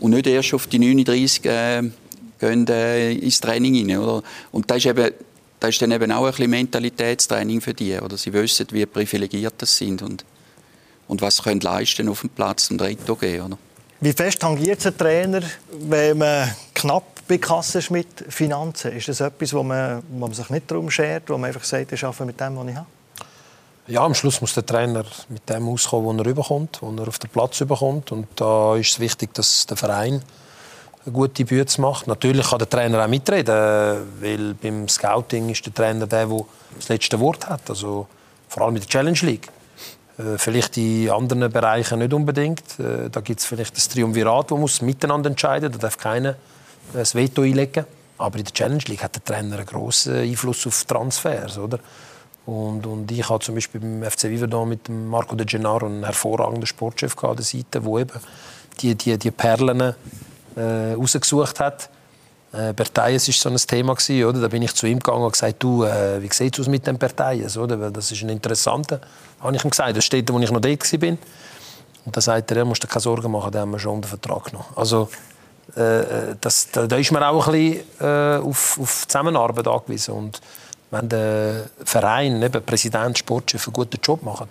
und 0.00 0.10
nicht 0.10 0.26
erst 0.26 0.52
auf 0.52 0.66
die 0.66 0.78
39 0.78 1.44
äh, 1.46 1.82
gehen, 2.38 2.66
äh, 2.68 3.12
ins 3.12 3.40
Training 3.40 3.90
rein. 3.90 3.98
Oder? 3.98 4.22
Und 4.50 4.70
das 4.70 4.78
ist 4.78 4.86
eben 4.86 5.12
das 5.62 5.70
ist 5.70 5.82
dann 5.82 5.92
eben 5.92 6.10
auch 6.10 6.24
ein 6.24 6.30
bisschen 6.30 6.50
Mentalitätstraining 6.50 7.60
für 7.60 7.72
die. 7.72 7.96
Oder 7.96 8.16
sie 8.16 8.32
wissen, 8.32 8.66
wie 8.72 8.84
privilegiert 8.84 9.54
das 9.58 9.76
sind 9.76 10.02
und, 10.02 10.24
und 11.06 11.22
was 11.22 11.36
sie 11.36 11.42
können 11.44 11.60
leisten 11.60 12.08
auf 12.08 12.22
dem 12.22 12.30
Platz 12.30 12.68
und 12.72 12.82
Retto 12.82 13.14
gehen. 13.14 13.42
Oder? 13.42 13.58
Wie 14.00 14.12
fest 14.12 14.40
tangiert 14.40 14.80
es 14.80 14.86
ein 14.86 14.98
Trainer, 14.98 15.42
wenn 15.70 16.18
man 16.18 16.52
knapp 16.74 17.04
bei 17.28 17.38
Kasse 17.38 17.78
ist 17.78 17.92
mit 17.92 18.08
Finanzen? 18.28 18.90
Ist 18.90 19.06
das 19.06 19.20
etwas, 19.20 19.54
wo 19.54 19.62
man, 19.62 20.02
wo 20.10 20.26
man 20.26 20.34
sich 20.34 20.50
nicht 20.50 20.68
darum 20.68 20.90
schert, 20.90 21.30
wo 21.30 21.38
man 21.38 21.46
einfach 21.46 21.62
sagt, 21.62 21.92
ich 21.92 22.02
arbeite 22.02 22.24
mit 22.24 22.40
dem, 22.40 22.56
was 22.56 22.66
ich 22.66 22.74
habe? 22.74 22.86
Ja, 23.86 24.00
am 24.02 24.14
Schluss 24.14 24.40
muss 24.40 24.54
der 24.54 24.66
Trainer 24.66 25.04
mit 25.28 25.48
dem 25.48 25.68
auskommen, 25.68 26.18
was 26.18 26.24
er 26.24 26.30
überkommt, 26.30 26.78
was 26.80 26.98
er 26.98 27.06
auf 27.06 27.20
den 27.20 27.30
Platz 27.30 27.60
überkommt. 27.60 28.10
Und 28.10 28.26
da 28.34 28.74
ist 28.74 28.90
es 28.90 28.98
wichtig, 28.98 29.32
dass 29.34 29.66
der 29.66 29.76
Verein 29.76 30.22
gute 31.10 31.44
Bühne 31.44 31.66
macht. 31.78 32.06
Natürlich 32.06 32.48
kann 32.48 32.58
der 32.58 32.68
Trainer 32.68 33.04
auch 33.04 33.08
mitreden, 33.08 34.06
weil 34.20 34.54
beim 34.54 34.88
Scouting 34.88 35.50
ist 35.50 35.64
der 35.66 35.74
Trainer 35.74 36.06
der, 36.06 36.26
der 36.26 36.40
das 36.76 36.88
letzte 36.88 37.18
Wort 37.18 37.48
hat. 37.48 37.68
Also 37.68 38.06
vor 38.48 38.64
allem 38.64 38.76
in 38.76 38.82
der 38.82 38.88
Challenge 38.88 39.18
League. 39.22 39.48
Äh, 40.18 40.38
vielleicht 40.38 40.76
in 40.76 41.10
anderen 41.10 41.50
Bereichen 41.50 41.98
nicht 41.98 42.12
unbedingt. 42.12 42.78
Äh, 42.78 43.10
da 43.10 43.20
gibt 43.20 43.40
es 43.40 43.46
vielleicht 43.46 43.76
das 43.76 43.88
Triumvirat, 43.88 44.50
das 44.50 44.58
muss 44.58 44.82
miteinander 44.82 45.30
entscheiden. 45.30 45.72
Da 45.72 45.78
darf 45.78 45.98
keiner 45.98 46.36
das 46.92 47.14
Veto 47.14 47.42
einlegen. 47.42 47.86
Aber 48.18 48.38
in 48.38 48.44
der 48.44 48.52
Challenge 48.52 48.82
League 48.86 49.02
hat 49.02 49.14
der 49.14 49.24
Trainer 49.24 49.56
einen 49.56 49.66
grossen 49.66 50.16
Einfluss 50.16 50.66
auf 50.66 50.84
Transfers, 50.84 51.58
oder? 51.58 51.78
Und, 52.44 52.86
und 52.86 53.10
ich 53.10 53.28
habe 53.28 53.42
zum 53.42 53.54
Beispiel 53.54 53.80
beim 53.80 54.02
FC 54.08 54.24
Viverdon 54.24 54.68
mit 54.68 54.88
Marco 54.88 55.34
De 55.36 55.46
Gennaro 55.46 55.86
einen 55.86 56.04
hervorragenden 56.04 56.66
Sportchef 56.66 57.16
an 57.22 57.36
der 57.36 57.44
Seite, 57.44 57.84
wo 57.84 57.98
eben 57.98 58.18
die, 58.80 58.94
die, 58.94 59.16
die 59.16 59.30
Perlen 59.30 59.94
äh, 60.56 60.94
rausgesucht 60.94 61.60
hat. 61.60 61.88
Äh, 62.52 62.72
Bertaies 62.72 63.28
war 63.28 63.34
so 63.34 63.48
ein 63.48 63.56
Thema. 63.56 63.94
Gewesen, 63.94 64.24
oder? 64.24 64.40
Da 64.40 64.48
bin 64.48 64.62
ich 64.62 64.74
zu 64.74 64.86
ihm 64.86 64.98
gegangen 64.98 65.24
und 65.24 65.32
gesagt, 65.32 65.62
du, 65.62 65.84
äh, 65.84 66.20
wie 66.22 66.28
sieht 66.32 66.54
es 66.54 66.60
aus 66.60 66.68
mit 66.68 66.86
den 66.86 66.98
Bertaies? 66.98 67.56
Oder? 67.56 67.80
Weil 67.80 67.90
das 67.90 68.10
ist 68.12 68.22
ein 68.22 68.28
interessanter. 68.28 69.00
Habe 69.40 69.56
ich 69.56 69.64
ihm 69.64 69.70
gesagt, 69.70 69.96
das 69.96 70.04
steht 70.04 70.32
wo 70.32 70.38
ich 70.38 70.50
noch 70.50 70.60
dort 70.60 70.92
war. 70.92 71.08
Und 72.04 72.16
dann 72.16 72.22
sagt 72.22 72.50
er, 72.50 72.58
er 72.58 72.64
muss 72.64 72.80
dir 72.80 72.88
keine 72.88 73.00
Sorgen 73.00 73.30
machen, 73.30 73.52
den 73.52 73.60
haben 73.60 73.70
wir 73.70 73.78
schon 73.78 73.96
unter 73.96 74.08
Vertrag 74.08 74.44
genommen. 74.44 74.66
Also, 74.74 75.08
äh, 75.76 76.00
äh, 76.00 76.36
das, 76.40 76.70
da, 76.70 76.86
da, 76.86 76.96
ist 76.96 77.12
man 77.12 77.22
auch 77.22 77.46
ein 77.46 77.52
bisschen 77.52 77.84
äh, 78.00 78.38
auf, 78.38 78.78
auf 78.80 79.06
Zusammenarbeit 79.06 79.68
angewiesen. 79.68 80.14
Und 80.14 80.40
wenn 80.90 81.08
der 81.08 81.64
Verein, 81.84 82.42
eben 82.42 82.62
Präsident, 82.64 83.18
Sportchef 83.18 83.66
einen 83.68 83.72
guten 83.72 83.98
Job 84.02 84.22
macht, 84.22 84.48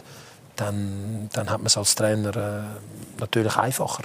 dann, 0.55 1.29
dann 1.33 1.49
hat 1.49 1.59
man 1.59 1.67
es 1.67 1.77
als 1.77 1.95
Trainer 1.95 2.35
äh, 2.35 3.19
natürlich 3.19 3.55
einfacher. 3.57 4.03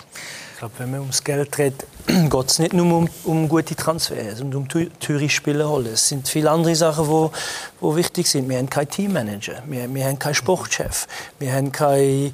Ich 0.57 0.61
glaube, 0.61 0.75
wenn 0.79 0.91
man 0.91 1.01
ums 1.01 1.23
Geld 1.23 1.59
redet, 1.59 1.85
geht 2.07 2.51
es 2.51 2.59
nicht 2.59 2.73
nur 2.73 2.87
um, 2.91 3.09
um 3.25 3.47
gute 3.47 3.77
Transfers 3.77 4.41
und 4.41 4.55
um 4.55 4.67
teure 4.67 5.29
Spieler 5.29 5.69
holen. 5.69 5.91
Es 5.93 6.09
sind 6.09 6.27
viele 6.27 6.51
andere 6.51 6.75
Sachen, 6.75 7.05
die 7.05 7.11
wo, 7.11 7.31
wo 7.79 7.95
wichtig 7.95 8.27
sind. 8.27 8.49
Wir 8.49 8.57
haben 8.57 8.71
keinen 8.71 8.89
Teammanager, 8.89 9.63
wir, 9.67 9.95
wir 9.95 10.05
haben 10.07 10.19
keinen 10.19 10.33
Sportchef, 10.33 11.09
wir 11.39 11.53
haben 11.53 11.71
kein, 11.73 12.33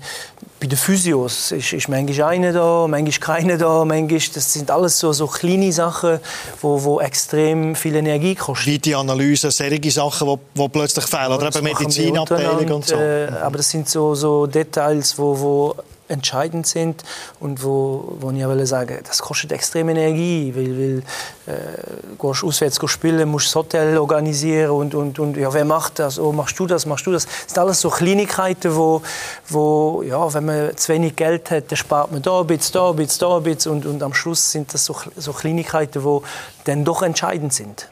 bei 0.61 0.68
den 0.68 0.79
Physios 0.79 1.51
ist, 1.51 1.73
ist 1.73 1.89
manchmal 1.89 2.29
einer 2.29 2.53
da, 2.53 2.87
manchmal 2.87 3.41
keiner 3.41 3.59
da, 3.59 3.85
manchmal, 3.85 4.20
das 4.35 4.53
sind 4.53 4.70
alles 4.70 5.01
so, 5.01 5.12
so 5.12 5.27
kleine 5.27 5.73
Sachen, 5.73 6.20
wo, 6.61 6.85
wo 6.85 7.01
extrem 7.01 7.75
viel 7.75 7.97
Energie 7.97 8.37
kosten. 8.37 8.66
Wie 8.66 8.79
die 8.79 8.95
Analyse, 8.95 9.51
solche 9.51 9.91
Sachen, 9.91 10.29
die, 10.29 10.61
die 10.62 10.68
plötzlich 10.68 11.07
fehlen, 11.07 11.33
oder 11.33 11.49
eben 11.49 11.64
Medizinabteilung 11.64 12.70
und 12.70 12.87
so. 12.87 12.95
Äh, 12.95 13.31
aber 13.43 13.57
das 13.57 13.68
sind 13.68 13.89
so, 13.89 14.14
so 14.14 14.47
Details, 14.47 15.18
wo, 15.18 15.41
wo 15.41 15.77
entscheidend 16.09 16.66
sind 16.66 17.03
und 17.40 17.62
wo, 17.62 18.16
wo 18.20 18.30
ich 18.30 18.46
will 18.46 18.66
sagen, 18.66 18.98
das 19.07 19.20
kostet 19.20 19.53
extrem 19.53 19.88
Energie, 19.88 20.53
weil, 20.55 20.78
weil 20.78 21.03
äh, 21.46 22.20
gehst 22.20 22.44
auswärts 22.44 22.78
spielen, 22.90 23.28
musst 23.28 23.46
das 23.46 23.57
Hotel 23.57 23.98
organisieren 23.98 24.70
und, 24.70 24.94
und, 24.94 25.18
und 25.18 25.36
ja, 25.36 25.53
wer 25.53 25.64
macht 25.64 25.98
das? 25.98 26.18
Oh, 26.18 26.32
machst 26.32 26.59
du 26.59 26.66
das? 26.66 26.86
Machst 26.86 27.07
du 27.07 27.12
das? 27.12 27.24
Das 27.24 27.34
sind 27.48 27.59
alles 27.59 27.80
so 27.80 27.90
Kleinigkeiten, 27.90 28.74
wo, 28.76 29.03
wo 29.48 30.03
ja, 30.03 30.32
wenn 30.34 30.44
man 30.44 30.76
zu 30.76 30.92
wenig 30.92 31.16
Geld 31.16 31.50
hat, 31.50 31.70
dann 31.70 31.76
spart 31.76 32.12
man 32.12 32.22
da 32.22 32.40
ein 32.40 32.46
bisschen, 32.46 32.74
da 32.74 32.90
ein 32.90 32.96
bisschen, 32.96 33.20
da 33.20 33.36
ein 33.36 33.42
bisschen 33.42 33.72
und, 33.72 33.86
und 33.86 34.03
am 34.03 34.14
Schluss 34.14 34.53
sind 34.53 34.72
das 34.74 34.84
so, 34.84 34.96
so 35.16 35.32
Kleinigkeiten, 35.32 36.03
die 36.03 36.18
dann 36.64 36.84
doch 36.84 37.03
entscheidend 37.03 37.53
sind. 37.53 37.88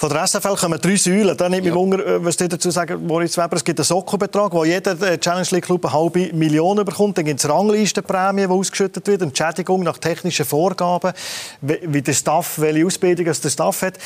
Von 0.00 0.08
der 0.08 0.26
SFL 0.26 0.56
kommen 0.56 0.80
drei 0.80 0.96
Säulen. 0.96 1.36
Da 1.36 1.46
nimmt 1.46 1.62
mich 1.62 1.74
ja. 1.74 1.78
Wunder, 1.78 1.98
äh, 2.06 2.24
was 2.24 2.34
Sie 2.38 2.48
dazu 2.48 2.70
sagen, 2.70 3.06
Moritz 3.06 3.36
Weber. 3.36 3.56
Es 3.56 3.62
gibt 3.62 3.80
einen 3.80 3.84
Sockelbetrag, 3.84 4.50
wo 4.50 4.64
jeder 4.64 4.98
äh, 5.02 5.18
Challenge 5.18 5.46
League 5.50 5.66
Club 5.66 5.84
eine 5.84 5.92
halbe 5.92 6.32
Million 6.32 6.82
bekommt. 6.82 7.18
Dann 7.18 7.26
gibt 7.26 7.38
es 7.38 7.46
Ranglistenprämie, 7.46 8.46
die 8.46 8.48
ausgeschüttet 8.48 9.06
wird, 9.06 9.20
Entschädigung 9.20 9.82
nach 9.82 9.98
technischen 9.98 10.46
Vorgaben, 10.46 11.12
wie 11.60 12.00
der 12.00 12.14
Staff, 12.14 12.58
welche 12.58 12.86
Ausbildung 12.86 13.26
der 13.26 13.50
Staff 13.50 13.82
hat. 13.82 13.98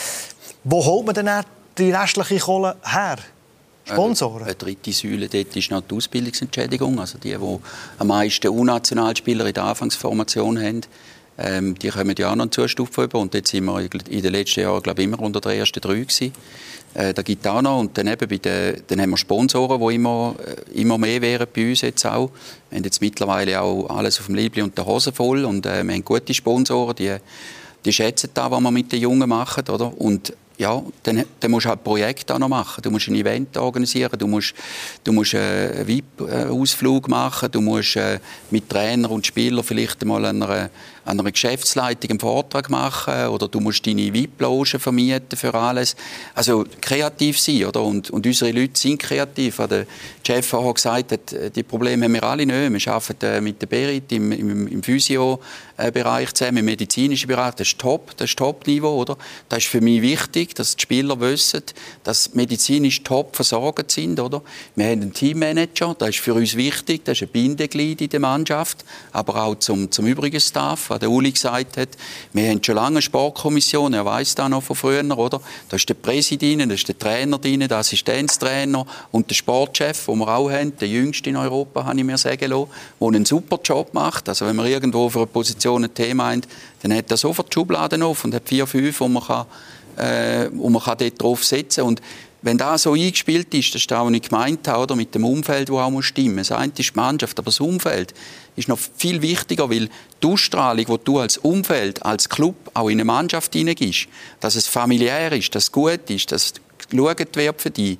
Wo 0.64 0.84
holt 0.84 1.06
man 1.06 1.14
denn 1.14 1.30
die 1.78 1.92
restliche 1.92 2.40
Kohle 2.40 2.74
her? 2.82 3.18
Sponsoren? 3.84 4.42
Eine, 4.42 4.54
dritte 4.56 4.92
Säule 4.92 5.28
dort 5.28 5.54
ist 5.54 5.70
noch 5.70 5.82
die 5.82 5.94
Ausbildungsentschädigung. 5.94 6.98
Also 6.98 7.18
die, 7.18 7.36
die 7.36 7.58
am 7.98 8.06
meisten 8.08 8.48
U-Nationalspieler 8.48 9.46
in 9.46 9.54
der 9.54 9.62
Anfangsformation 9.62 10.60
haben, 10.60 10.80
ähm, 11.38 11.78
die 11.78 11.88
kommen 11.88 12.14
ja 12.18 12.30
auch 12.30 12.36
noch 12.36 12.44
eine 12.44 12.50
Zustufe 12.50 13.04
über. 13.04 13.18
Und 13.18 13.34
jetzt 13.34 13.50
sind 13.50 13.64
wir 13.64 13.80
in 13.80 14.22
den 14.22 14.32
letzten 14.32 14.60
Jahren 14.60 14.82
glaube 14.82 15.02
ich, 15.02 15.08
immer 15.08 15.20
unter 15.20 15.40
den 15.40 15.52
ersten 15.52 15.80
drei 15.80 16.00
gewesen. 16.00 16.32
Äh, 16.94 17.12
da 17.12 17.22
gibt 17.22 17.44
es 17.44 17.50
auch 17.50 17.60
noch. 17.60 17.80
Und 17.80 17.98
dann, 17.98 18.06
eben 18.06 18.28
bei 18.28 18.36
den, 18.36 18.82
dann 18.86 19.00
haben 19.00 19.10
wir 19.10 19.16
Sponsoren, 19.16 19.80
die 19.80 19.94
immer, 19.96 20.36
äh, 20.46 20.80
immer 20.80 20.96
mehr 20.96 21.20
wären 21.20 21.46
bei 21.52 21.68
uns 21.70 21.80
jetzt 21.80 22.06
auch. 22.06 22.30
Wir 22.70 22.78
haben 22.78 22.84
jetzt 22.84 23.00
mittlerweile 23.00 23.60
auch 23.60 23.88
alles 23.90 24.20
auf 24.20 24.26
dem 24.26 24.36
Liebling 24.36 24.66
und 24.66 24.78
der 24.78 24.86
Hose 24.86 25.12
voll. 25.12 25.44
Und 25.44 25.66
äh, 25.66 25.82
wir 25.82 25.92
haben 25.92 26.04
gute 26.04 26.32
Sponsoren, 26.32 26.94
die, 26.94 27.16
die 27.84 27.92
schätzen 27.92 28.30
das, 28.32 28.50
was 28.50 28.60
wir 28.60 28.70
mit 28.70 28.92
den 28.92 29.00
Jungen 29.00 29.28
machen. 29.28 29.64
Oder? 29.68 29.92
Und 30.00 30.32
ja, 30.56 30.82
dann, 31.02 31.24
dann 31.40 31.50
musst 31.50 31.66
du 31.66 31.70
halt 31.70 31.82
Projekte 31.82 32.34
auch 32.34 32.38
noch 32.38 32.48
machen. 32.48 32.80
Du 32.82 32.90
musst 32.90 33.08
ein 33.08 33.16
Event 33.16 33.56
organisieren, 33.56 34.16
du 34.18 34.26
musst, 34.26 34.54
du 35.02 35.12
musst 35.12 35.34
einen 35.34 35.86
VIP-Ausflug 35.86 37.08
machen, 37.08 37.50
du 37.50 37.60
musst 37.60 37.96
äh, 37.96 38.20
mit 38.50 38.68
Trainer 38.68 39.10
und 39.10 39.26
Spielern 39.26 39.64
vielleicht 39.64 40.04
mal 40.04 40.24
einer, 40.24 40.70
an 41.04 41.20
einer 41.20 41.30
Geschäftsleitung 41.30 42.10
einen 42.10 42.20
Vortrag 42.20 42.70
machen 42.70 43.28
oder 43.28 43.48
du 43.48 43.60
musst 43.60 43.86
deine 43.86 44.12
VIP-Logen 44.12 44.80
vermieten 44.80 45.36
für 45.36 45.54
alles. 45.54 45.96
Also 46.34 46.64
kreativ 46.80 47.38
sein, 47.38 47.64
oder? 47.66 47.82
Und, 47.82 48.10
und 48.10 48.26
unsere 48.26 48.52
Leute 48.52 48.78
sind 48.78 48.98
kreativ. 48.98 49.56
Der 49.68 49.86
Chef 50.26 50.52
hat 50.52 50.74
gesagt, 50.74 51.12
hat, 51.12 51.56
die 51.56 51.62
Probleme 51.62 52.06
haben 52.06 52.14
wir 52.14 52.22
alle 52.24 52.46
nicht. 52.46 52.86
Wir 52.86 52.92
arbeiten 52.92 53.26
äh, 53.26 53.40
mit 53.40 53.60
der 53.60 53.66
Berit 53.66 54.10
im, 54.12 54.32
im, 54.32 54.66
im 54.66 54.82
Physio-Bereich 54.82 56.32
zusammen, 56.32 56.58
im 56.58 56.64
medizinischen 56.64 57.28
Bereich. 57.28 57.54
Das 57.54 57.68
ist 57.68 57.78
top, 57.78 58.16
das 58.16 58.30
ist 58.30 58.38
Top-Niveau, 58.38 59.00
oder? 59.00 59.18
Das 59.48 59.58
ist 59.64 59.68
für 59.68 59.80
mich 59.80 60.00
wichtig, 60.00 60.54
dass 60.54 60.76
die 60.76 60.82
Spieler 60.82 61.20
wissen, 61.20 61.62
dass 62.02 62.34
medizinisch 62.34 63.02
top 63.02 63.36
versorgt 63.36 63.90
sind, 63.90 64.20
oder? 64.20 64.42
Wir 64.74 64.86
haben 64.86 65.02
einen 65.02 65.12
Teammanager, 65.12 65.94
das 65.98 66.10
ist 66.10 66.20
für 66.20 66.34
uns 66.34 66.56
wichtig, 66.56 67.04
das 67.04 67.18
ist 67.18 67.28
ein 67.28 67.32
Bindeglied 67.32 68.00
in 68.00 68.08
der 68.08 68.20
Mannschaft, 68.20 68.84
aber 69.12 69.44
auch 69.44 69.56
zum, 69.56 69.90
zum 69.90 70.06
übrigen 70.06 70.40
Staff 70.40 70.90
was 70.94 71.00
der 71.00 71.10
Uli 71.10 71.32
gesagt 71.32 71.76
hat. 71.76 71.88
Wir 72.32 72.50
haben 72.50 72.62
schon 72.62 72.76
lange 72.76 72.88
eine 72.88 73.02
Sportkommission, 73.02 73.92
er 73.94 74.04
weiß 74.04 74.36
das 74.36 74.48
noch 74.48 74.62
von 74.62 74.76
früher, 74.76 75.18
oder? 75.18 75.40
Da 75.68 75.76
ist 75.76 75.88
der 75.88 75.94
Präsident, 75.94 76.70
da 76.70 76.74
ist 76.74 76.86
der 76.86 76.96
Trainer 76.98 77.38
drin, 77.38 77.60
der 77.60 77.78
Assistenztrainer 77.78 78.86
und 79.10 79.28
der 79.28 79.34
Sportchef, 79.34 80.06
den 80.06 80.18
wir 80.18 80.28
auch 80.28 80.50
haben, 80.50 80.76
der 80.76 80.88
jüngste 80.88 81.30
in 81.30 81.36
Europa, 81.36 81.84
habe 81.84 81.98
ich 81.98 82.04
mir 82.04 82.16
sagen 82.16 82.48
lassen, 82.48 82.68
der 83.00 83.08
einen 83.08 83.24
super 83.24 83.58
Job 83.62 83.92
macht. 83.92 84.28
Also 84.28 84.46
wenn 84.46 84.56
man 84.56 84.66
irgendwo 84.66 85.08
für 85.10 85.20
eine 85.20 85.26
Position 85.26 85.84
ein 85.84 85.92
Thema 85.92 86.30
hat, 86.30 86.46
dann 86.82 86.94
hat 86.94 87.10
er 87.10 87.16
sofort 87.16 87.48
die 87.48 87.54
Schubladen 87.54 88.02
auf 88.02 88.24
und 88.24 88.34
hat 88.34 88.48
vier, 88.48 88.66
fünf, 88.66 89.00
wo 89.00 89.08
man 89.08 89.22
kann, 89.24 89.46
äh, 89.96 90.48
wo 90.52 90.68
man 90.70 90.82
kann 90.82 90.98
dort 90.98 91.20
drauf 91.20 91.44
setzen 91.44 91.80
kann 91.80 92.00
wenn 92.44 92.58
das 92.58 92.82
so 92.82 92.92
eingespielt 92.92 93.54
ist, 93.54 93.74
das 93.74 93.82
ist 93.82 93.92
auch 93.92 94.10
nicht 94.10 94.28
gemeint 94.28 94.68
oder, 94.68 94.94
mit 94.94 95.14
dem 95.14 95.24
Umfeld, 95.24 95.70
das 95.70 95.76
auch 95.76 96.02
stimmen 96.02 96.36
muss. 96.36 96.48
Das 96.48 96.58
eine 96.58 96.72
ist 96.76 96.90
die 96.90 96.96
Mannschaft, 96.96 97.38
aber 97.38 97.46
das 97.46 97.58
Umfeld 97.58 98.12
ist 98.54 98.68
noch 98.68 98.78
viel 98.78 99.22
wichtiger, 99.22 99.70
weil 99.70 99.88
die 100.22 100.26
Ausstrahlung, 100.26 100.84
die 100.84 101.04
du 101.04 101.18
als 101.18 101.38
Umfeld, 101.38 102.04
als 102.04 102.28
Club 102.28 102.54
auch 102.74 102.88
in 102.88 102.96
eine 102.96 103.06
Mannschaft 103.06 103.54
hineingibst, 103.54 104.08
dass 104.40 104.56
es 104.56 104.66
familiär 104.66 105.32
ist, 105.32 105.54
dass 105.54 105.64
es 105.64 105.72
gut 105.72 106.10
ist, 106.10 106.32
dass 106.32 106.52
geschaut 106.90 107.34
wird 107.34 107.62
für 107.62 107.70
dich, 107.70 107.98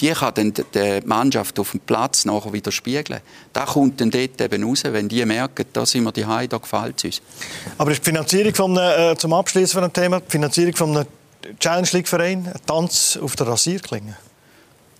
die 0.00 0.10
kann 0.12 0.32
dann 0.34 0.54
die 0.54 1.00
Mannschaft 1.04 1.58
auf 1.58 1.72
dem 1.72 1.80
Platz 1.80 2.24
nachher 2.24 2.54
wieder 2.54 2.72
spiegeln. 2.72 3.20
Das 3.52 3.66
kommt 3.66 4.00
dann 4.00 4.10
dort 4.10 4.40
eben 4.40 4.64
raus, 4.64 4.82
wenn 4.84 5.10
die 5.10 5.24
merken, 5.26 5.66
da 5.74 5.84
sind 5.84 6.04
wir 6.04 6.12
die 6.12 6.24
Heim, 6.24 6.48
da 6.48 6.56
gefällt 6.56 6.96
es 6.98 7.04
uns. 7.04 7.22
Aber 7.76 7.90
ist 7.90 8.00
die 8.00 8.04
Finanzierung 8.06 8.54
von 8.54 8.76
äh, 8.78 9.14
zum 9.18 9.34
Abschließen 9.34 9.78
von 9.78 9.82
dem 9.82 9.92
Thema, 9.92 10.20
die 10.20 10.30
Finanzierung 10.30 10.74
von 10.74 10.96
einem 10.96 11.06
Challenge 11.58 11.88
League 11.92 12.08
Verein 12.08 12.46
ein 12.46 12.60
Tanz 12.66 13.18
auf 13.20 13.36
der 13.36 13.48
Rasierklinge? 13.48 14.16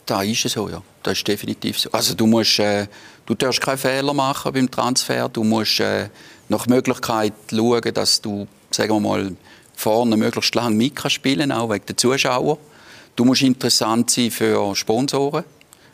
Da 0.06 0.22
ist 0.22 0.44
es 0.44 0.52
so, 0.52 0.68
ja. 0.68 0.82
Das 1.02 1.18
ist 1.18 1.26
definitiv 1.26 1.78
so. 1.78 1.90
Also 1.92 2.14
du 2.14 2.26
musst, 2.26 2.58
äh, 2.58 2.86
du 3.26 3.34
darfst 3.34 3.60
keine 3.60 3.78
Fehler 3.78 4.12
machen 4.12 4.52
beim 4.52 4.70
Transfer. 4.70 5.28
Du 5.28 5.44
musst 5.44 5.80
äh, 5.80 6.08
nach 6.48 6.66
Möglichkeit 6.66 7.32
schauen, 7.50 7.94
dass 7.94 8.20
du, 8.20 8.46
sagen 8.70 8.90
wir 8.90 9.00
mal, 9.00 9.36
vorne 9.74 10.16
möglichst 10.16 10.54
lange 10.54 10.74
mit 10.74 11.10
spielen 11.10 11.52
auch 11.52 11.70
wegen 11.70 11.86
der 11.86 11.96
Zuschauer. 11.96 12.58
Du 13.16 13.24
musst 13.24 13.42
interessant 13.42 14.10
sein 14.10 14.30
für 14.30 14.74
Sponsoren, 14.74 15.44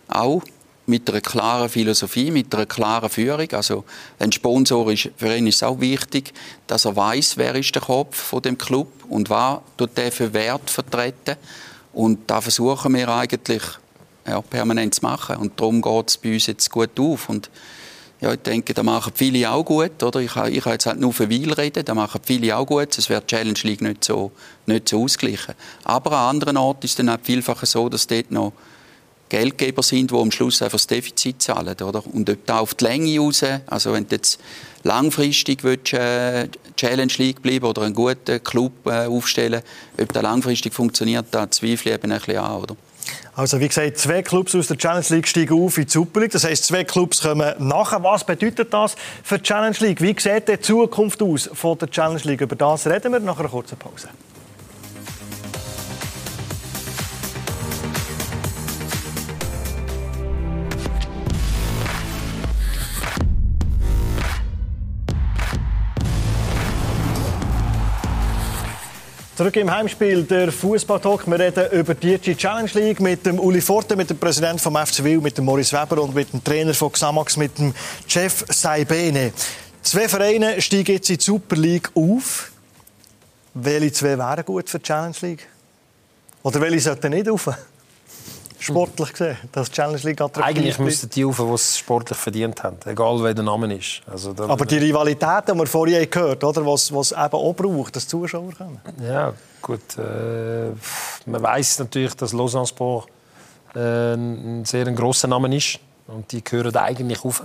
auch 0.09 0.43
mit 0.91 1.09
einer 1.09 1.20
klaren 1.20 1.68
Philosophie, 1.68 2.30
mit 2.30 2.55
einer 2.55 2.66
klaren 2.66 3.09
Führung. 3.09 3.51
Also 3.53 3.84
ein 4.18 4.32
Sponsor 4.32 4.91
ist, 4.93 5.11
für 5.16 5.34
ihn 5.34 5.47
ist 5.47 5.64
auch 5.64 5.80
wichtig, 5.80 6.34
dass 6.66 6.84
er 6.84 6.97
weiß, 6.97 7.36
wer 7.36 7.55
ist 7.55 7.74
der 7.74 7.82
Kopf 7.82 8.16
von 8.16 8.43
dem 8.43 8.59
Club 8.59 8.88
und 9.09 9.30
was 9.30 9.61
tut 9.78 9.97
der 9.97 10.12
für 10.12 10.32
Wert 10.34 10.68
vertreten. 10.68 11.36
Und 11.93 12.28
da 12.28 12.41
versuchen 12.41 12.95
wir 12.95 13.09
eigentlich 13.09 13.62
ja, 14.26 14.41
permanent 14.43 14.95
zu 14.95 15.03
machen. 15.03 15.36
Und 15.36 15.59
darum 15.59 15.80
geht 15.80 16.09
es 16.09 16.18
bei 16.18 16.34
uns 16.34 16.47
jetzt 16.47 16.70
gut 16.70 16.99
auf. 16.99 17.28
Und 17.28 17.51
ja, 18.20 18.34
ich 18.34 18.41
denke, 18.41 18.74
da 18.74 18.82
machen 18.82 19.12
viele 19.14 19.51
auch 19.51 19.64
gut. 19.64 20.03
Oder? 20.03 20.20
Ich, 20.20 20.36
ich 20.36 20.62
kann 20.62 20.72
jetzt 20.72 20.86
halt 20.86 21.01
nur 21.01 21.12
für 21.12 21.30
Weil 21.30 21.53
reden, 21.53 21.84
da 21.84 21.95
machen 21.95 22.20
viele 22.24 22.57
auch 22.57 22.66
gut. 22.66 22.97
Es 22.99 23.09
wird 23.09 23.30
die 23.30 23.34
Challenge 23.34 23.59
League 23.62 23.80
nicht 23.80 24.05
so, 24.05 24.30
nicht 24.66 24.88
so 24.88 25.03
ausgleichen. 25.03 25.55
Aber 25.84 26.12
an 26.12 26.36
anderen 26.36 26.57
Orten 26.57 26.84
ist 26.84 26.93
es 26.93 26.97
dann 26.97 27.09
auch 27.09 27.18
vielfach 27.22 27.64
so, 27.64 27.88
dass 27.88 28.07
dort 28.07 28.30
noch 28.30 28.53
Geldgeber 29.31 29.83
sind, 29.83 30.11
die 30.11 30.14
am 30.14 30.31
Schluss 30.31 30.61
einfach 30.61 30.76
das 30.76 30.87
Defizit 30.87 31.41
zahlen. 31.41 31.74
Oder? 31.81 32.03
Und 32.07 32.28
ob 32.28 32.47
da 32.47 32.59
auf 32.59 32.74
die 32.74 32.85
Länge 32.85 33.18
raus, 33.18 33.43
also 33.66 33.95
wenn 33.95 34.07
du 34.07 34.16
jetzt 34.16 34.39
langfristig 34.83 35.64
willst, 35.64 35.95
äh, 35.95 36.49
Challenge 36.76 37.12
League 37.16 37.43
bleiben 37.43 37.64
oder 37.64 37.83
einen 37.83 37.95
guten 37.95 38.43
Club 38.43 38.72
äh, 38.87 39.07
aufstellen, 39.07 39.62
ob 39.99 40.12
das 40.12 40.22
langfristig 40.22 40.74
funktioniert, 40.74 41.26
da 41.31 41.51
zweifle 41.51 41.93
ich 41.93 41.97
eben 41.97 42.12
ein 42.12 42.18
bisschen 42.18 42.39
an. 42.39 42.62
Oder? 42.62 42.76
Also 43.35 43.61
wie 43.61 43.68
gesagt, 43.68 43.99
zwei 43.99 44.22
Clubs 44.22 44.55
aus 44.55 44.66
der 44.66 44.76
Challenge 44.76 45.07
League 45.11 45.28
steigen 45.28 45.55
auf 45.55 45.78
in 45.78 45.85
die 45.85 45.91
Super 45.91 46.20
League. 46.20 46.33
Das 46.33 46.45
heisst, 46.45 46.66
zwei 46.66 46.85
Clubs 46.85 47.22
kommen 47.22 47.55
nachher. 47.59 48.03
Was 48.03 48.24
bedeutet 48.24 48.72
das 48.72 48.97
für 49.22 49.39
die 49.39 49.45
Challenge 49.45 49.76
League? 49.81 50.01
Wie 50.01 50.14
sieht 50.18 50.49
die 50.49 50.61
Zukunft 50.61 51.22
aus 51.22 51.49
von 51.53 51.78
der 51.78 51.91
Challenge 51.91 52.20
League? 52.24 52.41
Über 52.41 52.57
das 52.57 52.87
reden 52.87 53.12
wir 53.12 53.20
nach 53.20 53.39
einer 53.39 53.49
kurzen 53.49 53.78
Pause. 53.78 54.09
Zurück 69.41 69.57
im 69.57 69.70
Heimspiel, 69.70 70.24
der 70.24 70.53
Fußballtalk. 70.53 71.26
Wir 71.26 71.41
reden 71.41 71.72
über 71.72 71.95
die 71.95 72.18
DG 72.18 72.34
Challenge 72.34 72.68
League 72.74 73.01
mit 73.01 73.24
dem 73.24 73.38
Uli 73.41 73.62
Forte, 73.62 73.97
mit 73.97 74.11
dem 74.11 74.18
Präsidenten 74.18 74.59
vom 74.59 74.76
FC 74.76 75.03
Wil, 75.03 75.22
mit 75.22 75.38
dem 75.38 75.47
Maurice 75.47 75.74
Weber 75.74 76.03
und 76.03 76.14
mit 76.14 76.30
dem 76.30 76.45
Trainer 76.45 76.74
von 76.74 76.93
Xamax, 76.93 77.38
mit 77.38 77.57
dem 77.59 77.72
Chef 78.07 78.45
Saibene. 78.51 79.32
Zwei 79.80 80.11
Vereine 80.11 80.61
steigen 80.61 80.93
jetzt 80.93 81.09
in 81.09 81.16
die 81.16 81.24
Super 81.24 81.57
League 81.57 81.91
auf. 81.95 82.53
Welche 83.55 83.93
zwei 83.93 84.18
wären 84.18 84.45
gut 84.45 84.68
für 84.68 84.78
die 84.78 84.82
Challenge 84.84 85.16
League? 85.22 85.49
Oder 86.43 86.61
welche 86.61 86.80
sollten 86.80 87.11
nicht 87.11 87.30
auf? 87.30 87.49
Sportlich 88.61 89.13
gesehen, 89.13 89.37
dass 89.53 89.71
Challenge 89.71 90.01
League 90.03 90.21
attraktiv 90.21 90.57
Eigentlich 90.57 90.79
müssten 90.79 91.11
die 91.11 91.25
auf, 91.25 91.37
die 91.37 91.43
es 91.43 91.79
sportlich 91.79 92.19
verdient 92.19 92.63
haben, 92.63 92.77
egal 92.85 93.23
wer 93.23 93.35
der 93.35 93.45
Name 93.45 93.75
ist. 93.75 94.03
Also, 94.11 94.35
Aber 94.37 94.65
die 94.67 94.79
Rivalität, 94.79 95.49
die 95.49 95.55
wir 95.55 95.67
vorhin 95.67 96.09
gehört 96.11 96.43
haben, 96.43 96.67
was, 96.67 96.95
was 96.95 97.13
eben 97.13 97.21
auch 97.21 97.55
braucht, 97.55 97.97
dass 97.97 98.07
Zuschauer 98.07 98.53
kommen. 98.53 98.81
Ja, 99.03 99.33
gut. 99.63 99.99
Äh, 99.99 100.71
man 101.27 101.43
weiß 101.43 101.81
natürlich, 101.81 102.15
dass 102.15 102.33
Lausanne 102.33 102.67
Sport 102.67 103.09
äh, 103.75 104.15
ein 104.15 104.65
sehr 104.65 104.85
grosser 104.93 105.29
Name 105.29 105.55
ist 105.57 105.79
und 106.07 106.31
die 106.33 106.45
gehören 106.45 106.77
eigentlich 106.77 107.25
auf. 107.25 107.43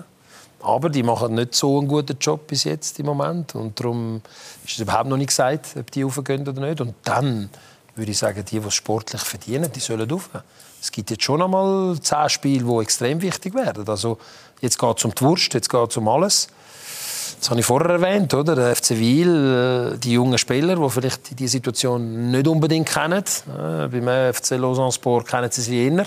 Aber 0.62 0.90
die 0.90 1.04
machen 1.04 1.36
nicht 1.36 1.54
so 1.54 1.78
einen 1.78 1.88
guten 1.88 2.18
Job 2.20 2.48
bis 2.48 2.64
jetzt 2.64 3.00
im 3.00 3.06
Moment 3.06 3.54
und 3.54 3.80
darum 3.80 4.22
ist 4.66 4.74
es 4.74 4.80
überhaupt 4.80 5.08
noch 5.08 5.18
nicht 5.18 5.28
gesagt, 5.28 5.76
ob 5.78 5.92
die 5.92 6.04
aufgehen 6.04 6.48
oder 6.48 6.60
nicht. 6.60 6.82
Und 6.82 6.96
dann 7.04 7.50
würde 7.96 8.12
ich 8.12 8.18
sagen, 8.18 8.44
die, 8.44 8.60
die 8.60 8.68
es 8.68 8.74
sportlich 8.74 9.22
verdienen, 9.22 9.72
die 9.72 9.80
sollen 9.80 10.12
aufhören 10.12 10.44
es 10.86 10.92
gibt 10.92 11.10
jetzt 11.10 11.24
schon 11.24 11.42
einmal 11.42 12.00
zehn 12.00 12.30
Spiele, 12.30 12.64
die 12.64 12.82
extrem 12.84 13.20
wichtig 13.20 13.56
werden. 13.56 13.90
Also 13.90 14.20
jetzt 14.62 14.78
geht 14.78 14.98
es 14.98 15.04
um 15.04 15.16
die 15.16 15.22
Wurst, 15.24 15.52
jetzt 15.56 15.68
geht 15.68 15.90
es 15.90 15.98
um 15.98 16.08
alles. 16.08 16.48
Das 17.40 17.50
habe 17.50 17.60
ich 17.60 17.66
vorher 17.66 17.90
erwähnt, 17.90 18.32
oder? 18.36 18.54
Der 18.56 18.76
FC 18.76 18.92
Wiel, 18.92 19.94
äh, 19.96 19.98
die 19.98 20.12
jungen 20.14 20.38
Spieler, 20.38 20.76
die 20.76 20.90
vielleicht 20.92 21.40
die 21.40 21.48
Situation 21.48 22.30
nicht 22.30 22.48
unbedingt 22.48 22.88
kennen. 22.88 23.24
Äh, 23.48 23.88
beim 23.88 24.34
FC 24.34 24.52
Lausanne 24.52 24.92
Sport 24.92 25.28
kennen 25.28 25.50
sie 25.50 25.64
sie 25.64 25.88
eher. 25.88 26.06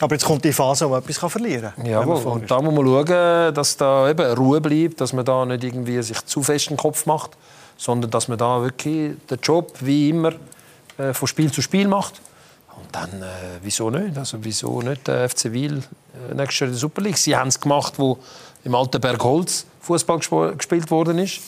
Aber 0.00 0.14
jetzt 0.16 0.24
kommt 0.24 0.44
die 0.44 0.52
Phase, 0.52 0.86
wo 0.86 0.90
man 0.90 1.02
etwas 1.04 1.30
verlieren 1.30 1.72
kann. 1.76 1.86
Ja, 1.86 2.00
und 2.00 2.50
da 2.50 2.60
muss 2.60 2.74
man 2.74 2.84
schauen, 2.84 3.54
dass 3.54 3.76
da 3.76 4.10
eben 4.10 4.32
Ruhe 4.34 4.60
bleibt, 4.60 5.00
dass 5.00 5.12
man 5.12 5.24
da 5.24 5.46
nicht 5.46 5.62
irgendwie 5.62 6.02
sich 6.02 6.20
zu 6.26 6.42
fest 6.42 6.70
den 6.70 6.76
Kopf 6.76 7.06
macht, 7.06 7.30
sondern 7.76 8.10
dass 8.10 8.26
man 8.26 8.38
da 8.38 8.60
wirklich 8.60 9.12
den 9.30 9.38
Job 9.40 9.72
wie 9.78 10.08
immer 10.08 10.32
äh, 10.98 11.12
von 11.12 11.28
Spiel 11.28 11.52
zu 11.52 11.62
Spiel 11.62 11.86
macht 11.86 12.20
dann 12.92 13.22
äh, 13.22 13.26
wieso 13.62 13.90
nicht? 13.90 14.16
Also 14.16 14.38
wieso 14.42 14.80
nicht 14.82 15.06
der 15.06 15.28
FC 15.28 15.52
Wiel 15.52 15.82
äh, 16.30 16.34
nächstes 16.34 16.60
Jahr 16.60 16.68
in 16.68 16.72
der 16.72 16.80
Super 16.80 17.02
League? 17.02 17.18
Sie 17.18 17.36
haben 17.36 17.48
es 17.48 17.60
gemacht, 17.60 17.94
wo 17.96 18.18
im 18.64 18.74
alten 18.74 19.00
Bergholz 19.00 19.66
Fußball 19.82 20.18
gespielt 20.56 20.90
worden 20.90 21.18
ist. 21.18 21.40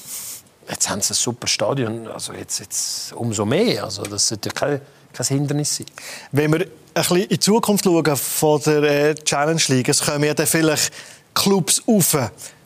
Jetzt 0.68 0.88
haben 0.88 1.00
sie 1.00 1.12
ein 1.12 1.16
super 1.16 1.46
Stadion, 1.46 2.06
also 2.08 2.32
jetzt, 2.32 2.60
jetzt 2.60 3.12
umso 3.12 3.44
mehr. 3.44 3.84
Also 3.84 4.04
das 4.04 4.28
sollte 4.28 4.48
ja 4.48 4.54
kein, 4.54 4.80
kein 5.12 5.26
Hindernis 5.26 5.76
sein. 5.76 5.86
Wenn 6.30 6.52
wir 6.52 6.60
ein 6.60 6.68
bisschen 6.94 7.16
in 7.18 7.28
die 7.28 7.38
Zukunft 7.38 7.84
schauen 7.84 8.16
von 8.16 8.60
der 8.62 8.82
äh, 8.82 9.14
Challenge 9.14 9.62
League, 9.68 9.88
es 9.88 10.00
kommen 10.04 10.24
ja 10.24 10.34
dann 10.34 10.46
vielleicht 10.46 10.92
Clubs 11.34 11.82
auf, 11.86 12.16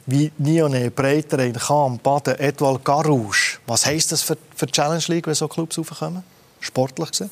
wie 0.06 0.30
Nione, 0.38 0.90
Breiterein, 0.90 1.54
Cham, 1.54 1.98
Baden, 1.98 2.38
Edouard 2.38 2.84
Garouche. 2.84 3.58
Was 3.66 3.86
heisst 3.86 4.12
das 4.12 4.22
für, 4.22 4.36
für 4.54 4.66
die 4.66 4.72
Challenge 4.72 5.04
League, 5.08 5.26
wenn 5.26 5.34
so 5.34 5.48
Clubs 5.48 5.78
aufkommen? 5.78 6.22
Sportlich 6.60 7.10
gesehen? 7.10 7.30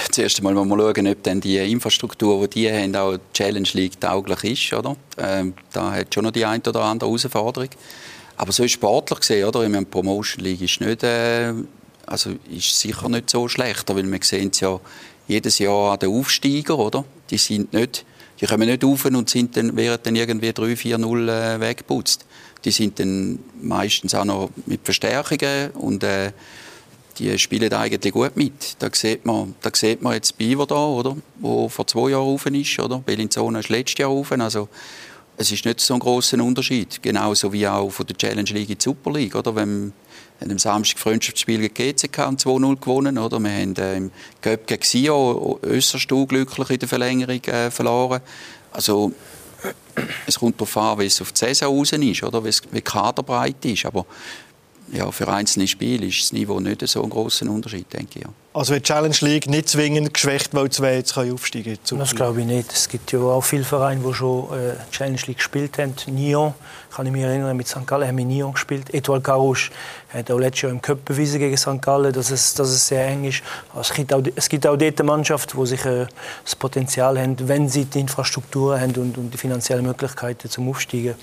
zuerst 0.10 0.38
einmal 0.38 0.54
man 0.54 0.68
schauen, 0.68 1.08
ob 1.08 1.22
dann 1.22 1.40
die 1.40 1.58
Infrastruktur, 1.58 2.46
die 2.48 2.68
die 2.68 2.72
haben, 2.72 2.94
auch 2.96 3.18
Challenge 3.32 3.68
League 3.72 4.00
tauglich 4.00 4.44
ist. 4.44 4.72
Oder? 4.72 4.96
Ähm, 5.18 5.54
da 5.72 5.92
hat 5.92 6.14
schon 6.14 6.24
noch 6.24 6.32
die 6.32 6.44
eine 6.44 6.62
oder 6.66 6.82
andere 6.82 7.08
Herausforderung. 7.08 7.70
Aber 8.36 8.52
so 8.52 8.64
ist 8.64 8.72
sportlich 8.72 9.20
gesehen, 9.20 9.46
oder? 9.46 9.62
Ich 9.66 9.90
Promotion 9.90 10.44
League 10.44 10.62
ist 10.62 10.80
nicht, 10.80 11.02
äh, 11.04 11.52
also 12.06 12.30
ist 12.50 12.78
sicher 12.78 13.08
nicht 13.08 13.30
so 13.30 13.48
schlecht, 13.48 13.88
weil 13.94 14.10
wir 14.10 14.18
sehen 14.22 14.50
es 14.52 14.60
ja 14.60 14.80
jedes 15.28 15.58
Jahr 15.58 15.92
an 15.92 15.98
den 16.00 16.10
Aufsteiger, 16.10 16.78
oder? 16.78 17.04
Die 17.30 17.38
sind 17.38 17.72
nicht, 17.72 18.04
die 18.40 18.46
kommen 18.46 18.68
nicht 18.68 18.84
auf 18.84 19.04
und 19.04 19.30
sind 19.30 19.56
dann, 19.56 19.76
werden 19.76 20.00
dann 20.02 20.16
irgendwie 20.16 20.50
3-4-0 20.50 21.28
äh, 21.28 21.60
weggeputzt. 21.60 22.26
Die 22.64 22.70
sind 22.70 22.98
dann 22.98 23.38
meistens 23.60 24.14
auch 24.14 24.24
noch 24.24 24.50
mit 24.66 24.80
Verstärkungen 24.84 25.70
und 25.72 26.02
äh, 26.02 26.32
die 27.18 27.38
spielen 27.38 27.72
eigentlich 27.72 28.12
gut 28.12 28.36
mit. 28.36 28.76
Da 28.78 28.88
sieht 28.92 29.24
man, 29.24 29.54
da 29.62 29.70
sieht 29.72 30.02
man 30.02 30.14
jetzt 30.14 30.36
Biver 30.36 30.66
da, 30.66 30.74
oder? 30.74 31.16
Wo 31.36 31.68
vor 31.68 31.86
zwei 31.86 32.10
Jahren 32.10 32.24
rauf 32.24 32.46
ist, 32.46 32.78
oder? 32.78 32.98
Bellinzona 32.98 33.60
ist 33.60 33.68
letztes 33.68 33.98
Jahr 33.98 34.10
rauf. 34.10 34.32
Also, 34.32 34.68
es 35.36 35.50
ist 35.50 35.64
nicht 35.64 35.80
so 35.80 35.94
ein 35.94 36.00
großer 36.00 36.42
Unterschied. 36.42 37.02
Genauso 37.02 37.52
wie 37.52 37.66
auch 37.66 37.90
von 37.90 38.06
der 38.06 38.16
Challenge 38.16 38.50
League 38.50 38.70
in 38.70 38.78
die 38.78 38.82
Super 38.82 39.12
League, 39.12 39.34
oder? 39.34 39.54
Wenn, 39.54 39.92
wir 40.40 40.50
am 40.50 40.58
Samstag 40.58 40.98
Freundschaftsspiel 40.98 41.68
gegen 41.68 41.96
GCK 41.96 42.18
2-0 42.18 42.80
gewonnen, 42.80 43.18
oder? 43.18 43.38
Wir 43.40 43.50
haben 43.50 43.76
äh, 43.76 43.96
im 43.96 44.10
Cup 44.40 44.66
gegen 44.66 44.82
Sio 44.82 45.58
äußerst 45.62 46.10
unglücklich 46.12 46.70
in 46.70 46.78
der 46.78 46.88
Verlängerung 46.88 47.44
äh, 47.44 47.70
verloren. 47.70 48.20
Also, 48.72 49.12
es 50.26 50.38
kommt 50.38 50.60
darauf 50.60 50.76
an, 50.76 50.98
wie 50.98 51.06
es 51.06 51.20
auf 51.20 51.32
die 51.32 51.38
Saison 51.38 51.78
raus 51.78 51.92
ist, 51.92 52.22
oder? 52.22 52.44
Wie 52.44 52.50
die 52.72 52.80
Kaderbreit 52.82 53.64
ist. 53.64 53.86
Aber 53.86 54.06
ja, 54.94 55.10
für 55.10 55.28
einzelne 55.28 55.66
Spiele 55.66 56.06
ist 56.06 56.20
das 56.20 56.32
Niveau 56.32 56.60
nicht 56.60 56.86
so 56.86 57.02
ein 57.02 57.10
großer 57.10 57.48
Unterschied, 57.50 57.92
denke 57.92 58.18
ich. 58.20 58.24
Ja. 58.24 58.30
Also 58.52 58.72
wird 58.72 58.88
die 58.88 58.92
Challenge 58.92 59.16
League 59.22 59.48
nicht 59.48 59.68
zwingend 59.68 60.14
geschwächt, 60.14 60.54
weil 60.54 60.70
zwei 60.70 60.94
jetzt 60.94 61.18
aufsteigen 61.18 61.76
können? 61.84 61.98
Das 61.98 62.14
glaube 62.14 62.40
ich 62.40 62.46
nicht. 62.46 62.72
Es 62.72 62.88
gibt 62.88 63.10
ja 63.10 63.18
auch 63.18 63.40
viele 63.40 63.64
Vereine, 63.64 64.00
die 64.06 64.14
schon 64.14 64.44
äh, 64.52 64.74
Challenge 64.92 65.18
League 65.26 65.38
gespielt 65.38 65.76
haben. 65.78 65.94
Nyon, 66.06 66.54
kann 66.94 67.04
ich 67.06 67.10
mich 67.12 67.22
erinnern, 67.22 67.56
mit 67.56 67.66
St. 67.66 67.84
Gallen 67.84 68.06
haben 68.06 68.16
wir 68.16 68.24
Nyon 68.24 68.52
gespielt. 68.52 68.94
Edouard 68.94 69.24
Carouche 69.24 69.72
hat 70.10 70.30
auch 70.30 70.38
letztes 70.38 70.62
Jahr 70.62 70.72
im 70.72 70.80
Cup 70.80 71.04
bewiesen 71.04 71.40
gegen 71.40 71.56
St. 71.56 71.82
Gallen, 71.82 72.12
dass 72.12 72.30
es, 72.30 72.54
dass 72.54 72.68
es 72.68 72.86
sehr 72.86 73.04
eng 73.08 73.24
ist. 73.24 73.42
Aber 73.72 73.80
es 73.80 73.92
gibt 73.92 74.12
auch, 74.12 74.22
es 74.36 74.48
gibt 74.48 74.64
auch 74.68 74.76
dort 74.76 75.02
Mannschaften, 75.02 75.58
die 75.58 75.66
sich 75.66 75.84
äh, 75.84 76.06
das 76.44 76.54
Potenzial 76.54 77.20
haben, 77.20 77.36
wenn 77.48 77.68
sie 77.68 77.86
die 77.86 77.98
Infrastruktur 77.98 78.78
haben 78.78 78.94
und, 78.94 79.18
und 79.18 79.34
die 79.34 79.38
finanziellen 79.38 79.84
Möglichkeiten 79.84 80.48
zum 80.48 80.68
Aufsteigen, 80.68 81.16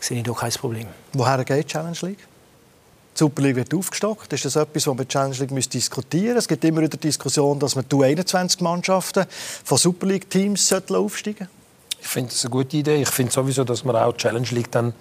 sehe 0.00 0.16
ich 0.16 0.24
da 0.24 0.32
kein 0.32 0.52
Problem. 0.52 0.86
Woher 1.12 1.44
geht 1.44 1.64
die 1.64 1.72
Challenge 1.72 1.98
League? 2.00 2.29
Die 3.14 3.18
Super 3.18 3.42
League 3.42 3.56
wird 3.56 3.74
aufgestockt. 3.74 4.32
Ist 4.32 4.44
das 4.44 4.56
etwas, 4.56 4.86
was 4.86 4.96
man 4.96 5.06
Challenge 5.06 5.36
League 5.36 5.70
diskutieren 5.70 6.24
müsste? 6.34 6.38
Es 6.38 6.48
gibt 6.48 6.64
immer 6.64 6.80
wieder 6.80 6.96
Diskussionen, 6.96 7.60
dass 7.60 7.76
man 7.76 7.84
die 7.90 8.04
21 8.04 8.60
Mannschaften 8.60 9.26
von 9.64 9.78
Super 9.78 10.06
League 10.06 10.30
Teams 10.30 10.72
aufsteigen 10.72 11.48
Ich 12.00 12.06
finde 12.06 12.30
das 12.30 12.44
eine 12.44 12.50
gute 12.50 12.76
Idee. 12.76 13.02
Ich 13.02 13.10
finde 13.10 13.32
sowieso, 13.32 13.64
dass 13.64 13.84
man 13.84 13.96
auch 13.96 14.12
die 14.12 14.18
Challenge 14.18 14.48
League 14.50 14.70
dann 14.70 14.94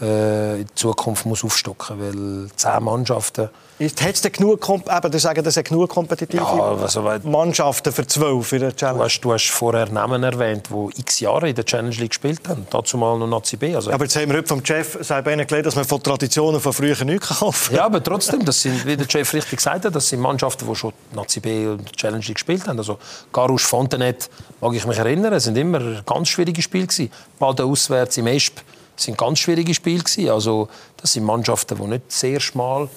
in 0.00 0.66
Zukunft 0.74 1.26
muss 1.26 1.44
aufstocken. 1.44 2.00
Weil 2.00 2.50
zehn 2.56 2.82
Mannschaften. 2.82 3.50
Hat 3.80 4.14
es 4.14 4.22
genug, 4.22 4.68
eben, 4.68 5.18
sagen, 5.18 5.42
das 5.42 5.56
genug 5.56 5.90
kompetitive 5.90 6.42
ja, 6.42 6.76
also, 6.82 7.02
Mannschaften 7.24 7.92
für 7.92 8.06
zwölf 8.06 8.52
in 8.52 8.60
der 8.60 8.76
Challenge? 8.76 8.98
Du 8.98 9.04
hast, 9.04 9.20
du 9.20 9.32
hast 9.32 9.50
vorher 9.50 9.88
Namen 9.88 10.22
erwähnt, 10.22 10.68
die 10.70 11.00
x 11.00 11.20
Jahre 11.20 11.48
in 11.48 11.54
der 11.54 11.64
Challenge 11.64 11.94
League 11.96 12.10
gespielt 12.10 12.48
haben. 12.48 12.66
Dazu 12.70 12.96
mal 12.96 13.18
noch 13.18 13.26
Nazi 13.26 13.56
B. 13.56 13.74
Also, 13.74 13.90
aber 13.90 14.04
jetzt 14.04 14.14
haben 14.14 14.28
wir 14.30 14.38
heute 14.38 14.46
vom 14.46 14.64
Chef 14.64 14.98
gelernt, 15.08 15.66
dass 15.66 15.74
man 15.74 15.84
von 15.84 16.02
Traditionen 16.02 16.60
von 16.60 16.72
früher 16.72 17.02
nichts 17.04 17.28
kaufen. 17.28 17.74
Ja, 17.74 17.86
aber 17.86 18.02
trotzdem, 18.02 18.44
das 18.44 18.62
sind, 18.62 18.86
wie 18.86 18.96
der 18.96 19.08
Chef 19.08 19.32
richtig 19.34 19.56
gesagt 19.56 19.84
hat, 19.84 19.94
das 19.94 20.08
sind 20.08 20.20
Mannschaften, 20.20 20.68
die 20.68 20.76
schon 20.76 20.92
Nazi 21.12 21.40
B 21.40 21.66
und 21.66 21.92
Challenge 21.96 22.24
League 22.24 22.34
gespielt 22.34 22.68
haben. 22.68 22.78
Also 22.78 22.98
Garouche, 23.32 23.66
Fontenet, 23.66 24.30
mag 24.60 24.74
ich 24.74 24.86
mich 24.86 24.98
erinnern, 24.98 25.38
sind 25.40 25.56
immer 25.58 26.02
ganz 26.02 26.28
schwierige 26.28 26.62
Spiele 26.62 26.86
gewesen. 26.86 27.10
Baden 27.38 27.66
auswärts 27.66 28.16
im 28.16 28.28
Esp 28.28 28.60
das 28.96 29.04
sind 29.04 29.18
ganz 29.18 29.38
schwierige 29.38 29.74
Spiele 29.74 30.02
gewesen. 30.02 30.30
Also 30.30 30.68
das 30.96 31.12
sind 31.12 31.24
Mannschaften, 31.24 31.76
die 31.76 31.86
nicht 31.86 32.12
sehr 32.12 32.40
schmal 32.40 32.88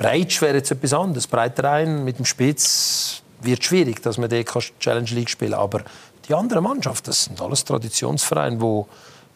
breit 0.00 0.40
wäre 0.40 0.56
jetzt 0.56 0.70
etwas 0.70 0.94
anderes. 0.94 1.26
Breiter 1.26 1.70
ein 1.70 2.04
mit 2.04 2.18
dem 2.18 2.24
Spitz 2.24 3.22
wird 3.42 3.62
schwierig, 3.62 4.02
dass 4.02 4.16
man 4.16 4.30
die 4.30 4.44
Challenge 4.44 5.10
League 5.10 5.28
spielen 5.28 5.54
Aber 5.54 5.82
die 6.26 6.34
anderen 6.34 6.64
Mannschaften, 6.64 7.06
das 7.06 7.24
sind 7.24 7.40
alles 7.40 7.64
Traditionsvereine, 7.64 8.56
die 8.56 8.84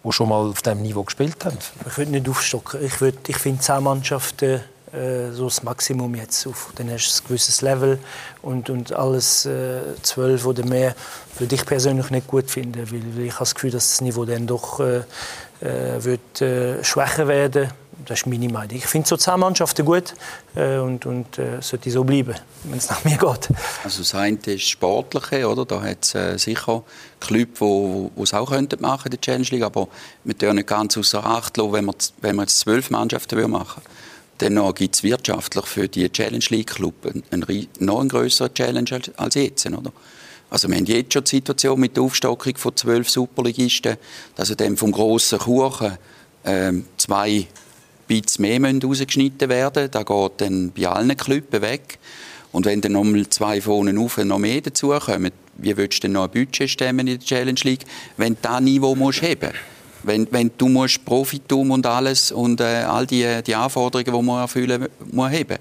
die 0.05 0.12
schon 0.12 0.28
mal 0.28 0.50
auf 0.50 0.61
diesem 0.61 0.82
Niveau 0.82 1.02
gespielt 1.02 1.44
haben. 1.44 1.57
Ich 1.86 1.96
würde 1.96 2.11
nicht 2.11 2.28
aufstocken. 2.28 2.84
Ich, 2.84 3.00
ich 3.00 3.38
finde 3.38 3.62
zehn 3.62 3.82
Mannschaften 3.82 4.61
äh, 4.92 5.32
so 5.32 5.44
das 5.44 5.62
Maximum 5.62 6.14
jetzt. 6.14 6.46
Auf, 6.46 6.72
dann 6.76 6.90
hast 6.90 7.11
du 7.11 7.22
ein 7.22 7.26
gewisses 7.28 7.62
Level 7.62 7.98
und, 8.42 8.70
und 8.70 8.92
alles 8.92 9.46
äh, 9.46 9.80
zwölf 10.02 10.44
oder 10.46 10.64
mehr 10.64 10.94
würde 11.38 11.55
ich 11.55 11.64
persönlich 11.64 12.11
nicht 12.11 12.26
gut 12.26 12.50
finden, 12.50 12.90
weil, 12.92 13.02
weil 13.16 13.24
ich 13.24 13.32
habe 13.32 13.40
das 13.40 13.55
Gefühl, 13.55 13.70
dass 13.70 13.88
das 13.88 14.00
Niveau 14.02 14.24
dann 14.24 14.46
doch 14.46 14.80
äh, 14.80 15.02
äh, 15.61 16.02
wird 16.02 16.40
äh, 16.40 16.82
schwächer 16.82 17.28
werden. 17.28 17.70
Das 18.07 18.20
ist 18.20 18.26
meine 18.26 18.48
Meinung. 18.48 18.76
Ich 18.76 18.86
finde 18.86 19.09
so 19.09 19.16
zehn 19.16 19.38
Mannschaften 19.38 19.84
gut 19.84 20.14
äh, 20.55 20.78
und, 20.78 21.07
und 21.07 21.38
äh, 21.38 21.61
sollte 21.61 21.90
so 21.90 22.05
bleiben, 22.05 22.34
wenn 22.64 22.78
es 22.78 22.90
nach 22.90 23.02
mir 23.05 23.16
geht. 23.16 23.48
Also 23.82 24.00
das 24.00 24.14
eine 24.14 24.36
ist 24.44 24.68
Sportliche, 24.68 25.48
oder? 25.48 25.64
Da 25.64 25.80
hat 25.80 26.05
es 26.05 26.14
äh, 26.14 26.36
sicher 26.36 26.82
Clubs, 27.20 27.61
die 27.61 28.22
es 28.22 28.34
auch 28.34 28.50
könnten 28.50 28.82
machen 28.82 29.12
in 29.12 29.20
Challenge 29.20 29.46
League, 29.50 29.62
aber 29.62 29.88
wir 30.24 30.34
dürfen 30.34 30.57
nicht 30.57 30.68
ganz 30.68 30.98
außer 30.98 31.24
Acht 31.24 31.57
lassen, 31.57 31.72
wenn 31.72 31.84
wir, 31.86 31.94
wenn 32.20 32.36
wir 32.36 32.42
jetzt 32.42 32.59
zwölf 32.59 32.90
Mannschaften 32.90 33.50
machen 33.50 33.82
würden. 34.38 34.57
Dann 34.57 34.74
gibt 34.74 34.96
es 34.96 35.02
wirtschaftlich 35.02 35.64
für 35.66 35.88
die 35.88 36.11
Challenge 36.11 36.44
League 36.50 36.74
Club 36.74 36.94
einen, 37.07 37.22
einen, 37.30 37.68
noch 37.78 38.00
einen 38.00 38.09
größeren 38.09 38.52
Challenge 38.52 39.00
als 39.16 39.34
jetzt, 39.34 39.66
oder? 39.66 39.92
Also 40.55 40.68
wir 40.68 40.76
haben 40.76 40.84
jetzt 40.84 41.12
schon 41.12 41.24
die 41.24 41.30
Situation 41.30 41.80
mit 41.80 41.96
der 41.96 42.05
Aufstockung 42.05 42.57
von 42.57 42.76
zwölf 42.76 43.11
Superligisten, 43.11 43.96
dass 44.36 44.50
also 44.50 44.55
dann 44.55 44.76
vom 44.76 44.92
grossen 44.92 45.40
Kuchen 45.40 45.98
ähm, 46.44 46.84
zwei 46.96 47.48
Bits 48.07 48.38
mehr 48.38 48.61
rausgeschnitten 48.62 49.48
werden 49.48 49.90
Das 49.90 50.07
geht 50.07 50.32
dann 50.36 50.70
bei 50.70 50.86
allen 50.86 51.16
Klüppen 51.16 51.61
weg. 51.61 51.98
Und 52.52 52.66
wenn 52.66 52.80
dann 52.80 52.92
nochmal 52.92 53.28
zwei 53.30 53.61
vorne 53.61 53.98
auf 53.98 54.16
noch 54.18 54.38
mehr 54.38 54.61
dazukommen, 54.61 55.32
wie 55.57 55.76
würdest 55.76 56.05
du 56.05 56.07
denn 56.07 56.12
noch 56.12 56.26
ein 56.26 56.30
Budget 56.30 56.70
stemmen 56.70 57.09
in 57.09 57.18
der 57.18 57.26
Challenge 57.26 57.61
League, 57.64 57.84
wenn 58.16 58.34
du 58.40 58.48
dieses 58.48 58.61
Niveau 58.61 58.94
musst 58.94 59.22
heben 59.22 59.50
wenn, 60.05 60.28
wenn 60.30 60.50
du 60.57 60.68
musst 60.68 61.05
Profitum 61.05 61.70
und 61.70 61.86
alles 61.86 62.30
und 62.30 62.61
äh, 62.61 62.84
all 62.86 63.07
die, 63.07 63.42
die 63.42 63.55
Anforderungen, 63.55 64.20
die 64.20 64.26
man 64.26 64.40
erfüllen 64.42 64.86
muss, 65.11 65.30
heben, 65.30 65.59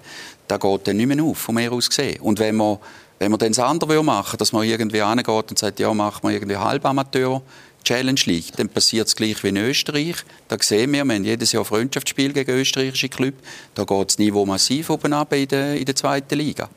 das 0.48 0.60
geht 0.60 0.88
dann 0.88 0.98
nicht 0.98 1.08
mehr 1.08 1.24
auf, 1.24 1.38
von 1.38 1.56
mir 1.56 1.72
aus 1.72 1.90
gesehen. 1.90 2.20
Und 2.22 2.40
wenn 2.40 2.56
man 2.56 2.78
wenn 3.24 3.32
man 3.32 3.40
dann 3.40 3.54
das 3.54 3.60
andere 3.60 4.04
machen 4.04 4.38
dass 4.38 4.52
man 4.52 4.68
irgendwie 4.68 5.02
angeht 5.02 5.28
und 5.30 5.58
sagt, 5.58 5.80
ja, 5.80 5.94
machen 5.94 6.28
wir 6.28 6.32
irgendwie 6.32 6.58
Halbamateur, 6.58 7.42
Challenge 7.86 8.20
League, 8.26 8.52
dann 8.58 8.68
passiert 8.68 9.08
es 9.08 9.16
gleich 9.16 9.42
wie 9.44 9.50
in 9.50 9.58
Österreich. 9.58 10.16
Da 10.50 10.58
sehen 10.60 10.92
wir, 10.92 11.06
wir 11.06 11.16
haben 11.16 11.24
jedes 11.24 11.54
Jahr 11.54 11.64
Freundschaftsspiel 11.64 12.34
gegen 12.34 12.52
österreichische 12.52 13.08
Clubs. 13.08 13.38
Da 13.76 13.86
geht 13.86 14.08
das 14.10 14.18
Niveau 14.18 14.46
massiv 14.46 14.90
oben 14.90 15.14
in 15.32 15.48
der, 15.48 15.76
in 15.78 15.86
der 15.86 15.96
zweiten 15.96 16.36
Liga 16.36 16.70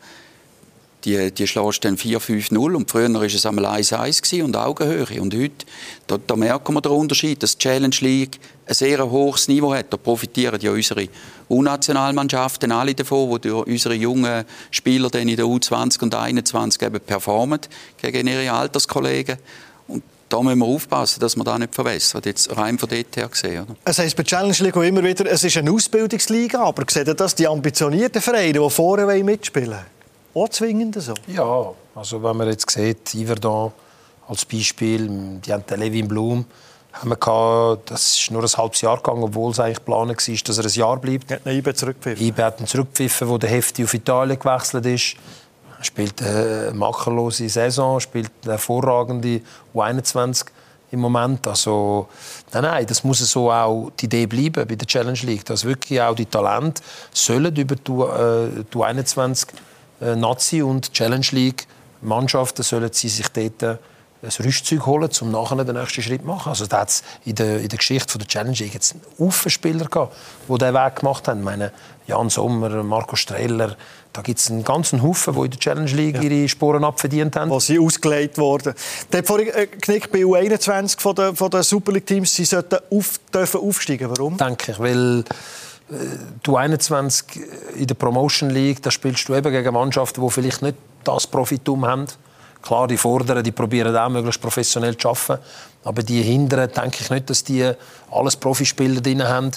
die, 1.07 1.31
die 1.31 1.47
schlägst 1.47 1.85
dann 1.85 1.97
4-5-0 1.97 2.75
und 2.75 2.91
früher 2.91 3.13
war 3.15 3.23
es 3.23 3.47
einmal 3.47 3.65
1-1 3.67 4.43
und 4.43 4.57
Augenhöhe. 4.57 5.23
Und 5.23 5.35
heute, 5.35 5.65
da, 6.09 6.19
da 6.19 6.37
merken 6.37 6.75
wir 6.75 6.81
den 6.81 6.93
Unterschied, 6.93 7.43
dass 7.43 7.57
die 7.57 7.63
Challenge 7.63 7.97
League 8.01 8.41
ein 8.67 8.75
sehr 8.75 9.09
hohes 9.09 9.47
Niveau 9.47 9.73
hat. 9.73 9.87
Da 9.91 9.97
profitieren 9.97 10.61
ja 10.61 10.73
unsere 10.73 11.09
U-Nationalmannschaften 11.49 12.73
alle 12.73 12.95
davon, 12.95 13.31
wo 13.31 13.39
durch 13.39 13.67
unsere 13.69 13.95
jungen 13.95 14.45
Spieler 14.73 15.09
dann 15.09 15.29
in 15.29 15.37
der 15.37 15.47
U20 15.47 16.03
und 16.03 16.15
21 16.15 16.83
eben 16.83 17.01
performen 17.01 17.61
gegen 18.03 18.27
ihre 18.27 18.51
Alterskollegen. 18.51 19.37
Da 20.29 20.43
müssen 20.43 20.59
wir 20.59 20.67
aufpassen, 20.67 21.21
dass 21.21 21.37
wir 21.37 21.45
da 21.45 21.57
nicht 21.57 21.73
verwässern. 21.73 22.21
Jetzt 22.25 22.57
rein 22.57 22.81
von 22.81 22.89
dort 22.89 23.17
her 23.17 23.29
gesehen. 23.29 23.63
Oder? 23.63 23.77
Es 23.85 24.01
heisst 24.01 24.17
bei 24.17 24.25
Challenge 24.25 24.57
League 24.59 24.75
immer 24.75 25.05
wieder, 25.05 25.25
es 25.31 25.45
ist 25.45 25.57
eine 25.57 25.71
Ausbildungsliga, 25.71 26.65
aber 26.65 26.83
sehen 26.91 27.15
das 27.17 27.37
die 27.37 27.47
ambitionierten 27.47 28.21
Vereine, 28.21 28.55
die 28.55 28.71
vorne 28.71 29.23
mitspielen 29.23 29.71
wollen? 29.71 29.96
Auch 30.37 30.49
zwingend 30.49 31.01
so? 31.01 31.15
Ja, 31.27 31.73
also 31.95 32.23
wenn 32.23 32.37
man 32.37 32.49
jetzt 32.49 32.71
sieht, 32.71 33.15
Iverdon 33.15 33.73
als 34.29 34.45
Beispiel, 34.45 35.41
die 35.45 35.53
haben 35.53 35.65
den 35.67 35.81
Levin 35.81 36.09
Blum, 36.09 36.45
haben 36.93 37.11
wir 37.11 37.17
gehabt, 37.17 37.91
das 37.91 38.19
ist 38.19 38.31
nur 38.31 38.43
ein 38.43 38.49
halbes 38.49 38.81
Jahr 38.81 38.97
gegangen, 38.97 39.23
obwohl 39.23 39.53
es 39.53 39.61
eigentlich 39.61 39.79
geplant 39.79 40.11
war, 40.29 40.37
dass 40.45 40.59
er 40.59 40.65
ein 40.65 40.71
Jahr 40.71 40.97
bleibt. 40.97 41.31
Er 41.31 41.37
hat 41.37 41.47
IBE 41.47 41.75
zurückgepfiffen. 41.75 42.27
IBE 42.27 42.45
hat 42.45 42.61
ihn 42.61 42.67
zurückgepfiffen, 42.67 43.29
wo 43.29 43.39
der 43.39 43.51
Hefti 43.51 43.85
auf 43.85 43.95
Italien 43.95 44.39
gewechselt 44.39 44.87
ist. 44.87 45.17
Er 45.79 45.85
spielt 45.85 46.23
eine 46.23 46.73
makellose 46.75 47.49
Saison, 47.49 48.01
spielt 48.01 48.31
eine 48.43 48.53
hervorragende 48.53 49.43
U21 49.75 50.47
im 50.91 51.01
Moment. 51.01 51.47
Also, 51.47 52.09
nein, 52.53 52.63
nein, 52.63 52.87
das 52.87 53.05
muss 53.05 53.19
so 53.19 53.53
auch 53.53 53.91
die 54.01 54.07
Idee 54.07 54.27
bleiben 54.27 54.67
bei 54.67 54.75
der 54.75 54.87
Challenge 54.87 55.19
League, 55.23 55.45
dass 55.45 55.65
wirklich 55.65 56.01
auch 56.01 56.15
die 56.15 56.27
Talente 56.27 56.83
sollen 57.13 57.55
über 57.55 57.77
die, 57.77 57.93
äh, 57.93 58.65
die 58.73 58.77
U21 58.77 59.49
äh, 59.49 59.53
Nazi 60.01 60.63
und 60.63 60.93
Challenge 60.93 61.27
League 61.31 61.67
Mannschaften 62.03 62.63
sollen 62.63 62.91
sie 62.93 63.09
sich 63.09 63.29
dort 63.29 63.63
äh, 63.63 63.77
ein 64.23 64.45
Rüstzeug 64.45 64.87
holen, 64.87 65.11
um 65.21 65.31
nachher 65.31 65.65
den 65.65 65.77
nächsten 65.77 66.03
Schritt 66.03 66.23
zu 66.23 66.27
machen. 66.27 66.49
Also 66.49 66.67
da 66.67 66.81
hat 66.81 67.03
in 67.25 67.35
der, 67.35 67.61
in 67.61 67.69
der 67.69 67.79
Geschichte 67.79 68.19
der 68.19 68.27
Challenge 68.27 68.57
League 68.57 68.75
jetzt 68.75 68.95
einen 69.19 69.51
Spieler 69.51 69.87
gehabt, 69.87 70.17
die 70.49 70.59
diesen 70.59 70.75
Weg 70.75 70.97
gemacht 70.97 71.29
haben. 71.29 71.41
Ich 71.41 71.45
meine, 71.45 71.73
Jan 72.07 72.31
Sommer, 72.31 72.83
Marco 72.83 73.17
Streller, 73.17 73.77
da 74.13 74.23
gibt 74.23 74.39
es 74.39 74.51
einen 74.51 74.65
ganzen 74.65 75.03
Haufen, 75.03 75.35
die 75.35 75.41
in 75.41 75.51
der 75.51 75.61
Challenge 75.61 75.91
League 75.91 76.23
ihre 76.23 76.49
Sporen 76.49 76.85
abverdient 76.85 77.37
haben. 77.37 77.51
Wo 77.51 77.61
sie 77.61 77.79
ausgelegt 77.79 78.39
wurden. 78.39 78.75
Der 79.13 79.19
hat 79.19 79.27
vorhin 79.27 79.49
äh, 79.49 79.67
Knick 79.67 80.11
bei 80.11 80.21
U21 80.21 81.01
von 81.01 81.15
der, 81.15 81.35
von 81.35 81.51
der 81.51 81.63
Super 81.63 81.93
League 81.93 82.07
Teams, 82.07 82.35
sie 82.35 82.45
sollten 82.45 82.79
auf, 82.91 83.21
dürfen 83.33 83.61
aufsteigen. 83.61 84.09
Warum? 84.11 84.37
Denke 84.37 84.73
ich, 84.73 84.79
weil 84.79 85.25
du 86.43 86.57
21 86.57 87.41
in 87.77 87.87
der 87.87 87.95
Promotion 87.95 88.51
League, 88.51 88.83
da 88.83 88.91
spielst 88.91 89.29
du 89.29 89.35
eben 89.35 89.53
gegen 89.53 89.73
Mannschaften, 89.73 90.21
die 90.21 90.31
vielleicht 90.31 90.63
nicht 90.63 90.77
das 91.05 91.27
Profitum 91.27 91.87
haben. 91.87 92.07
Klar, 92.63 92.89
die 92.89 92.97
Vorderen, 92.97 93.45
die 93.45 93.53
probieren 93.53 93.97
auch 93.97 94.09
möglichst 94.09 94.41
professionell 94.41 94.97
zu 94.97 95.11
arbeiten. 95.11 95.43
Aber 95.85 96.03
die 96.03 96.23
Hinteren, 96.23 96.71
denke 96.73 96.99
ich 97.01 97.11
nicht, 97.11 97.31
dass 97.31 97.45
die 97.45 97.71
alles 98.11 98.37
Profispieler 98.37 99.01
drin 99.01 99.23
haben. 99.23 99.53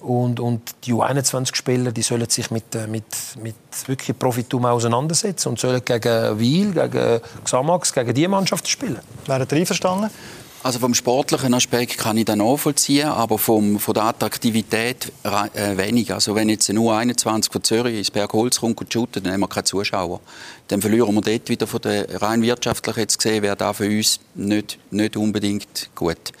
Und, 0.00 0.40
und 0.40 0.76
die 0.84 0.94
U21-Spieler, 0.94 1.92
die 1.92 2.02
sollen 2.02 2.28
sich 2.30 2.50
mit, 2.50 2.74
äh, 2.74 2.86
mit, 2.86 3.04
mit 3.42 3.56
wirklich 3.86 4.16
Profitum 4.16 4.64
auseinandersetzen 4.64 5.48
und 5.48 5.58
sollen 5.58 5.84
gegen 5.84 6.38
Wiel, 6.38 6.72
gegen 6.72 7.20
Xamax, 7.44 7.92
gegen 7.92 8.14
diese 8.14 8.28
Mannschaften 8.28 8.68
spielen. 8.68 9.00
Wären 9.26 9.46
Sie 9.48 9.56
einverstanden? 9.56 10.08
Also 10.60 10.80
vom 10.80 10.92
sportlichen 10.92 11.54
Aspekt 11.54 11.98
kann 11.98 12.16
ich 12.16 12.24
das 12.24 12.34
nachvollziehen, 12.34 13.08
aber 13.08 13.38
vom, 13.38 13.78
von 13.78 13.94
der 13.94 14.04
Attraktivität 14.04 15.12
äh, 15.22 15.76
wenig. 15.76 16.12
Also 16.12 16.34
wenn 16.34 16.48
jetzt 16.48 16.68
nur 16.72 16.96
21 16.96 17.52
von 17.52 17.62
Zürich 17.62 17.96
ins 17.96 18.10
Bergholz 18.10 18.58
kommt 18.58 18.80
und 18.80 18.92
shootet, 18.92 19.24
dann 19.24 19.32
haben 19.32 19.40
wir 19.40 19.48
keine 19.48 19.64
Zuschauer. 19.64 20.20
Dann 20.66 20.80
verlieren 20.80 21.14
wir 21.14 21.20
dort 21.20 21.48
wieder 21.48 21.68
von 21.68 21.80
der 21.80 22.20
rein 22.20 22.42
wirtschaftlich 22.42 22.96
jetzt 22.96 23.18
gesehen, 23.18 23.42
wäre 23.42 23.56
da 23.56 23.72
für 23.72 23.88
uns 23.88 24.18
nicht, 24.34 24.78
nicht 24.90 25.16
unbedingt 25.16 25.90
gut 25.94 26.32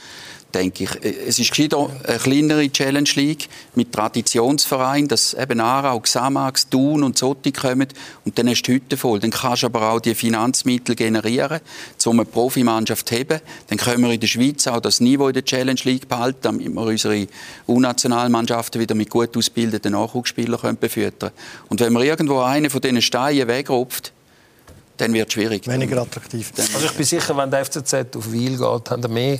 denke 0.54 0.84
ich. 0.84 0.90
Es 1.04 1.38
ist 1.38 1.50
gescheiter 1.50 1.90
eine 2.06 2.18
kleinere 2.18 2.70
Challenge 2.70 3.08
League 3.14 3.48
mit 3.74 3.92
Traditionsvereinen, 3.92 5.08
dass 5.08 5.34
eben 5.34 5.60
Aarau, 5.60 6.00
Xamax, 6.00 6.68
Thun 6.68 7.02
und 7.02 7.18
Sotti 7.18 7.52
kommen 7.52 7.88
und 8.24 8.38
dann 8.38 8.48
hast 8.48 8.62
du 8.62 8.72
die 8.72 8.76
Hütte 8.76 8.96
voll. 8.96 9.20
Dann 9.20 9.30
kannst 9.30 9.62
du 9.62 9.66
aber 9.66 9.92
auch 9.92 10.00
die 10.00 10.14
Finanzmittel 10.14 10.94
generieren, 10.94 11.60
um 12.06 12.20
eine 12.20 12.24
Profimannschaft 12.24 13.08
zu 13.08 13.16
haben. 13.16 13.40
Dann 13.68 13.78
können 13.78 14.02
wir 14.02 14.10
in 14.10 14.20
der 14.20 14.26
Schweiz 14.26 14.66
auch 14.66 14.80
das 14.80 15.00
Niveau 15.00 15.28
in 15.28 15.34
der 15.34 15.44
Challenge 15.44 15.80
League 15.84 16.08
behalten, 16.08 16.38
damit 16.42 16.68
wir 16.68 16.82
unsere 16.82 17.26
U-Nationalmannschaften 17.66 18.80
wieder 18.80 18.94
mit 18.94 19.10
gut 19.10 19.36
ausgebildeten 19.36 19.92
Nachwuchsspielern 19.92 20.76
befüttern 20.78 21.30
können. 21.30 21.32
Und 21.68 21.80
wenn 21.80 21.92
man 21.92 22.02
irgendwo 22.02 22.40
einen 22.40 22.70
von 22.70 22.80
diesen 22.80 23.02
Steinen 23.02 23.48
wegrupft, 23.48 24.12
dann 24.96 25.12
wird 25.12 25.28
es 25.28 25.34
schwierig. 25.34 25.68
Weniger 25.68 26.02
attraktiv. 26.02 26.52
Also 26.56 26.86
ich 26.86 26.92
bin 26.92 27.06
sicher, 27.06 27.36
wenn 27.36 27.50
der 27.50 27.64
FCZ 27.64 28.16
auf 28.16 28.32
Wiel 28.32 28.58
geht, 28.58 28.90
haben 28.90 29.02
wir 29.02 29.08
mehr 29.08 29.38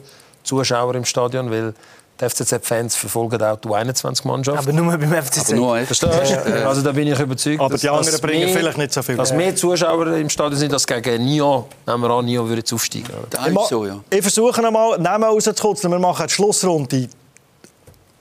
Zuschauer 0.48 0.94
im 0.94 1.04
Stadion, 1.04 1.50
weil 1.50 1.74
die 2.20 2.28
FCZ-Fans 2.28 2.96
verfolgen 2.96 3.40
auch 3.42 3.56
die 3.56 3.68
U21-Mannschaft. 3.68 4.58
Aber 4.58 4.72
nur 4.72 4.96
beim 4.96 5.22
FCZ. 5.22 5.50
Aber 5.50 5.56
nur 5.56 5.78
Verstehst 5.78 6.12
du? 6.12 6.66
Also 6.68 6.82
da 6.82 6.92
bin 6.92 7.06
ich 7.06 7.20
überzeugt, 7.20 7.60
Aber 7.60 7.70
dass, 7.70 7.80
die 7.80 7.88
anderen 7.88 8.20
bringen 8.20 8.46
mehr, 8.46 8.56
vielleicht 8.56 8.78
nicht 8.78 8.92
so 8.92 9.02
viel. 9.02 9.16
Dass 9.16 9.32
mehr 9.32 9.54
Zuschauer 9.54 10.08
im 10.16 10.28
Stadion 10.28 10.58
sind, 10.58 10.72
als 10.72 10.86
gegen 10.86 11.24
Nio. 11.24 11.68
Nehmen 11.86 12.02
wir 12.02 12.10
an, 12.10 12.24
Nio 12.24 12.44
würde 12.44 12.60
jetzt 12.60 12.72
aufsteigen. 12.72 13.08
Das 13.30 13.46
ist 13.46 13.68
so, 13.68 13.86
ja. 13.86 14.00
ich 14.10 14.22
versuche 14.22 14.60
noch 14.62 14.70
mal 14.70 14.98
Namen 14.98 15.24
rauszukutzen. 15.24 15.90
Wir 15.90 15.98
machen 15.98 16.26
die 16.26 16.32
Schlussrunde. 16.32 17.08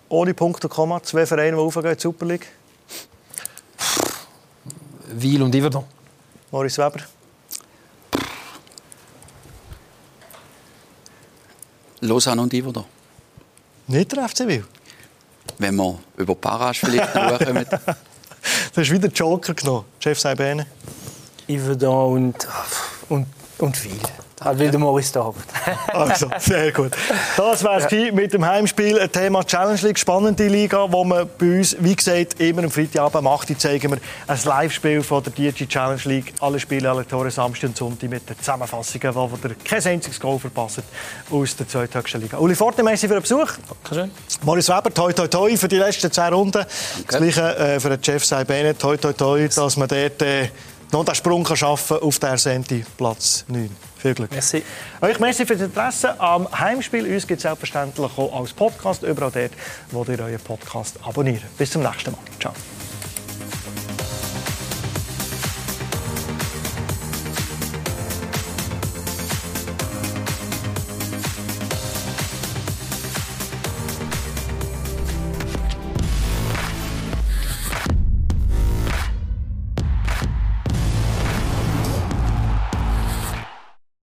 Ohne 0.09 0.33
Punkt 0.33 0.63
und 0.63 0.69
Komma. 0.69 1.01
Zwei 1.01 1.25
Vereine, 1.25 1.57
die 1.57 1.61
aufgehen 1.61 1.85
in 1.85 1.95
die 1.95 2.01
Super 2.01 2.25
League. 2.25 2.47
Wiel 5.09 5.41
und 5.41 5.55
Iverdon. 5.55 5.83
Maurice 6.51 6.77
Weber. 6.77 6.99
Lausanne 12.01 12.41
und 12.41 12.53
Iverdon. 12.53 12.85
Nicht 13.87 14.11
der 14.15 14.27
FC 14.27 14.47
Wil. 14.47 14.65
Wenn 15.57 15.75
wir 15.75 15.97
über 16.17 16.35
Parasch 16.35 16.79
vielleicht 16.79 17.15
noch 17.15 17.39
kommen. 17.39 17.65
Du 18.73 18.81
hast 18.81 18.91
wieder 18.91 19.09
Joker 19.09 19.53
genommen. 19.53 19.85
Chef 19.99 20.17
Saibene. 20.19 20.67
Yverdon 21.49 22.13
und, 22.13 22.47
und, 23.09 23.27
und 23.57 23.75
viel. 23.75 23.99
Halt 24.39 24.59
wieder 24.59 24.77
Maurice 24.77 25.13
David. 25.13 25.43
Also, 25.93 26.29
sehr 26.37 26.71
gut. 26.71 26.91
Das 27.35 27.63
war 27.63 27.77
es 27.77 27.91
ja. 27.91 28.11
mit 28.11 28.31
dem 28.31 28.45
Heimspiel. 28.45 28.99
Ein 28.99 29.11
Thema 29.11 29.43
Challenge 29.43 29.79
League, 29.81 29.97
spannende 29.97 30.47
Liga, 30.47 30.91
wo 30.91 31.03
man 31.03 31.27
bei 31.39 31.57
uns, 31.57 31.75
wie 31.79 31.95
gesagt, 31.95 32.39
immer 32.39 32.63
am 32.63 32.69
Freitagabend 32.69 33.23
macht. 33.23 33.49
Die 33.49 33.57
zeigen 33.57 33.91
wir 33.91 33.97
ein 34.27 34.39
Live-Spiel 34.43 35.01
von 35.01 35.23
der 35.23 35.33
DG 35.33 35.65
Challenge 35.65 36.01
League. 36.05 36.33
Alle 36.39 36.59
Spiele, 36.59 36.89
alle 36.89 37.07
Tore, 37.07 37.31
Samstag 37.31 37.69
und 37.69 37.77
Sonntag 37.77 38.09
mit 38.09 38.29
den 38.29 38.37
Zusammenfassungen, 38.37 39.15
wo 39.15 39.29
ihr 39.43 39.55
kein 39.63 39.83
einziges 39.83 40.19
Goal 40.19 40.37
verpasst 40.37 40.83
aus 41.31 41.55
der 41.55 41.67
zweithöchsten 41.67 42.21
Liga. 42.21 42.37
Uli 42.37 42.53
Forte, 42.53 42.83
merci 42.83 43.07
für 43.07 43.15
den 43.15 43.23
Besuch. 43.23 43.53
Dankeschön. 43.83 44.11
Maurice 44.43 44.71
Weber, 44.71 44.93
toi 44.93 45.13
toi 45.13 45.27
toi 45.27 45.57
für 45.57 45.67
die 45.67 45.77
letzten 45.77 46.11
zehn 46.11 46.33
Runden. 46.33 46.63
Das 47.07 47.17
Gleiche 47.17 47.57
äh, 47.57 47.79
für 47.79 47.89
den 47.89 48.03
Chef 48.03 48.23
Saibene, 48.23 48.77
toi 48.77 48.97
toi 48.97 49.13
toi, 49.13 49.47
dass 49.47 49.77
man 49.77 49.87
dort 49.87 50.21
äh, 50.21 50.49
noch 50.91 51.05
den 51.05 51.15
Sprung 51.15 51.43
kann 51.43 51.57
schaffen 51.57 51.97
auf 51.97 52.19
der 52.19 52.37
Senti 52.37 52.85
Platz 52.97 53.45
9. 53.47 53.69
Viel 53.97 54.13
Glück. 54.13 54.31
Merci. 54.31 54.63
Euch 55.01 55.19
merci 55.19 55.45
für 55.45 55.55
das 55.55 55.67
Interesse 55.67 56.19
am 56.19 56.47
Heimspiel. 56.51 57.11
Uns 57.11 57.27
gibt 57.27 57.39
es 57.39 57.43
selbstverständlich 57.43 58.11
auch 58.17 58.39
als 58.39 58.53
Podcast 58.53 59.03
überall 59.03 59.31
dort, 59.31 59.51
wo 59.91 60.03
ihr 60.03 60.19
euren 60.19 60.39
Podcast 60.39 60.99
abonniert. 61.03 61.41
Bis 61.57 61.71
zum 61.71 61.83
nächsten 61.83 62.11
Mal. 62.11 62.19
Ciao. 62.39 62.53